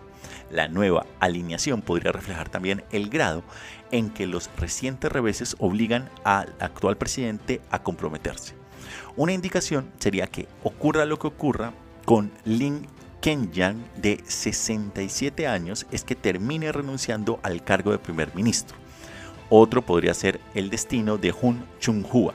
La 0.50 0.68
nueva 0.68 1.06
alineación 1.20 1.80
podría 1.80 2.12
reflejar 2.12 2.48
también 2.48 2.84
el 2.90 3.08
grado 3.08 3.42
en 3.90 4.10
que 4.10 4.26
los 4.26 4.50
recientes 4.58 5.10
reveses 5.10 5.56
obligan 5.58 6.10
al 6.24 6.54
actual 6.60 6.96
presidente 6.96 7.60
a 7.70 7.82
comprometerse. 7.82 8.54
Una 9.16 9.32
indicación 9.32 9.90
sería 9.98 10.26
que 10.26 10.48
ocurra 10.62 11.04
lo 11.04 11.18
que 11.18 11.28
ocurra 11.28 11.72
con 12.04 12.30
Lin 12.44 12.86
Kenyang 13.20 13.84
de 13.96 14.22
67 14.26 15.46
años 15.46 15.86
es 15.90 16.04
que 16.04 16.14
termine 16.14 16.72
renunciando 16.72 17.38
al 17.42 17.62
cargo 17.62 17.92
de 17.92 17.98
primer 17.98 18.34
ministro. 18.34 18.76
Otro 19.48 19.82
podría 19.82 20.14
ser 20.14 20.40
el 20.54 20.70
destino 20.70 21.18
de 21.18 21.32
Hun 21.32 21.64
Chung-hua. 21.80 22.34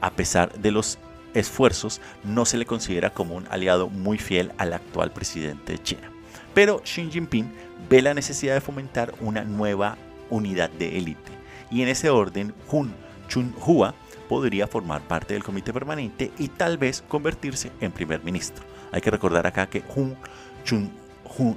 A 0.00 0.10
pesar 0.10 0.52
de 0.58 0.70
los 0.70 0.98
esfuerzos, 1.34 2.00
no 2.22 2.44
se 2.44 2.56
le 2.56 2.66
considera 2.66 3.10
como 3.10 3.34
un 3.34 3.46
aliado 3.50 3.88
muy 3.88 4.18
fiel 4.18 4.52
al 4.56 4.72
actual 4.72 5.12
presidente 5.12 5.72
de 5.72 5.82
China. 5.82 6.10
Pero 6.54 6.80
Xi 6.82 7.10
Jinping 7.10 7.52
ve 7.88 8.02
la 8.02 8.14
necesidad 8.14 8.54
de 8.54 8.60
fomentar 8.60 9.14
una 9.20 9.42
nueva 9.44 9.98
unidad 10.30 10.70
de 10.70 10.96
élite. 10.96 11.32
Y 11.70 11.82
en 11.82 11.88
ese 11.88 12.10
orden, 12.10 12.54
Hun 12.70 12.94
Chun-hua 13.28 13.94
podría 14.28 14.66
formar 14.66 15.02
parte 15.02 15.34
del 15.34 15.44
comité 15.44 15.72
permanente 15.72 16.30
y 16.38 16.48
tal 16.48 16.78
vez 16.78 17.02
convertirse 17.08 17.70
en 17.80 17.92
primer 17.92 18.22
ministro. 18.22 18.64
Hay 18.94 19.00
que 19.00 19.10
recordar 19.10 19.44
acá 19.44 19.66
que 19.66 19.82
Hun 19.96 20.16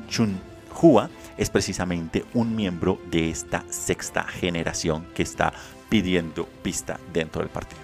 Chun-hua 0.10 1.10
es 1.38 1.52
precisamente 1.52 2.26
un 2.34 2.56
miembro 2.56 3.00
de 3.12 3.30
esta 3.30 3.64
sexta 3.70 4.24
generación 4.24 5.06
que 5.14 5.22
está 5.22 5.54
pidiendo 5.88 6.48
pista 6.64 7.00
dentro 7.14 7.44
del 7.44 7.52
partido. 7.52 7.80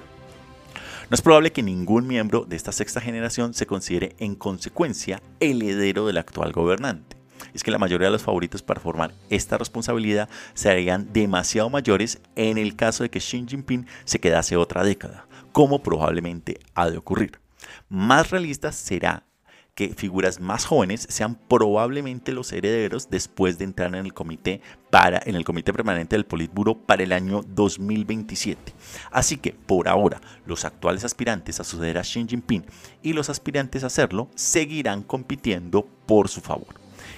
No 1.07 1.13
es 1.13 1.21
probable 1.21 1.51
que 1.51 1.61
ningún 1.61 2.07
miembro 2.07 2.45
de 2.45 2.55
esta 2.55 2.71
sexta 2.71 2.99
generación 2.99 3.53
se 3.53 3.67
considere 3.67 4.15
en 4.17 4.33
consecuencia 4.33 5.21
el 5.39 5.61
heredero 5.61 6.07
del 6.07 6.17
actual 6.17 6.51
gobernante. 6.51 7.15
Es 7.53 7.61
que 7.61 7.69
la 7.69 7.77
mayoría 7.77 8.07
de 8.07 8.13
los 8.13 8.23
favoritos 8.23 8.63
para 8.63 8.81
formar 8.81 9.13
esta 9.29 9.59
responsabilidad 9.59 10.29
serían 10.55 11.13
demasiado 11.13 11.69
mayores 11.69 12.19
en 12.35 12.57
el 12.57 12.75
caso 12.75 13.03
de 13.03 13.11
que 13.11 13.19
Xi 13.19 13.45
Jinping 13.47 13.85
se 14.03 14.19
quedase 14.19 14.57
otra 14.57 14.83
década, 14.83 15.27
como 15.51 15.83
probablemente 15.83 16.57
ha 16.73 16.89
de 16.89 16.97
ocurrir. 16.97 17.39
Más 17.87 18.31
realista 18.31 18.71
será 18.71 19.27
que 19.75 19.89
figuras 19.89 20.39
más 20.39 20.65
jóvenes 20.65 21.07
sean 21.09 21.35
probablemente 21.35 22.31
los 22.31 22.51
herederos 22.51 23.09
después 23.09 23.57
de 23.57 23.65
entrar 23.65 23.89
en 23.89 24.05
el 24.05 24.13
comité 24.13 24.61
para 24.91 25.19
en 25.25 25.35
el 25.35 25.43
comité 25.43 25.73
permanente 25.73 26.15
del 26.15 26.25
Politburo 26.25 26.77
para 26.77 27.01
el 27.01 27.11
año 27.11 27.41
2027. 27.47 28.71
Así 29.11 29.37
que 29.37 29.51
por 29.53 29.87
ahora 29.87 30.21
los 30.45 30.63
actuales 30.63 31.03
aspirantes 31.03 31.59
a 31.59 31.63
suceder 31.63 31.97
a 31.97 32.03
Xi 32.03 32.25
Jinping 32.27 32.65
y 33.01 33.13
los 33.13 33.29
aspirantes 33.29 33.83
a 33.83 33.87
hacerlo 33.87 34.29
seguirán 34.35 35.01
compitiendo 35.01 35.87
por 36.05 36.29
su 36.29 36.41
favor. 36.41 36.75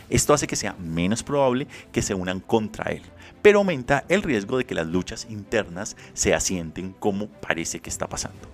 Esto 0.09 0.33
hace 0.33 0.47
que 0.47 0.55
sea 0.55 0.75
menos 0.79 1.23
probable 1.23 1.67
que 1.91 2.01
se 2.01 2.13
unan 2.13 2.39
contra 2.39 2.91
él, 2.91 3.01
pero 3.41 3.59
aumenta 3.59 4.05
el 4.07 4.23
riesgo 4.23 4.57
de 4.57 4.65
que 4.65 4.75
las 4.75 4.87
luchas 4.87 5.27
internas 5.29 5.97
se 6.13 6.33
asienten 6.33 6.93
como 6.93 7.27
parece 7.27 7.79
que 7.79 7.89
está 7.89 8.07
pasando. 8.07 8.47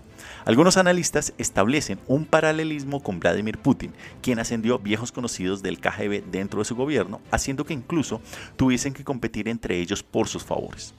Algunos 0.46 0.78
analistas 0.78 1.34
establecen 1.38 2.00
un 2.08 2.26
paralelismo 2.26 3.02
con 3.02 3.20
Vladimir 3.20 3.58
Putin, 3.58 3.94
quien 4.22 4.40
ascendió 4.40 4.80
viejos 4.80 5.12
conocidos 5.12 5.62
del 5.62 5.80
KGB 5.80 6.24
dentro 6.32 6.60
de 6.60 6.66
su 6.66 6.76
gobierno, 6.76 7.22
haciendo 7.32 7.66
que 7.66 7.74
incluso 7.74 8.22
tuviesen 8.56 8.94
que 8.94 9.04
competir 9.04 9.48
entre 9.48 9.80
ellos 9.80 10.04
por 10.04 10.28
sus 10.28 10.44
favores. 10.44 10.94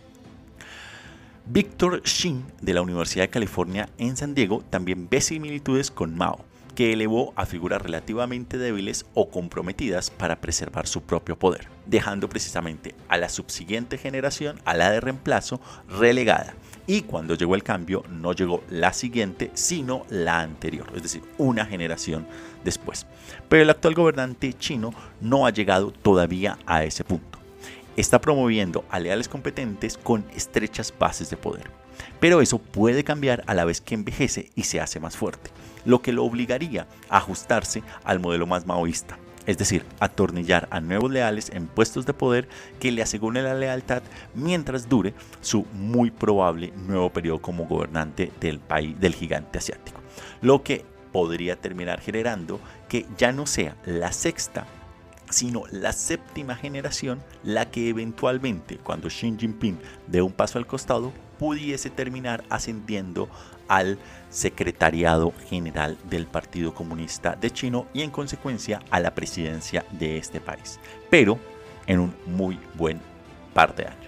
Víctor 1.44 2.02
Shin 2.04 2.44
de 2.60 2.72
la 2.72 2.82
Universidad 2.82 3.24
de 3.24 3.30
California 3.30 3.88
en 3.98 4.16
San 4.16 4.34
Diego 4.34 4.62
también 4.70 5.08
ve 5.10 5.20
similitudes 5.20 5.90
con 5.90 6.16
Mao, 6.16 6.44
que 6.74 6.92
elevó 6.92 7.32
a 7.36 7.46
figuras 7.46 7.82
relativamente 7.82 8.58
débiles 8.58 9.06
o 9.14 9.28
comprometidas 9.28 10.10
para 10.10 10.40
preservar 10.40 10.86
su 10.86 11.02
propio 11.02 11.38
poder, 11.38 11.68
dejando 11.86 12.28
precisamente 12.28 12.94
a 13.08 13.16
la 13.16 13.28
subsiguiente 13.28 13.98
generación, 13.98 14.60
a 14.64 14.74
la 14.74 14.90
de 14.90 15.00
reemplazo, 15.00 15.60
relegada. 15.88 16.54
Y 16.86 17.02
cuando 17.02 17.34
llegó 17.34 17.54
el 17.54 17.62
cambio, 17.62 18.04
no 18.10 18.32
llegó 18.32 18.62
la 18.68 18.92
siguiente, 18.92 19.50
sino 19.54 20.04
la 20.08 20.40
anterior, 20.40 20.86
es 20.96 21.02
decir, 21.02 21.22
una 21.38 21.64
generación 21.64 22.26
después. 22.64 23.06
Pero 23.48 23.62
el 23.62 23.70
actual 23.70 23.94
gobernante 23.94 24.52
chino 24.52 24.92
no 25.20 25.46
ha 25.46 25.50
llegado 25.50 25.92
todavía 25.92 26.58
a 26.66 26.84
ese 26.84 27.04
punto. 27.04 27.38
Está 27.96 28.20
promoviendo 28.20 28.84
a 28.90 28.98
leales 28.98 29.28
competentes 29.28 29.96
con 29.96 30.24
estrechas 30.34 30.92
bases 30.98 31.30
de 31.30 31.36
poder. 31.36 31.70
Pero 32.18 32.40
eso 32.40 32.58
puede 32.58 33.04
cambiar 33.04 33.44
a 33.46 33.54
la 33.54 33.64
vez 33.64 33.80
que 33.80 33.94
envejece 33.94 34.50
y 34.56 34.64
se 34.64 34.80
hace 34.80 34.98
más 34.98 35.16
fuerte 35.16 35.50
lo 35.84 36.02
que 36.02 36.12
lo 36.12 36.24
obligaría 36.24 36.86
a 37.08 37.18
ajustarse 37.18 37.82
al 38.04 38.20
modelo 38.20 38.46
más 38.46 38.66
maoísta, 38.66 39.18
es 39.46 39.58
decir, 39.58 39.84
atornillar 40.00 40.68
a 40.70 40.80
nuevos 40.80 41.10
leales 41.10 41.50
en 41.50 41.66
puestos 41.66 42.06
de 42.06 42.14
poder 42.14 42.48
que 42.80 42.92
le 42.92 43.02
aseguren 43.02 43.44
la 43.44 43.54
lealtad 43.54 44.02
mientras 44.34 44.88
dure 44.88 45.14
su 45.40 45.66
muy 45.72 46.10
probable 46.10 46.72
nuevo 46.86 47.10
periodo 47.10 47.40
como 47.40 47.66
gobernante 47.66 48.32
del 48.40 48.60
país 48.60 48.98
del 49.00 49.14
gigante 49.14 49.58
asiático. 49.58 50.00
Lo 50.40 50.62
que 50.62 50.84
podría 51.12 51.56
terminar 51.56 52.00
generando 52.00 52.60
que 52.88 53.06
ya 53.18 53.32
no 53.32 53.46
sea 53.46 53.76
la 53.84 54.12
sexta 54.12 54.66
sino 55.32 55.64
la 55.70 55.92
séptima 55.92 56.54
generación 56.54 57.22
la 57.42 57.70
que 57.70 57.88
eventualmente, 57.88 58.76
cuando 58.76 59.08
Xi 59.08 59.34
Jinping 59.38 59.78
dé 60.06 60.22
un 60.22 60.32
paso 60.32 60.58
al 60.58 60.66
costado, 60.66 61.12
pudiese 61.38 61.90
terminar 61.90 62.44
ascendiendo 62.50 63.28
al 63.68 63.98
secretariado 64.30 65.32
general 65.48 65.98
del 66.08 66.26
Partido 66.26 66.74
Comunista 66.74 67.36
de 67.36 67.50
China 67.50 67.82
y 67.92 68.02
en 68.02 68.10
consecuencia 68.10 68.80
a 68.90 69.00
la 69.00 69.14
presidencia 69.14 69.84
de 69.90 70.16
este 70.16 70.40
país, 70.40 70.80
pero 71.10 71.38
en 71.86 72.00
un 72.00 72.14
muy 72.26 72.58
buen 72.74 73.00
par 73.52 73.74
de 73.74 73.86
años. 73.86 74.01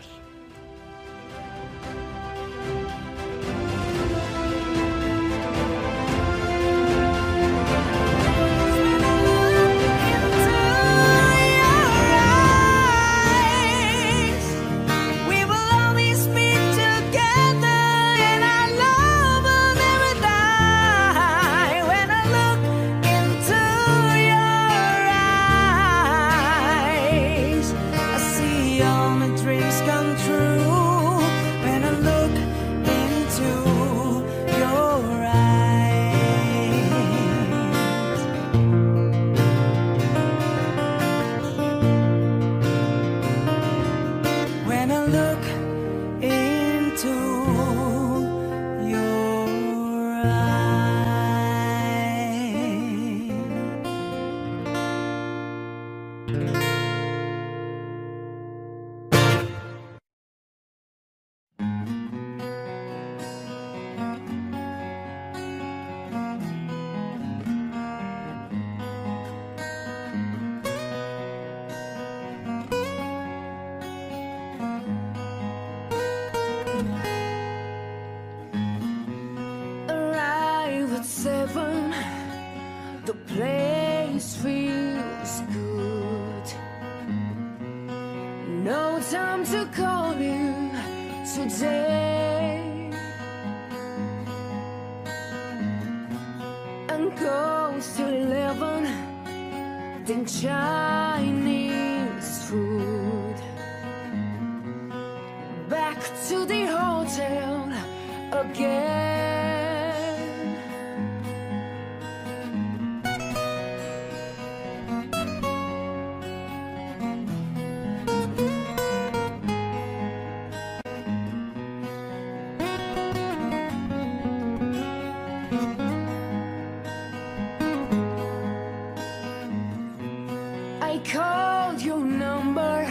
I 130.94 130.98
called 130.98 131.82
your 131.82 131.98
number 131.98 132.86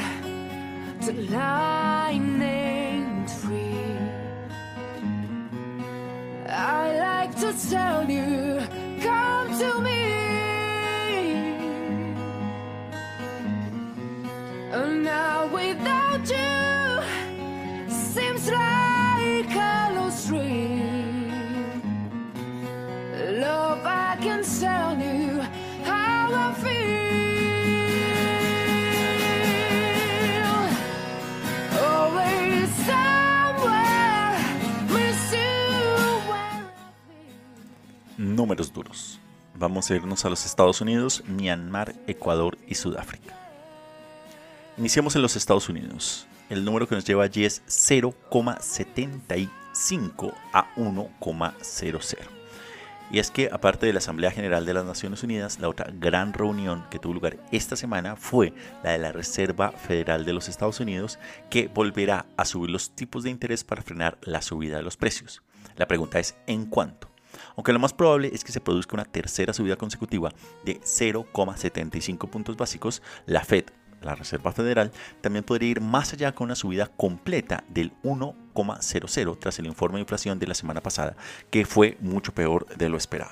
to 1.06 1.14
line 1.32 2.38
named 2.38 3.32
free. 3.32 3.98
I 6.50 7.00
like 7.00 7.34
to 7.38 7.54
tell 7.70 8.10
you, 8.10 8.53
Números 38.44 38.74
duros. 38.74 39.20
Vamos 39.56 39.90
a 39.90 39.96
irnos 39.96 40.26
a 40.26 40.30
los 40.30 40.46
Estados 40.46 40.82
Unidos, 40.82 41.24
Myanmar, 41.28 41.96
Ecuador 42.08 42.58
y 42.68 42.76
Sudáfrica. 42.76 43.34
Iniciamos 44.78 45.16
en 45.16 45.22
los 45.22 45.38
Estados 45.38 45.70
Unidos. 45.70 46.28
El 46.50 46.66
número 46.66 46.86
que 46.86 46.96
nos 46.96 47.06
lleva 47.06 47.24
allí 47.24 47.46
es 47.46 47.64
0,75 47.68 50.34
a 50.52 50.76
1,00. 50.76 52.18
Y 53.12 53.20
es 53.20 53.32
que 53.32 53.48
aparte 53.50 53.86
de 53.86 53.94
la 53.94 54.00
Asamblea 54.00 54.32
General 54.32 54.66
de 54.66 54.74
las 54.74 54.84
Naciones 54.84 55.24
Unidas, 55.24 55.60
la 55.60 55.70
otra 55.70 55.88
gran 55.98 56.34
reunión 56.34 56.84
que 56.92 57.00
tuvo 57.00 57.14
lugar 57.14 57.38
esta 57.54 57.78
semana 57.78 58.18
fue 58.18 58.54
la 58.84 58.92
de 58.92 58.98
la 58.98 59.14
Reserva 59.14 59.72
Federal 59.72 60.26
de 60.26 60.34
los 60.34 60.50
Estados 60.50 60.82
Unidos, 60.82 61.18
que 61.50 61.70
volverá 61.70 62.26
a 62.36 62.44
subir 62.44 62.72
los 62.72 62.90
tipos 62.90 63.24
de 63.24 63.30
interés 63.30 63.64
para 63.64 63.84
frenar 63.84 64.18
la 64.22 64.42
subida 64.42 64.76
de 64.76 64.84
los 64.84 64.98
precios. 64.98 65.44
La 65.78 65.88
pregunta 65.88 66.20
es 66.20 66.36
¿en 66.46 66.66
cuánto? 66.66 67.13
Aunque 67.56 67.74
lo 67.74 67.80
más 67.80 67.94
probable 67.94 68.32
es 68.34 68.44
que 68.44 68.52
se 68.52 68.62
produzca 68.62 68.96
una 68.96 69.06
tercera 69.06 69.54
subida 69.54 69.76
consecutiva 69.76 70.32
de 70.64 70.80
0,75 70.82 72.30
puntos 72.30 72.58
básicos, 72.58 73.02
la 73.26 73.44
Fed, 73.44 73.66
la 74.02 74.16
Reserva 74.16 74.52
Federal, 74.52 74.92
también 75.22 75.44
podría 75.44 75.70
ir 75.70 75.82
más 75.82 76.14
allá 76.14 76.34
con 76.34 76.46
una 76.46 76.56
subida 76.56 76.88
completa 76.88 77.64
del 77.70 77.94
1,00 78.04 79.38
tras 79.40 79.60
el 79.60 79.66
informe 79.66 79.98
de 79.98 80.02
inflación 80.02 80.40
de 80.40 80.48
la 80.48 80.54
semana 80.54 80.82
pasada, 80.82 81.16
que 81.50 81.66
fue 81.66 81.98
mucho 82.02 82.34
peor 82.34 82.68
de 82.76 82.90
lo 82.90 82.98
esperado. 82.98 83.32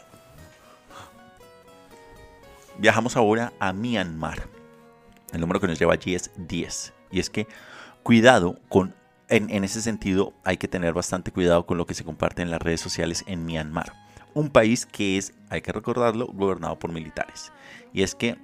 Viajamos 2.77 3.15
ahora 3.15 3.53
a 3.59 3.73
Myanmar. 3.73 4.47
El 5.33 5.41
número 5.41 5.59
que 5.59 5.67
nos 5.67 5.79
lleva 5.79 5.93
allí 5.93 6.15
es 6.15 6.31
10. 6.37 6.93
Y 7.11 7.19
es 7.19 7.29
que 7.29 7.47
cuidado 8.03 8.57
con 8.69 8.95
en, 9.27 9.49
en, 9.49 9.63
ese 9.63 9.81
sentido 9.81 10.33
hay 10.43 10.57
que 10.57 10.67
tener 10.67 10.93
bastante 10.93 11.31
cuidado 11.31 11.65
con 11.65 11.77
lo 11.77 11.85
que 11.85 11.93
se 11.93 12.03
comparte 12.03 12.41
en 12.41 12.51
las 12.51 12.61
redes 12.61 12.81
sociales 12.81 13.23
en 13.27 13.45
Myanmar. 13.45 13.93
Un 14.33 14.49
país 14.49 14.85
que 14.85 15.17
es, 15.17 15.33
hay 15.49 15.61
que 15.61 15.71
recordarlo, 15.71 16.27
gobernado 16.27 16.77
por 16.79 16.91
militares. 16.91 17.51
Y 17.93 18.03
es 18.03 18.15
que 18.15 18.37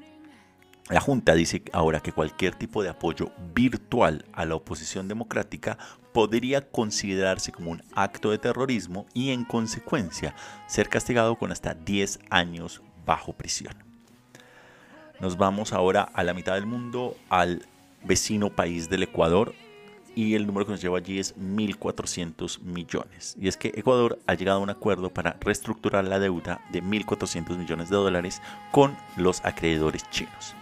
la 0.89 1.01
Junta 1.01 1.33
dice 1.33 1.63
ahora 1.73 1.99
que 1.99 2.13
cualquier 2.13 2.55
tipo 2.55 2.81
de 2.81 2.89
apoyo 2.89 3.31
virtual 3.53 4.25
a 4.31 4.45
la 4.45 4.55
oposición 4.55 5.07
democrática 5.07 5.77
podría 6.13 6.61
considerarse 6.69 7.51
como 7.51 7.71
un 7.71 7.83
acto 7.93 8.31
de 8.31 8.38
terrorismo 8.38 9.05
y 9.13 9.31
en 9.31 9.43
consecuencia 9.43 10.33
ser 10.65 10.88
castigado 10.89 11.35
con 11.35 11.51
hasta 11.51 11.73
10 11.73 12.19
años 12.29 12.81
bajo 13.05 13.33
prisión. 13.33 13.75
Nos 15.19 15.38
vamos 15.38 15.73
ahora 15.73 16.03
a 16.03 16.23
la 16.23 16.33
mitad 16.33 16.53
del 16.53 16.65
mundo, 16.65 17.17
al 17.29 17.65
vecino 18.03 18.49
país 18.49 18.89
del 18.89 19.03
Ecuador, 19.03 19.53
y 20.18 20.34
el 20.34 20.47
número 20.47 20.65
que 20.65 20.72
nos 20.72 20.82
lleva 20.82 20.97
allí 20.97 21.20
es 21.20 21.36
1.400 21.38 22.61
millones. 22.61 23.36
Y 23.39 23.47
es 23.47 23.55
que 23.55 23.68
Ecuador 23.76 24.18
ha 24.26 24.34
llegado 24.34 24.57
a 24.57 24.63
un 24.63 24.72
acuerdo 24.72 25.11
para 25.11 25.38
reestructurar 25.39 26.05
la 26.05 26.18
deuda 26.18 26.59
de 26.72 26.82
1.400 26.82 27.55
millones 27.55 27.91
de 27.91 27.97
dólares 27.97 28.41
con 28.72 28.97
los 29.15 29.45
acreedores 29.45 30.09
chinos. 30.09 30.55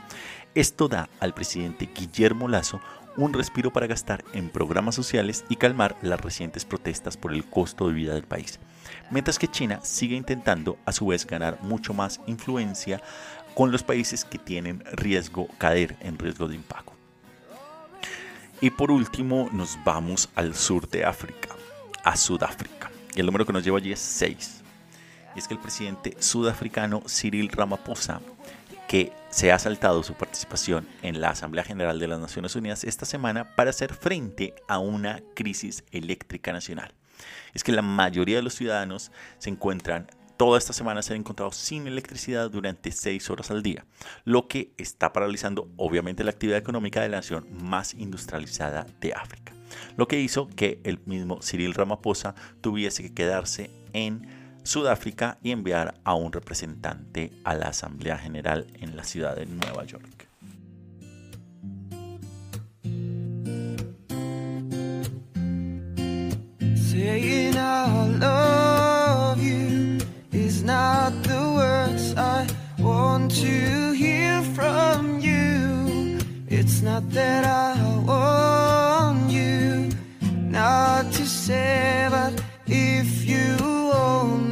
Esto 0.56 0.90
da 0.90 1.08
al 1.22 1.34
presidente 1.34 1.88
Guillermo 1.96 2.50
Lazo 2.50 2.82
un 3.16 3.32
respiro 3.32 3.72
para 3.72 3.88
gastar 3.88 4.26
en 4.34 4.50
programas 4.50 4.94
sociales 4.94 5.46
y 5.48 5.56
calmar 5.56 5.96
las 6.02 6.20
recientes 6.20 6.66
protestas 6.66 7.16
por 7.16 7.32
el 7.32 7.46
costo 7.46 7.88
de 7.88 7.94
vida 7.94 8.14
del 8.14 8.24
país. 8.24 8.60
Mientras 9.10 9.40
que 9.40 9.48
China 9.48 9.80
sigue 9.84 10.18
intentando 10.18 10.78
a 10.84 10.92
su 10.92 11.08
vez 11.08 11.26
ganar 11.26 11.62
mucho 11.62 11.94
más 11.94 12.20
influencia 12.28 13.02
con 13.54 13.72
los 13.72 13.84
países 13.84 14.26
que 14.26 14.38
tienen 14.38 14.84
riesgo 14.92 15.48
caer 15.60 15.96
en 16.02 16.20
riesgo 16.20 16.50
de 16.50 16.56
impago. 16.56 16.95
Y 18.66 18.72
por 18.72 18.90
último 18.90 19.48
nos 19.52 19.78
vamos 19.86 20.28
al 20.34 20.56
sur 20.56 20.90
de 20.90 21.06
África, 21.06 21.50
a 22.04 22.18
Sudáfrica. 22.18 22.90
Y 23.14 23.20
el 23.20 23.28
número 23.28 23.46
que 23.46 23.54
nos 23.54 23.64
lleva 23.64 23.78
allí 23.78 23.92
es 23.92 24.00
6. 24.00 24.64
Y 25.36 25.38
es 25.38 25.48
que 25.48 25.54
el 25.54 25.60
presidente 25.60 26.18
sudafricano 26.20 27.04
Cyril 27.08 27.50
Ramaphosa, 27.50 28.22
que 28.88 29.14
se 29.30 29.52
ha 29.52 29.60
saltado 29.60 30.02
su 30.02 30.16
participación 30.16 30.88
en 31.04 31.22
la 31.22 31.30
Asamblea 31.30 31.64
General 31.64 32.00
de 32.00 32.08
las 32.08 32.20
Naciones 32.20 32.56
Unidas 32.56 32.84
esta 32.86 33.06
semana 33.06 33.56
para 33.56 33.70
hacer 33.70 33.94
frente 33.94 34.56
a 34.68 34.80
una 34.80 35.22
crisis 35.36 35.84
eléctrica 35.92 36.52
nacional. 36.52 36.92
Es 37.54 37.64
que 37.64 37.72
la 37.72 37.84
mayoría 37.84 38.38
de 38.38 38.42
los 38.42 38.56
ciudadanos 38.56 39.12
se 39.38 39.52
encuentran 39.52 40.08
toda 40.38 40.58
esta 40.58 40.74
semana 40.74 41.02
se 41.02 41.14
han 41.14 41.20
encontrado 41.20 41.52
sin 41.52 41.88
electricidad 41.88 42.50
durante 42.50 42.92
6 42.92 43.30
horas 43.30 43.52
al 43.52 43.64
día, 43.64 43.86
lo 44.24 44.48
que 44.48 44.74
está 44.78 45.14
paralizando 45.14 45.70
obviamente 45.78 46.24
la 46.24 46.32
actividad 46.32 46.58
económica 46.58 47.02
de 47.02 47.10
la 47.10 47.18
nación 47.18 47.48
más 47.64 47.94
industrializada 47.94 48.86
de 49.00 49.14
África. 49.14 49.54
Lo 49.98 50.08
que 50.08 50.20
hizo 50.20 50.48
que 50.48 50.80
el 50.84 51.00
mismo 51.06 51.40
Cyril 51.42 51.74
Ramaphosa 51.74 52.36
tuviese 52.62 53.04
que 53.04 53.14
quedarse 53.14 53.72
en 53.94 54.28
Sudáfrica 54.64 55.38
y 55.44 55.52
enviar 55.52 56.00
a 56.04 56.16
un 56.16 56.34
representante 56.34 57.32
a 57.44 57.54
la 57.54 57.68
Asamblea 57.68 58.18
General 58.18 58.66
en 58.80 58.96
la 58.96 59.04
ciudad 59.04 59.36
de 59.36 59.46
Nueva 59.46 59.86
York. 59.86 60.28
Not 70.66 71.14
the 71.24 71.54
words 71.56 72.16
I 72.18 72.48
want 72.80 73.30
to 73.36 73.92
hear 73.92 74.42
from 74.56 75.20
you. 75.20 76.18
It's 76.48 76.82
not 76.82 77.08
that 77.12 77.46
I 77.46 77.76
want 78.04 79.30
you 79.30 79.92
not 80.26 81.12
to 81.14 81.26
say, 81.26 82.08
but 82.10 82.34
if 82.66 83.26
you 83.26 83.58
only 83.94 84.45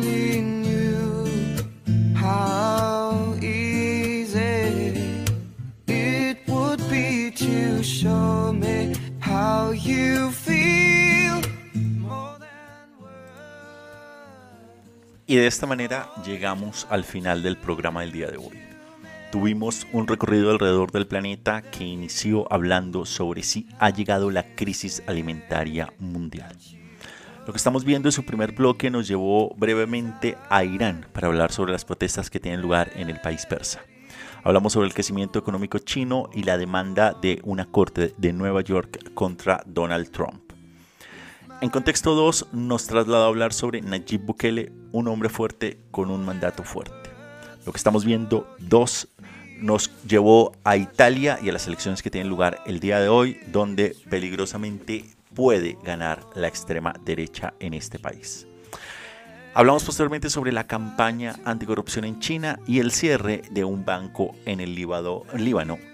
Y 15.33 15.37
de 15.37 15.47
esta 15.47 15.65
manera 15.65 16.11
llegamos 16.23 16.85
al 16.91 17.03
final 17.03 17.41
del 17.41 17.57
programa 17.57 18.01
del 18.01 18.11
día 18.11 18.29
de 18.29 18.37
hoy. 18.37 18.59
Tuvimos 19.31 19.87
un 19.91 20.05
recorrido 20.05 20.51
alrededor 20.51 20.91
del 20.91 21.07
planeta 21.07 21.63
que 21.63 21.83
inició 21.83 22.45
hablando 22.53 23.03
sobre 23.03 23.41
si 23.41 23.67
ha 23.79 23.89
llegado 23.89 24.29
la 24.29 24.53
crisis 24.53 25.01
alimentaria 25.07 25.91
mundial. 25.97 26.55
Lo 27.47 27.51
que 27.51 27.57
estamos 27.57 27.83
viendo 27.83 28.09
en 28.09 28.11
su 28.11 28.23
primer 28.23 28.51
bloque 28.51 28.91
nos 28.91 29.07
llevó 29.07 29.55
brevemente 29.55 30.37
a 30.51 30.63
Irán 30.65 31.07
para 31.13 31.29
hablar 31.29 31.51
sobre 31.51 31.71
las 31.71 31.83
protestas 31.83 32.29
que 32.29 32.39
tienen 32.39 32.61
lugar 32.61 32.91
en 32.95 33.09
el 33.09 33.19
país 33.19 33.47
persa. 33.47 33.81
Hablamos 34.43 34.73
sobre 34.73 34.85
el 34.85 34.93
crecimiento 34.93 35.39
económico 35.39 35.79
chino 35.79 36.29
y 36.31 36.43
la 36.43 36.59
demanda 36.59 37.17
de 37.19 37.41
una 37.43 37.65
corte 37.65 38.13
de 38.19 38.33
Nueva 38.33 38.61
York 38.61 39.15
contra 39.15 39.63
Donald 39.65 40.11
Trump. 40.11 40.42
En 41.63 41.69
contexto 41.69 42.13
2 42.13 42.47
nos 42.51 42.87
traslada 42.87 43.23
a 43.23 43.27
hablar 43.29 43.53
sobre 43.53 43.79
Nayib 43.79 44.25
Bukele, 44.25 44.73
un 44.91 45.07
hombre 45.07 45.29
fuerte 45.29 45.79
con 45.91 46.11
un 46.11 46.25
mandato 46.25 46.63
fuerte. 46.63 47.09
Lo 47.65 47.71
que 47.71 47.77
estamos 47.77 48.03
viendo 48.03 48.53
2 48.59 49.07
nos 49.59 49.89
llevó 50.05 50.51
a 50.65 50.75
Italia 50.75 51.39
y 51.41 51.47
a 51.47 51.53
las 51.53 51.65
elecciones 51.65 52.03
que 52.03 52.09
tienen 52.09 52.27
lugar 52.27 52.59
el 52.65 52.81
día 52.81 52.99
de 52.99 53.07
hoy, 53.07 53.39
donde 53.47 53.95
peligrosamente 54.09 55.05
puede 55.33 55.77
ganar 55.85 56.25
la 56.35 56.49
extrema 56.49 56.95
derecha 57.05 57.53
en 57.61 57.73
este 57.75 57.97
país. 57.97 58.45
Hablamos 59.53 59.85
posteriormente 59.85 60.29
sobre 60.29 60.51
la 60.51 60.67
campaña 60.67 61.39
anticorrupción 61.45 62.03
en 62.03 62.19
China 62.19 62.59
y 62.67 62.79
el 62.79 62.91
cierre 62.91 63.41
de 63.51 63.63
un 63.63 63.85
banco 63.85 64.35
en 64.43 64.59
el 64.59 64.75
Líbano 64.75 65.23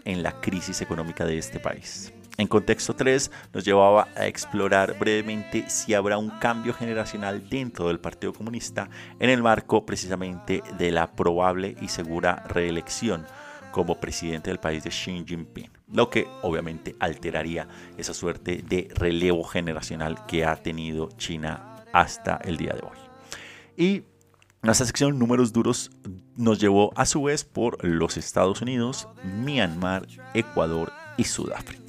en 0.04 0.24
la 0.24 0.42
crisis 0.42 0.82
económica 0.82 1.26
de 1.26 1.38
este 1.38 1.60
país. 1.60 2.12
En 2.40 2.48
contexto 2.48 2.96
3 2.96 3.32
nos 3.54 3.66
llevaba 3.66 4.08
a 4.16 4.26
explorar 4.26 4.98
brevemente 4.98 5.70
si 5.70 5.94
habrá 5.94 6.18
un 6.18 6.30
cambio 6.30 6.74
generacional 6.74 7.50
dentro 7.50 7.90
del 7.90 8.00
Partido 8.00 8.32
Comunista 8.32 8.90
en 9.20 9.30
el 9.30 9.44
marco 9.44 9.86
precisamente 9.86 10.64
de 10.78 10.90
la 10.90 11.12
probable 11.12 11.76
y 11.82 11.90
segura 11.90 12.46
reelección 12.48 13.26
como 13.74 14.00
presidente 14.00 14.50
del 14.50 14.62
país 14.62 14.86
de 14.86 14.90
Xi 14.90 15.26
Jinping, 15.28 15.70
lo 15.92 16.10
que 16.10 16.30
obviamente 16.42 16.96
alteraría 17.02 17.68
esa 17.98 18.14
suerte 18.14 18.64
de 18.66 18.88
relevo 18.96 19.44
generacional 19.44 20.26
que 20.26 20.46
ha 20.46 20.56
tenido 20.56 21.10
China 21.18 21.84
hasta 21.92 22.40
el 22.46 22.56
día 22.56 22.72
de 22.72 22.84
hoy. 22.84 22.98
Y 23.76 24.04
nuestra 24.62 24.86
sección 24.86 25.20
números 25.20 25.52
duros 25.52 25.92
nos 26.38 26.58
llevó 26.58 26.94
a 26.96 27.06
su 27.06 27.24
vez 27.24 27.44
por 27.44 27.84
los 27.84 28.16
Estados 28.16 28.62
Unidos, 28.62 29.10
Myanmar, 29.26 30.08
Ecuador 30.34 30.94
y 31.18 31.26
Sudáfrica. 31.26 31.89